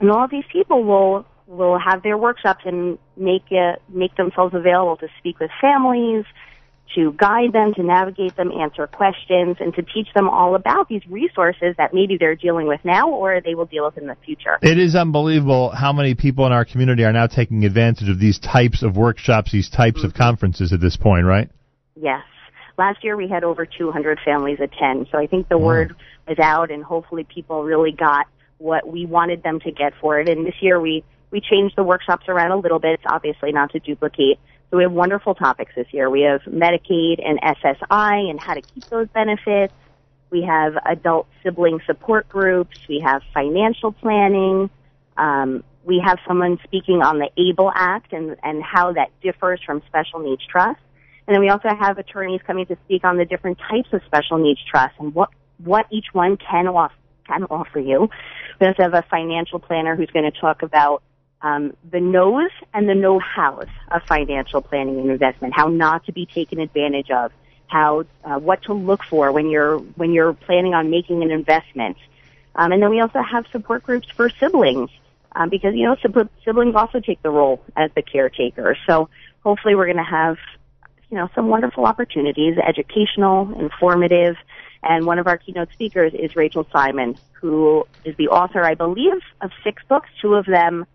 And 0.00 0.10
all 0.10 0.24
of 0.24 0.30
these 0.30 0.44
people 0.52 0.84
will 0.84 1.26
will 1.46 1.78
have 1.78 2.02
their 2.02 2.18
workshops 2.18 2.60
and 2.66 2.98
make 3.16 3.44
it, 3.50 3.80
make 3.88 4.14
themselves 4.16 4.54
available 4.54 4.98
to 4.98 5.08
speak 5.18 5.40
with 5.40 5.50
families, 5.60 6.26
to 6.94 7.12
guide 7.12 7.52
them, 7.52 7.74
to 7.74 7.82
navigate 7.82 8.36
them, 8.36 8.50
answer 8.52 8.86
questions, 8.86 9.56
and 9.60 9.74
to 9.74 9.82
teach 9.82 10.08
them 10.14 10.28
all 10.28 10.54
about 10.54 10.88
these 10.88 11.02
resources 11.08 11.74
that 11.76 11.92
maybe 11.92 12.16
they're 12.18 12.34
dealing 12.34 12.66
with 12.66 12.80
now 12.84 13.10
or 13.10 13.40
they 13.40 13.54
will 13.54 13.66
deal 13.66 13.84
with 13.84 13.96
in 13.98 14.06
the 14.06 14.16
future. 14.24 14.58
It 14.62 14.78
is 14.78 14.94
unbelievable 14.94 15.70
how 15.70 15.92
many 15.92 16.14
people 16.14 16.46
in 16.46 16.52
our 16.52 16.64
community 16.64 17.04
are 17.04 17.12
now 17.12 17.26
taking 17.26 17.64
advantage 17.64 18.08
of 18.08 18.18
these 18.18 18.38
types 18.38 18.82
of 18.82 18.96
workshops, 18.96 19.52
these 19.52 19.70
types 19.70 20.04
of 20.04 20.10
mm-hmm. 20.10 20.22
conferences 20.22 20.72
at 20.72 20.80
this 20.80 20.96
point, 20.96 21.26
right? 21.26 21.50
Yes. 22.00 22.22
Last 22.76 23.02
year 23.02 23.16
we 23.16 23.28
had 23.28 23.42
over 23.42 23.66
200 23.66 24.20
families 24.24 24.58
attend, 24.60 25.08
so 25.10 25.18
I 25.18 25.26
think 25.26 25.48
the 25.48 25.58
word 25.58 25.96
is 26.28 26.38
out 26.38 26.70
and 26.70 26.84
hopefully 26.84 27.24
people 27.24 27.64
really 27.64 27.90
got 27.90 28.26
what 28.58 28.86
we 28.86 29.06
wanted 29.06 29.42
them 29.42 29.60
to 29.60 29.70
get 29.70 29.94
for 30.00 30.20
it. 30.20 30.28
And 30.28 30.46
this 30.46 30.54
year 30.60 30.80
we, 30.80 31.04
we 31.30 31.40
changed 31.40 31.76
the 31.76 31.84
workshops 31.84 32.28
around 32.28 32.52
a 32.52 32.56
little 32.56 32.78
bit, 32.78 33.00
obviously 33.06 33.52
not 33.52 33.72
to 33.72 33.78
duplicate. 33.78 34.38
So 34.70 34.76
we 34.76 34.82
have 34.82 34.92
wonderful 34.92 35.34
topics 35.34 35.72
this 35.74 35.86
year. 35.92 36.10
We 36.10 36.22
have 36.22 36.42
Medicaid 36.42 37.24
and 37.24 37.40
SSI 37.40 38.30
and 38.30 38.38
how 38.38 38.54
to 38.54 38.60
keep 38.60 38.84
those 38.86 39.08
benefits. 39.08 39.72
We 40.30 40.42
have 40.42 40.76
adult 40.84 41.26
sibling 41.42 41.80
support 41.86 42.28
groups. 42.28 42.76
We 42.88 43.00
have 43.00 43.22
financial 43.32 43.92
planning. 43.92 44.68
Um, 45.16 45.64
we 45.84 46.02
have 46.04 46.18
someone 46.26 46.58
speaking 46.64 47.00
on 47.00 47.18
the 47.18 47.30
ABLE 47.38 47.72
Act 47.74 48.12
and, 48.12 48.36
and 48.42 48.62
how 48.62 48.92
that 48.92 49.08
differs 49.22 49.60
from 49.64 49.82
special 49.86 50.18
needs 50.18 50.44
trusts. 50.46 50.82
And 51.26 51.34
then 51.34 51.40
we 51.40 51.48
also 51.48 51.68
have 51.68 51.98
attorneys 51.98 52.40
coming 52.46 52.66
to 52.66 52.76
speak 52.84 53.04
on 53.04 53.16
the 53.16 53.24
different 53.24 53.58
types 53.70 53.88
of 53.92 54.02
special 54.06 54.38
needs 54.38 54.60
trusts 54.70 54.96
and 54.98 55.14
what, 55.14 55.30
what 55.58 55.86
each 55.90 56.06
one 56.12 56.36
can, 56.36 56.66
off, 56.68 56.92
can 57.28 57.44
offer 57.44 57.78
you. 57.78 58.10
We 58.60 58.66
also 58.66 58.82
have 58.82 58.94
a 58.94 59.02
financial 59.02 59.58
planner 59.58 59.94
who's 59.94 60.10
going 60.10 60.30
to 60.30 60.36
talk 60.40 60.62
about 60.62 61.02
um, 61.42 61.76
the 61.88 62.00
knows 62.00 62.50
and 62.74 62.88
the 62.88 62.94
know-hows 62.94 63.68
of 63.90 64.02
financial 64.04 64.60
planning 64.60 64.98
and 64.98 65.10
investment, 65.10 65.54
how 65.54 65.68
not 65.68 66.04
to 66.06 66.12
be 66.12 66.26
taken 66.26 66.58
advantage 66.58 67.10
of, 67.10 67.32
how 67.68 68.04
uh, 68.24 68.38
what 68.38 68.62
to 68.62 68.72
look 68.72 69.04
for 69.04 69.30
when 69.30 69.48
you're 69.50 69.78
when 69.78 70.12
you're 70.12 70.32
planning 70.32 70.74
on 70.74 70.90
making 70.90 71.22
an 71.22 71.30
investment. 71.30 71.96
Um, 72.54 72.72
and 72.72 72.82
then 72.82 72.90
we 72.90 73.00
also 73.00 73.22
have 73.22 73.46
support 73.52 73.84
groups 73.84 74.08
for 74.08 74.30
siblings 74.30 74.90
um, 75.36 75.48
because 75.48 75.74
you 75.74 75.84
know 75.84 75.96
siblings 76.44 76.74
also 76.74 76.98
take 76.98 77.22
the 77.22 77.30
role 77.30 77.62
as 77.76 77.90
the 77.94 78.02
caretaker. 78.02 78.76
So 78.86 79.08
hopefully 79.44 79.74
we're 79.74 79.86
going 79.86 79.98
to 79.98 80.02
have 80.02 80.38
you 81.10 81.18
know 81.18 81.28
some 81.34 81.48
wonderful 81.48 81.84
opportunities, 81.84 82.56
educational, 82.58 83.60
informative. 83.60 84.36
And 84.82 85.06
one 85.06 85.18
of 85.18 85.26
our 85.26 85.38
keynote 85.38 85.68
speakers 85.72 86.12
is 86.14 86.36
Rachel 86.36 86.66
Simon, 86.72 87.16
who 87.32 87.84
is 88.04 88.16
the 88.16 88.28
author, 88.28 88.62
I 88.62 88.74
believe, 88.74 89.20
of 89.40 89.50
six 89.64 89.82
books, 89.88 90.08
two 90.20 90.34
of 90.34 90.46
them 90.46 90.86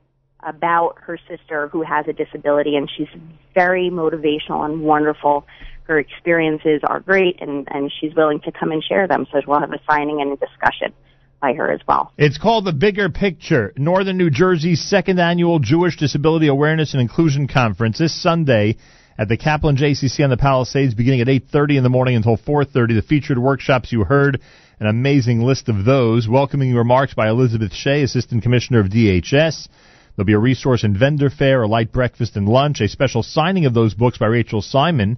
about 0.41 0.95
her 1.01 1.17
sister 1.27 1.67
who 1.69 1.83
has 1.83 2.07
a 2.07 2.13
disability 2.13 2.75
and 2.75 2.89
she's 2.95 3.07
very 3.53 3.89
motivational 3.89 4.65
and 4.65 4.81
wonderful. 4.81 5.45
Her 5.83 5.99
experiences 5.99 6.81
are 6.83 6.99
great 6.99 7.41
and, 7.41 7.67
and 7.71 7.91
she's 7.99 8.13
willing 8.15 8.39
to 8.41 8.51
come 8.51 8.71
and 8.71 8.83
share 8.83 9.07
them. 9.07 9.25
So 9.31 9.41
we'll 9.47 9.59
have 9.59 9.71
a 9.71 9.79
signing 9.89 10.21
and 10.21 10.33
a 10.33 10.35
discussion 10.35 10.93
by 11.41 11.53
her 11.53 11.71
as 11.71 11.81
well. 11.87 12.11
It's 12.17 12.37
called 12.37 12.65
The 12.65 12.73
Bigger 12.73 13.09
Picture, 13.09 13.73
Northern 13.75 14.17
New 14.17 14.29
Jersey's 14.29 14.81
second 14.81 15.19
annual 15.19 15.59
Jewish 15.59 15.97
Disability 15.97 16.47
Awareness 16.47 16.93
and 16.93 17.01
Inclusion 17.01 17.47
Conference 17.47 17.99
this 17.99 18.21
Sunday 18.21 18.77
at 19.17 19.27
the 19.27 19.37
Kaplan 19.37 19.77
JCC 19.77 20.23
on 20.23 20.29
the 20.29 20.37
Palisades 20.37 20.93
beginning 20.93 21.21
at 21.21 21.27
8:30 21.27 21.77
in 21.77 21.83
the 21.83 21.89
morning 21.89 22.15
until 22.15 22.37
4:30. 22.37 22.95
The 22.95 23.01
featured 23.01 23.37
workshops 23.37 23.91
you 23.91 24.03
heard, 24.03 24.39
an 24.79 24.87
amazing 24.87 25.41
list 25.41 25.69
of 25.69 25.85
those. 25.85 26.27
Welcoming 26.27 26.73
remarks 26.73 27.13
by 27.13 27.29
Elizabeth 27.29 27.73
Shea, 27.73 28.01
Assistant 28.01 28.43
Commissioner 28.43 28.79
of 28.79 28.89
DHS. 28.89 29.67
There'll 30.15 30.25
be 30.25 30.33
a 30.33 30.39
resource 30.39 30.83
and 30.83 30.97
vendor 30.97 31.29
fair, 31.29 31.63
a 31.63 31.67
light 31.67 31.91
breakfast 31.91 32.35
and 32.37 32.47
lunch, 32.47 32.81
a 32.81 32.87
special 32.87 33.23
signing 33.23 33.65
of 33.65 33.73
those 33.73 33.93
books 33.93 34.17
by 34.17 34.27
Rachel 34.27 34.61
Simon, 34.61 35.17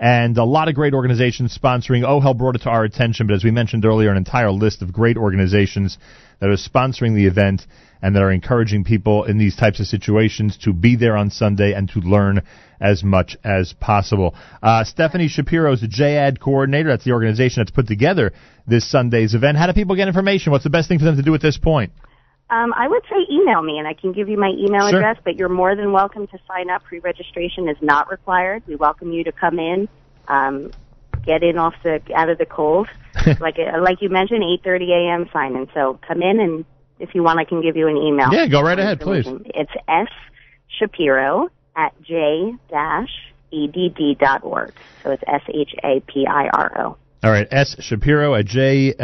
and 0.00 0.36
a 0.36 0.44
lot 0.44 0.68
of 0.68 0.74
great 0.74 0.94
organizations 0.94 1.56
sponsoring. 1.56 2.04
OHEL 2.04 2.34
brought 2.36 2.56
it 2.56 2.62
to 2.62 2.70
our 2.70 2.82
attention, 2.82 3.28
but 3.28 3.34
as 3.34 3.44
we 3.44 3.52
mentioned 3.52 3.84
earlier, 3.84 4.10
an 4.10 4.16
entire 4.16 4.50
list 4.50 4.82
of 4.82 4.92
great 4.92 5.16
organizations 5.16 5.98
that 6.42 6.50
are 6.50 6.56
sponsoring 6.56 7.14
the 7.14 7.26
event 7.26 7.62
and 8.02 8.16
that 8.16 8.22
are 8.22 8.32
encouraging 8.32 8.82
people 8.82 9.22
in 9.22 9.38
these 9.38 9.54
types 9.54 9.78
of 9.78 9.86
situations 9.86 10.58
to 10.64 10.72
be 10.72 10.96
there 10.96 11.16
on 11.16 11.30
Sunday 11.30 11.72
and 11.72 11.88
to 11.90 12.00
learn 12.00 12.42
as 12.80 13.04
much 13.04 13.36
as 13.44 13.74
possible. 13.74 14.34
Uh, 14.60 14.82
Stephanie 14.82 15.28
Shapiro 15.28 15.72
is 15.72 15.82
the 15.82 15.86
J-ADD 15.86 16.40
coordinator. 16.40 16.88
That's 16.88 17.04
the 17.04 17.12
organization 17.12 17.60
that's 17.60 17.70
put 17.70 17.86
together 17.86 18.32
this 18.66 18.90
Sunday's 18.90 19.34
event. 19.34 19.56
How 19.56 19.68
do 19.68 19.72
people 19.72 19.94
get 19.94 20.08
information? 20.08 20.50
What's 20.50 20.64
the 20.64 20.70
best 20.70 20.88
thing 20.88 20.98
for 20.98 21.04
them 21.04 21.14
to 21.14 21.22
do 21.22 21.32
at 21.36 21.40
this 21.40 21.58
point? 21.58 21.92
Um, 22.50 22.74
I 22.76 22.88
would 22.88 23.04
say 23.04 23.24
email 23.30 23.62
me, 23.62 23.78
and 23.78 23.86
I 23.86 23.94
can 23.94 24.12
give 24.12 24.28
you 24.28 24.36
my 24.36 24.50
email 24.50 24.88
Sure. 24.90 24.98
address. 24.98 25.18
But 25.22 25.36
you're 25.36 25.48
more 25.48 25.76
than 25.76 25.92
welcome 25.92 26.26
to 26.26 26.38
sign 26.48 26.70
up. 26.70 26.82
Pre-registration 26.82 27.68
is 27.68 27.76
not 27.80 28.10
required. 28.10 28.64
We 28.66 28.74
welcome 28.74 29.12
you 29.12 29.22
to 29.22 29.32
come 29.32 29.60
in, 29.60 29.88
um, 30.26 30.72
get 31.24 31.42
in 31.42 31.58
off 31.58 31.74
the 31.82 32.00
out 32.14 32.28
of 32.28 32.38
the 32.38 32.46
cold, 32.46 32.88
like 33.40 33.56
uh, 33.58 33.80
like 33.80 34.00
you 34.00 34.08
mentioned, 34.08 34.42
8:30 34.42 34.90
a.m. 34.90 35.30
sign 35.32 35.56
in. 35.56 35.68
So 35.74 35.98
come 36.06 36.22
in, 36.22 36.40
and 36.40 36.64
if 36.98 37.14
you 37.14 37.22
want, 37.22 37.38
I 37.38 37.44
can 37.44 37.62
give 37.62 37.76
you 37.76 37.88
an 37.88 37.96
email. 37.96 38.32
Yeah, 38.32 38.46
go 38.48 38.62
right 38.62 38.78
ahead, 38.78 39.00
please. 39.00 39.26
It's 39.46 39.72
s 39.88 40.08
shapiro 40.78 41.48
at 41.76 42.00
j 42.02 42.54
dash 42.70 43.10
add 43.52 44.18
dot 44.18 44.44
org. 44.44 44.72
So 45.02 45.10
it's 45.10 45.22
s 45.26 45.42
h 45.48 45.74
a 45.84 46.00
p 46.00 46.26
i 46.26 46.48
r 46.52 46.72
o. 46.86 46.96
All 47.24 47.30
right, 47.30 47.46
S. 47.52 47.76
Shapiro 47.78 48.34
at 48.34 48.46
j-add.org. 48.46 48.96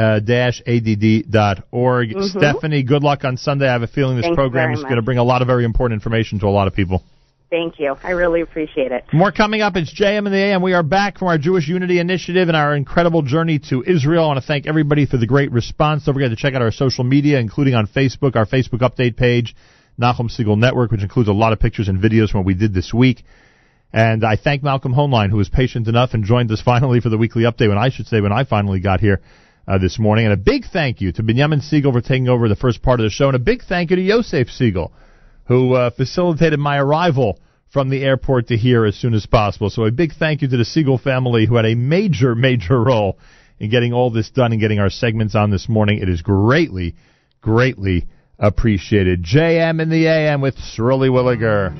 Mhm. 2.11 2.25
Stephanie, 2.25 2.83
good 2.83 3.05
luck 3.05 3.25
on 3.25 3.37
Sunday. 3.37 3.69
I 3.69 3.73
have 3.73 3.83
a 3.83 3.87
feeling 3.87 4.17
this 4.17 4.27
program 4.35 4.73
is 4.73 4.83
going 4.83 4.97
to 4.97 5.03
bring 5.03 5.19
a 5.19 5.23
lot 5.23 5.41
of 5.41 5.47
very 5.47 5.65
important 5.65 5.99
information 5.99 6.41
to 6.41 6.49
a 6.49 6.51
lot 6.51 6.67
of 6.67 6.75
people. 6.75 7.05
Thank 7.51 7.81
you. 7.81 7.97
I 8.03 8.11
really 8.11 8.43
appreciate 8.43 8.93
it. 8.93 9.05
More 9.11 9.33
coming 9.33 9.63
up. 9.63 9.75
It's 9.77 9.93
JM 9.99 10.27
in 10.27 10.33
the 10.33 10.39
AM. 10.39 10.61
We 10.61 10.75
are 10.75 10.83
back 10.83 11.19
from 11.19 11.29
our 11.29 11.39
Jewish 11.39 11.67
Unity 11.67 11.99
Initiative 11.99 12.49
and 12.49 12.57
our 12.57 12.77
incredible 12.77 13.23
journey 13.23 13.59
to 13.71 13.83
Israel. 13.83 14.25
I 14.25 14.27
want 14.27 14.41
to 14.41 14.47
thank 14.47 14.67
everybody 14.67 15.07
for 15.07 15.17
the 15.17 15.27
great 15.27 15.51
response. 15.51 16.05
Don't 16.05 16.15
forget 16.15 16.29
to 16.29 16.37
check 16.37 16.53
out 16.53 16.61
our 16.61 16.71
social 16.71 17.05
media, 17.05 17.39
including 17.39 17.75
on 17.75 17.87
Facebook, 17.87 18.37
our 18.37 18.45
Facebook 18.45 18.81
update 18.81 19.17
page, 19.17 19.57
Nachum 19.99 20.31
Segal 20.31 20.59
Network, 20.59 20.91
which 20.91 21.03
includes 21.03 21.31
a 21.31 21.33
lot 21.33 21.55
of 21.55 21.59
pictures 21.59 21.89
and 21.89 21.99
videos 21.99 22.29
from 22.29 22.41
what 22.41 22.47
we 22.47 22.55
did 22.55 22.75
this 22.75 22.93
week. 22.93 23.25
And 23.95 24.25
I 24.25 24.37
thank 24.37 24.63
Malcolm 24.63 24.93
Hoenlein, 24.93 25.31
who 25.31 25.39
was 25.39 25.49
patient 25.49 25.89
enough 25.89 26.13
and 26.13 26.25
joined 26.25 26.51
us 26.53 26.61
finally 26.61 27.01
for 27.01 27.09
the 27.09 27.17
weekly 27.17 27.45
update, 27.45 27.71
when 27.71 27.79
I 27.79 27.89
should 27.89 28.09
say 28.09 28.21
when 28.21 28.33
I 28.33 28.45
finally 28.45 28.81
got 28.81 29.01
here 29.01 29.23
uh, 29.67 29.79
this 29.79 29.99
morning. 29.99 30.27
And 30.27 30.35
a 30.35 30.37
big 30.37 30.65
thank 30.71 31.01
you 31.01 31.13
to 31.13 31.23
Benjamin 31.23 31.61
Segal 31.61 31.95
for 31.95 32.03
taking 32.03 32.29
over 32.29 32.47
the 32.51 32.57
first 32.57 32.83
part 32.83 33.01
of 33.01 33.05
the 33.05 33.11
show, 33.11 33.29
and 33.29 33.37
a 33.37 33.39
big 33.39 33.63
thank 33.67 33.89
you 33.89 33.97
to 33.97 34.03
Yosef 34.03 34.49
Segal, 34.49 34.91
who 35.49 35.73
uh, 35.75 35.91
facilitated 35.91 36.59
my 36.59 36.79
arrival 36.79 37.41
from 37.71 37.89
the 37.89 38.05
airport 38.05 38.49
to 38.49 38.57
here 38.57 38.85
as 38.85 38.97
soon 38.97 39.15
as 39.15 39.27
possible. 39.27 39.71
So 39.71 39.85
a 39.85 39.91
big 39.91 40.13
thank 40.13 40.43
you 40.43 40.49
to 40.49 40.57
the 40.57 40.63
Segal 40.63 41.01
family, 41.01 41.47
who 41.47 41.57
had 41.57 41.67
a 41.67 41.75
major, 41.75 42.35
major 42.35 42.83
role 42.83 43.19
in 43.59 43.71
getting 43.71 43.93
all 43.93 44.11
this 44.11 44.31
done 44.31 44.53
and 44.53 44.61
getting 44.61 44.79
our 44.79 44.91
segments 44.91 45.35
on 45.35 45.51
this 45.51 45.69
morning. 45.69 45.99
It 46.01 46.09
is 46.09 46.23
greatly, 46.23 46.95
greatly 47.41 48.07
appreciated. 48.39 49.25
JM 49.25 49.83
in 49.83 49.89
the 49.89 50.07
AM 50.07 50.41
with 50.41 50.59
Shirley 50.59 51.09
Williger. 51.09 51.75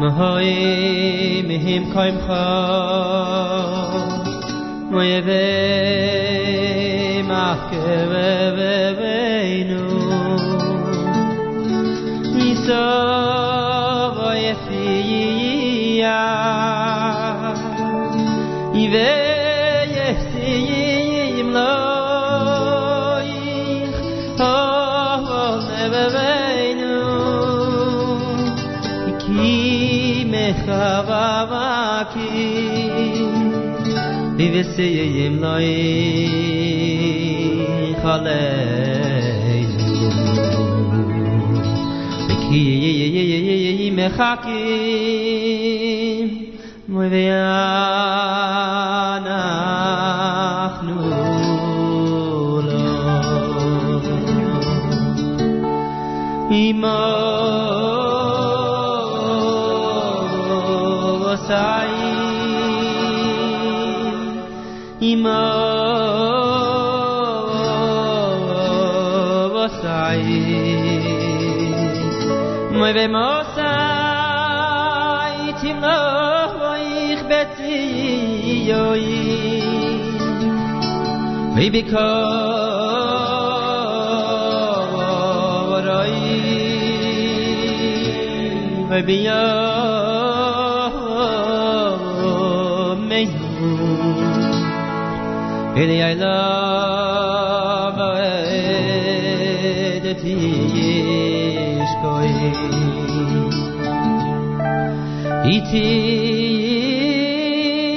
Nahoi 0.00 1.42
mihim 1.48 1.82
kaim 1.92 2.16
kha 2.26 2.44
Nahoi 4.92 4.92
mihim 4.92 5.24
kaim 7.24 7.60
kha 12.64 12.66
Nahoi 12.66 14.42
mihim 18.74 19.25
Kavavaki, 30.66 32.30
vi 34.36 34.46
veseyem 34.54 35.34
noy 35.42 35.70
khaleinu 38.02 39.86
ki 42.48 42.60
ye 42.82 42.90
ye 42.98 43.06
ye 43.14 43.22
ye 43.30 43.38
ye 43.46 43.72
ye 43.80 43.88
me 43.96 44.06
khaki. 44.16 44.62
Moy 46.88 47.08
ve 47.12 47.24
anachnu 49.16 49.36
nuevemos 72.86 73.46
ay 73.58 75.40
timno 75.60 75.98
ich 76.78 77.22
beti 77.30 77.80
yoy 78.70 79.06
vi 81.56 81.66
bikor 81.74 81.96
ay 86.02 86.16
ve 88.90 89.00
biya 89.08 89.42
mehu 93.08 93.70
ele 95.74 95.96
ayla 96.08 96.95
איתי 105.46 106.06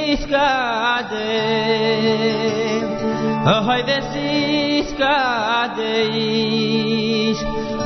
יתקדם 0.08 0.40
אוי 3.48 3.82
וסיס 3.88 4.94
קדש 4.98 6.20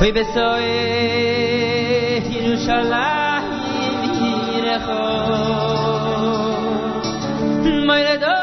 אוי 0.00 0.12
בסוי 0.12 0.64
ירושלים 2.30 3.44
ירחו 4.56 5.04
מיירדו 7.86 8.33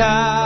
do 0.00 0.39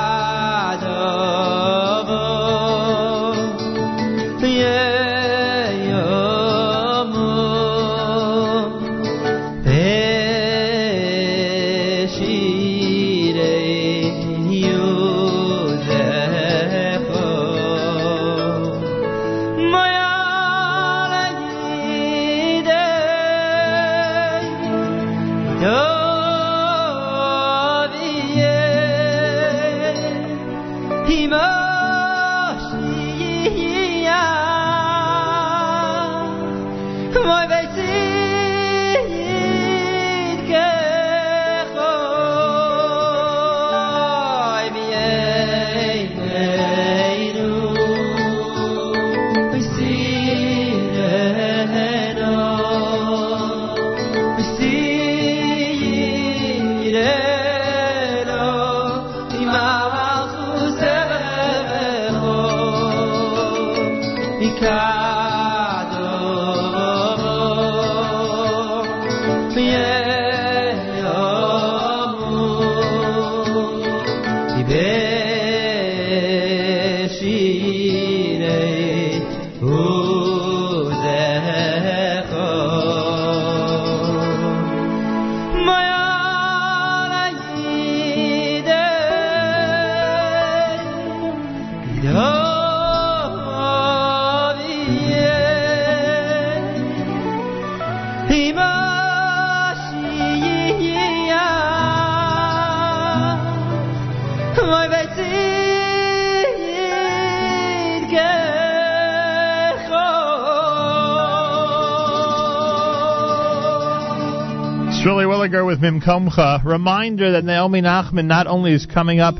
Shirley 115.05 115.25
Williger 115.25 115.67
with 115.67 115.81
Mimkomcha. 115.81 116.65
Reminder 116.65 117.33
that 117.33 117.44
Naomi 117.44 117.83
Nachman 117.83 118.25
not 118.25 118.47
only 118.47 118.73
is 118.73 118.86
coming 118.86 119.20
up 119.20 119.35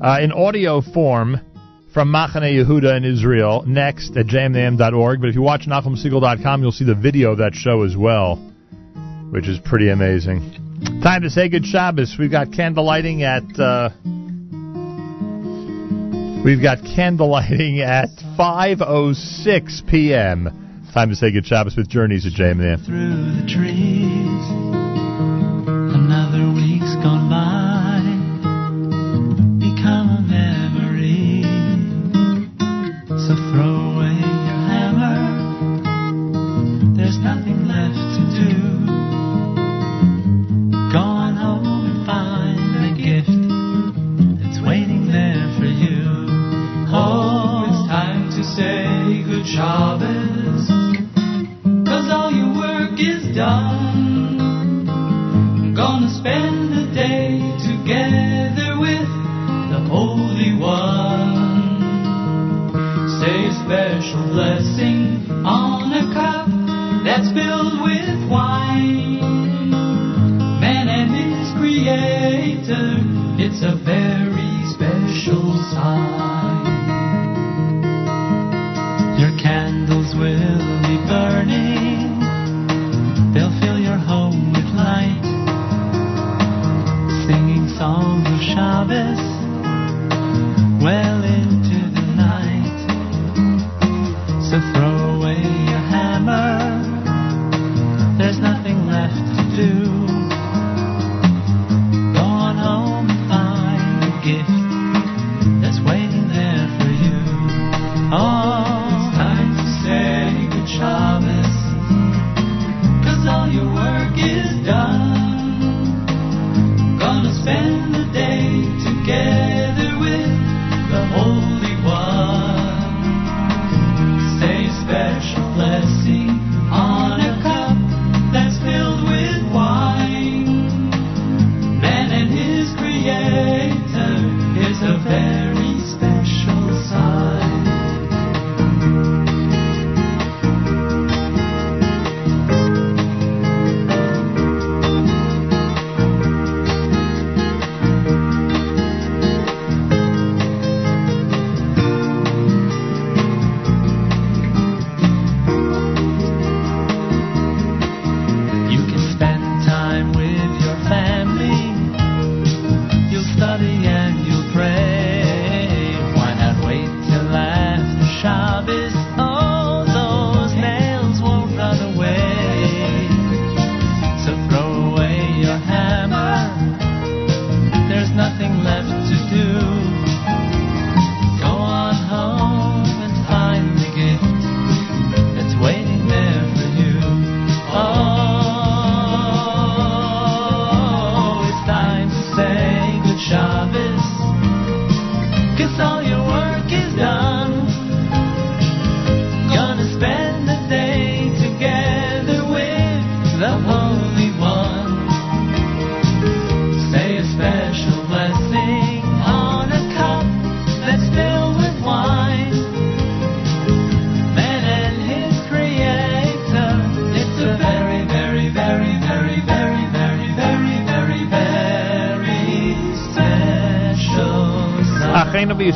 uh, 0.00 0.18
in 0.20 0.32
audio 0.32 0.80
form 0.80 1.40
from 1.92 2.10
Machane 2.10 2.64
Yehuda 2.64 2.96
in 2.96 3.04
Israel 3.04 3.64
next 3.66 4.16
at 4.16 4.26
jmintheam.org, 4.26 5.20
but 5.20 5.28
if 5.28 5.34
you 5.34 5.42
watch 5.42 5.66
NachumSegal.com, 5.66 6.62
you'll 6.62 6.72
see 6.72 6.84
the 6.84 6.94
video 6.94 7.32
of 7.32 7.38
that 7.38 7.54
show 7.54 7.82
as 7.82 7.96
well, 7.96 8.36
which 9.30 9.48
is 9.48 9.58
pretty 9.58 9.90
amazing. 9.90 10.40
Time 11.02 11.22
to 11.22 11.30
say 11.30 11.48
good 11.48 11.64
Shabbos. 11.64 12.16
We've 12.18 12.30
got 12.30 12.52
candle 12.52 12.84
lighting 12.84 13.22
at. 13.22 13.44
Uh, 13.58 13.90
we've 16.44 16.62
got 16.62 16.78
candle 16.82 17.28
lighting 17.28 17.80
at 17.80 18.08
5:06 18.38 19.88
p.m. 19.88 20.88
Time 20.92 21.08
to 21.10 21.16
say 21.16 21.30
good 21.30 21.46
Shabbos 21.46 21.76
with 21.76 21.88
Journeys 21.88 22.26
at 22.26 22.32
JMN. 22.32 23.46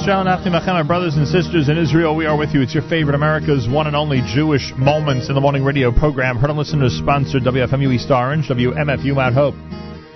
My 0.07 0.85
brothers 0.85 1.17
and 1.17 1.27
sisters 1.27 1.69
in 1.69 1.77
Israel, 1.77 2.15
we 2.15 2.27
are 2.27 2.39
with 2.39 2.55
you. 2.55 2.63
It's 2.63 2.73
your 2.73 2.89
favorite 2.89 3.17
America's 3.17 3.69
one 3.69 3.89
and 3.89 3.97
only 3.97 4.23
Jewish 4.33 4.73
Moments 4.77 5.29
in 5.29 5.35
the 5.35 5.41
Morning 5.41 5.65
radio 5.65 5.91
program. 5.91 6.37
Heard 6.37 6.51
and 6.51 6.59
listeners 6.59 6.97
sponsored 6.97 7.43
WFMU 7.43 7.93
East 7.93 8.09
Orange, 8.09 8.47
WMFU 8.47 9.17
Mount 9.17 9.35
Hope. 9.35 9.57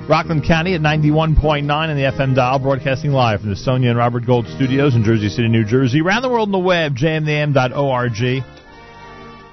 Rockland 0.08 0.44
County 0.44 0.74
at 0.74 0.80
91.9 0.80 1.90
in 1.90 1.96
the 1.96 2.04
FM 2.04 2.36
dial, 2.36 2.60
broadcasting 2.60 3.10
live 3.10 3.40
from 3.40 3.50
the 3.50 3.56
Sonia 3.56 3.90
and 3.90 3.98
Robert 3.98 4.24
Gold 4.24 4.46
studios 4.46 4.94
in 4.94 5.02
Jersey 5.02 5.28
City, 5.28 5.48
New 5.48 5.64
Jersey. 5.64 6.00
Around 6.02 6.22
the 6.22 6.28
world 6.28 6.46
on 6.46 6.52
the 6.52 6.58
web, 6.60 6.94
jmintheam.org. 6.94 8.44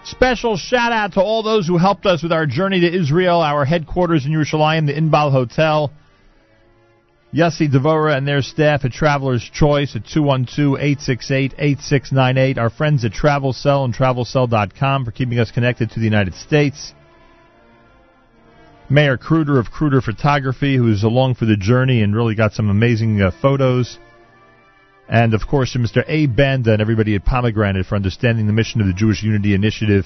Special 0.06 0.56
shout 0.56 0.92
out 0.92 1.14
to 1.14 1.20
all 1.20 1.42
those 1.42 1.66
who 1.66 1.80
helped 1.80 2.06
us 2.06 2.22
with 2.22 2.32
our 2.32 2.46
journey 2.46 2.82
to 2.82 2.96
Israel, 2.96 3.42
our 3.42 3.66
headquarters 3.66 4.28
in 4.28 4.32
Yerushalayim, 4.32 4.86
the 4.86 4.94
Inbal 4.94 5.32
Hotel. 5.32 5.92
Yossi 7.38 7.70
Devora 7.72 8.18
and 8.18 8.28
their 8.28 8.42
staff 8.42 8.84
at 8.84 8.92
Traveler's 8.92 9.48
Choice 9.54 9.96
at 9.96 10.04
212-868-8698. 10.06 12.58
Our 12.58 12.72
friends 12.72 13.06
at 13.06 13.14
Travel 13.14 13.54
Cell 13.54 13.86
and 13.86 13.94
TravelCell.com 13.94 15.06
for 15.06 15.12
keeping 15.12 15.38
us 15.38 15.52
connected 15.52 15.92
to 15.92 16.00
the 16.00 16.06
United 16.06 16.34
States. 16.34 16.96
Mayor 18.90 19.18
Kruder 19.18 19.60
of 19.60 19.68
Kruder 19.68 20.02
Photography, 20.02 20.78
who's 20.78 21.04
along 21.04 21.36
for 21.36 21.46
the 21.46 21.56
journey 21.56 22.02
and 22.02 22.16
really 22.16 22.34
got 22.34 22.54
some 22.54 22.72
amazing 22.72 23.22
uh, 23.22 23.30
photos. 23.40 24.00
And 25.08 25.36
of 25.36 25.46
course, 25.48 25.74
to 25.74 25.80
Mr. 25.80 26.04
A. 26.08 26.26
Banda 26.26 26.74
and 26.74 26.82
everybody 26.82 27.14
at 27.14 27.24
Pomegranate 27.24 27.86
for 27.86 27.96
understanding 27.96 28.48
the 28.48 28.54
mission 28.54 28.82
of 28.82 28.88
the 28.88 28.94
Jewish 28.94 29.22
Unity 29.22 29.54
Initiative 29.54 30.06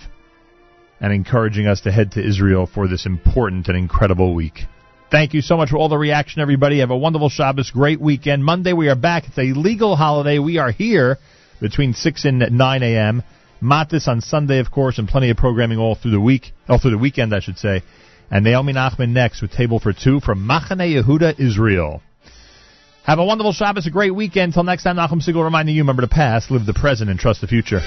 and 0.99 1.13
encouraging 1.13 1.65
us 1.65 1.79
to 1.81 1.93
head 1.93 2.11
to 2.11 2.21
Israel 2.21 2.65
for 2.65 2.89
this 2.89 3.05
important 3.05 3.69
and 3.69 3.77
incredible 3.77 4.35
week. 4.35 4.65
Thank 5.11 5.33
you 5.33 5.41
so 5.41 5.57
much 5.57 5.71
for 5.71 5.75
all 5.75 5.89
the 5.89 5.97
reaction, 5.97 6.41
everybody. 6.41 6.79
Have 6.79 6.89
a 6.89 6.97
wonderful 6.97 7.27
Shabbos, 7.27 7.69
great 7.69 7.99
weekend. 7.99 8.45
Monday 8.45 8.71
we 8.71 8.87
are 8.87 8.95
back. 8.95 9.25
It's 9.27 9.37
a 9.37 9.51
legal 9.51 9.97
holiday. 9.97 10.39
We 10.39 10.57
are 10.57 10.71
here 10.71 11.17
between 11.59 11.93
6 11.93 12.23
and 12.23 12.39
9 12.49 12.83
a.m. 12.83 13.21
Matis 13.61 14.07
on 14.07 14.21
Sunday, 14.21 14.59
of 14.59 14.71
course, 14.71 14.99
and 14.99 15.09
plenty 15.09 15.29
of 15.29 15.35
programming 15.35 15.79
all 15.79 15.95
through 15.95 16.11
the 16.11 16.21
week, 16.21 16.53
all 16.69 16.79
through 16.79 16.91
the 16.91 16.97
weekend, 16.97 17.35
I 17.35 17.41
should 17.41 17.57
say. 17.57 17.81
And 18.31 18.45
Naomi 18.45 18.71
Nachman 18.71 19.09
next 19.09 19.41
with 19.41 19.51
Table 19.51 19.81
for 19.81 19.91
Two 19.91 20.21
from 20.21 20.47
Machane 20.47 21.03
Yehuda, 21.03 21.41
Israel. 21.41 22.01
Have 23.03 23.19
a 23.19 23.25
wonderful 23.25 23.51
Shabbos, 23.51 23.87
a 23.87 23.91
great 23.91 24.15
weekend. 24.15 24.53
Till 24.53 24.63
next 24.63 24.83
time, 24.83 24.95
Nachum 24.95 25.21
Segal 25.21 25.43
reminding 25.43 25.75
you, 25.75 25.81
remember 25.81 26.03
the 26.03 26.07
past, 26.07 26.51
live 26.51 26.65
the 26.65 26.73
present, 26.73 27.09
and 27.09 27.19
trust 27.19 27.41
the 27.41 27.47
future. 27.47 27.81